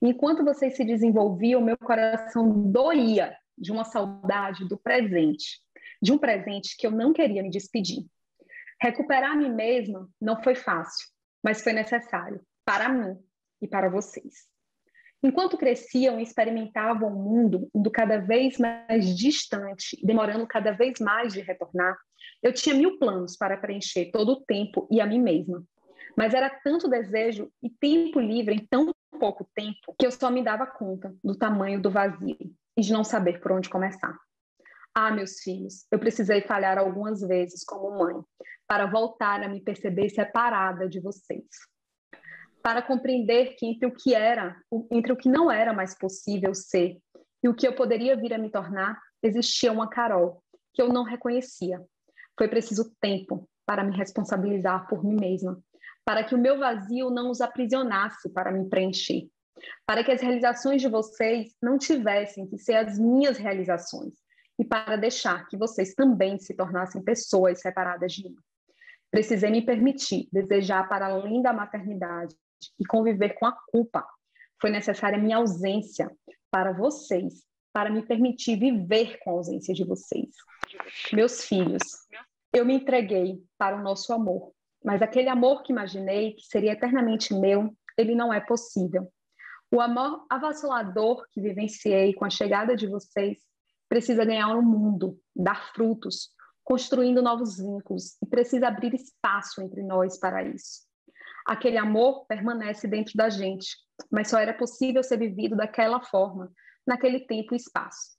Enquanto 0.00 0.44
vocês 0.44 0.76
se 0.76 0.84
desenvolviam, 0.84 1.60
meu 1.60 1.76
coração 1.76 2.70
doía 2.70 3.36
de 3.56 3.72
uma 3.72 3.84
saudade 3.84 4.68
do 4.68 4.78
presente, 4.78 5.60
de 6.00 6.12
um 6.12 6.18
presente 6.18 6.76
que 6.76 6.86
eu 6.86 6.92
não 6.92 7.12
queria 7.12 7.42
me 7.42 7.50
despedir. 7.50 8.06
Recuperar 8.80 9.32
a 9.32 9.36
mim 9.36 9.52
mesma 9.52 10.08
não 10.20 10.40
foi 10.40 10.54
fácil, 10.54 11.08
mas 11.42 11.60
foi 11.60 11.72
necessário 11.72 12.40
para 12.64 12.88
mim 12.88 13.18
e 13.60 13.66
para 13.66 13.88
vocês. 13.88 14.46
Enquanto 15.22 15.58
cresciam 15.58 16.20
e 16.20 16.22
experimentavam 16.22 17.08
o 17.08 17.22
mundo 17.22 17.68
indo 17.74 17.90
cada 17.90 18.18
vez 18.18 18.56
mais 18.56 19.16
distante, 19.16 19.98
demorando 20.04 20.46
cada 20.46 20.70
vez 20.70 21.00
mais 21.00 21.32
de 21.32 21.40
retornar, 21.40 21.96
eu 22.40 22.52
tinha 22.52 22.74
mil 22.74 22.98
planos 22.98 23.36
para 23.36 23.56
preencher 23.56 24.10
todo 24.12 24.32
o 24.32 24.40
tempo 24.44 24.86
e 24.90 25.00
a 25.00 25.06
mim 25.06 25.20
mesma. 25.20 25.64
Mas 26.16 26.34
era 26.34 26.48
tanto 26.48 26.88
desejo 26.88 27.50
e 27.60 27.68
tempo 27.68 28.20
livre 28.20 28.54
em 28.54 28.66
tão 28.66 28.92
pouco 29.18 29.48
tempo 29.54 29.94
que 29.98 30.06
eu 30.06 30.12
só 30.12 30.30
me 30.30 30.42
dava 30.42 30.66
conta 30.66 31.12
do 31.22 31.36
tamanho 31.36 31.82
do 31.82 31.90
vazio 31.90 32.38
e 32.76 32.80
de 32.80 32.92
não 32.92 33.02
saber 33.02 33.40
por 33.40 33.50
onde 33.50 33.68
começar. 33.68 34.16
Ah, 34.94 35.10
meus 35.10 35.40
filhos, 35.40 35.84
eu 35.90 35.98
precisei 35.98 36.42
falhar 36.42 36.78
algumas 36.78 37.20
vezes 37.20 37.64
como 37.64 37.98
mãe 37.98 38.16
para 38.68 38.86
voltar 38.86 39.42
a 39.42 39.48
me 39.48 39.60
perceber 39.60 40.10
separada 40.10 40.88
de 40.88 41.00
vocês 41.00 41.44
para 42.68 42.82
compreender 42.82 43.56
que 43.56 43.64
entre 43.64 43.86
o 43.86 43.90
que 43.90 44.14
era, 44.14 44.54
entre 44.92 45.10
o 45.10 45.16
que 45.16 45.26
não 45.26 45.50
era 45.50 45.72
mais 45.72 45.96
possível 45.96 46.54
ser 46.54 46.98
e 47.42 47.48
o 47.48 47.54
que 47.54 47.66
eu 47.66 47.74
poderia 47.74 48.14
vir 48.14 48.34
a 48.34 48.38
me 48.38 48.50
tornar, 48.50 49.00
existia 49.22 49.72
uma 49.72 49.88
Carol 49.88 50.42
que 50.74 50.82
eu 50.82 50.90
não 50.90 51.02
reconhecia. 51.02 51.82
Foi 52.36 52.46
preciso 52.46 52.94
tempo 53.00 53.48
para 53.64 53.82
me 53.82 53.96
responsabilizar 53.96 54.86
por 54.86 55.02
mim 55.02 55.16
mesma, 55.18 55.58
para 56.04 56.22
que 56.22 56.34
o 56.34 56.38
meu 56.38 56.58
vazio 56.58 57.08
não 57.08 57.30
os 57.30 57.40
aprisionasse 57.40 58.28
para 58.34 58.52
me 58.52 58.68
preencher, 58.68 59.30
para 59.86 60.04
que 60.04 60.12
as 60.12 60.20
realizações 60.20 60.82
de 60.82 60.88
vocês 60.88 61.54
não 61.62 61.78
tivessem 61.78 62.46
que 62.46 62.58
ser 62.58 62.74
as 62.74 62.98
minhas 62.98 63.38
realizações 63.38 64.12
e 64.58 64.64
para 64.64 64.96
deixar 64.96 65.48
que 65.48 65.56
vocês 65.56 65.94
também 65.94 66.38
se 66.38 66.52
tornassem 66.52 67.02
pessoas 67.02 67.62
separadas 67.62 68.12
de 68.12 68.24
mim. 68.24 68.36
Precisei 69.10 69.50
me 69.50 69.64
permitir 69.64 70.28
desejar 70.30 70.86
para 70.86 71.06
além 71.06 71.40
da 71.40 71.50
maternidade 71.50 72.36
e 72.78 72.84
conviver 72.84 73.34
com 73.34 73.46
a 73.46 73.52
culpa. 73.52 74.06
Foi 74.60 74.70
necessária 74.70 75.18
minha 75.18 75.36
ausência 75.36 76.10
para 76.50 76.72
vocês, 76.72 77.44
para 77.72 77.90
me 77.90 78.02
permitir 78.02 78.58
viver 78.58 79.18
com 79.20 79.30
a 79.30 79.32
ausência 79.34 79.74
de 79.74 79.84
vocês. 79.84 80.30
Meus 81.12 81.44
filhos, 81.44 81.82
eu 82.52 82.64
me 82.64 82.74
entreguei 82.74 83.42
para 83.56 83.76
o 83.76 83.82
nosso 83.82 84.12
amor, 84.12 84.52
mas 84.84 85.02
aquele 85.02 85.28
amor 85.28 85.62
que 85.62 85.72
imaginei 85.72 86.32
que 86.32 86.46
seria 86.46 86.72
eternamente 86.72 87.34
meu, 87.34 87.74
ele 87.96 88.14
não 88.14 88.32
é 88.32 88.40
possível. 88.40 89.10
O 89.70 89.80
amor 89.80 90.24
avassalador 90.30 91.26
que 91.30 91.40
vivenciei 91.40 92.14
com 92.14 92.24
a 92.24 92.30
chegada 92.30 92.74
de 92.74 92.86
vocês 92.86 93.38
precisa 93.88 94.24
ganhar 94.24 94.54
o 94.54 94.60
um 94.60 94.62
mundo, 94.62 95.20
dar 95.36 95.72
frutos, 95.72 96.30
construindo 96.64 97.22
novos 97.22 97.58
vínculos 97.58 98.16
e 98.22 98.26
precisa 98.26 98.68
abrir 98.68 98.94
espaço 98.94 99.60
entre 99.62 99.82
nós 99.82 100.18
para 100.18 100.42
isso 100.42 100.87
aquele 101.48 101.78
amor 101.78 102.26
permanece 102.26 102.86
dentro 102.86 103.14
da 103.16 103.30
gente, 103.30 103.74
mas 104.10 104.28
só 104.28 104.38
era 104.38 104.52
possível 104.52 105.02
ser 105.02 105.18
vivido 105.18 105.56
daquela 105.56 106.00
forma, 106.02 106.52
naquele 106.86 107.20
tempo 107.20 107.54
e 107.54 107.56
espaço. 107.56 108.18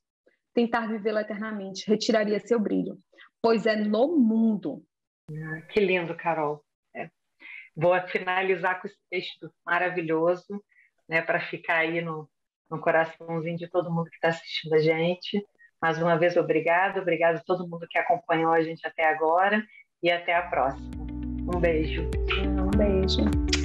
Tentar 0.53 0.87
vivê-lo 0.87 1.19
eternamente 1.19 1.87
retiraria 1.87 2.39
seu 2.39 2.59
brilho, 2.59 2.97
pois 3.39 3.67
é 3.67 3.75
no 3.75 4.17
mundo. 4.17 4.83
Ah, 5.31 5.61
que 5.69 5.79
lindo, 5.79 6.15
Carol. 6.17 6.65
É. 6.95 7.07
Vou 7.75 7.95
finalizar 8.07 8.81
com 8.81 8.87
esse 8.87 8.97
texto 9.11 9.53
maravilhoso, 9.63 10.63
né, 11.07 11.21
para 11.21 11.39
ficar 11.39 11.77
aí 11.77 12.01
no, 12.01 12.27
no 12.69 12.81
coraçãozinho 12.81 13.57
de 13.57 13.69
todo 13.69 13.91
mundo 13.93 14.09
que 14.09 14.15
está 14.15 14.29
assistindo 14.29 14.73
a 14.73 14.79
gente. 14.79 15.45
Mais 15.79 16.01
uma 16.01 16.17
vez, 16.17 16.35
obrigado, 16.35 16.99
obrigado 16.99 17.37
a 17.37 17.43
todo 17.43 17.67
mundo 17.67 17.87
que 17.87 17.97
acompanhou 17.97 18.51
a 18.51 18.61
gente 18.61 18.85
até 18.85 19.05
agora 19.05 19.63
e 20.01 20.11
até 20.11 20.33
a 20.33 20.41
próxima. 20.49 20.89
Um 21.53 21.59
beijo. 21.59 22.09
Beijo. 22.79 23.58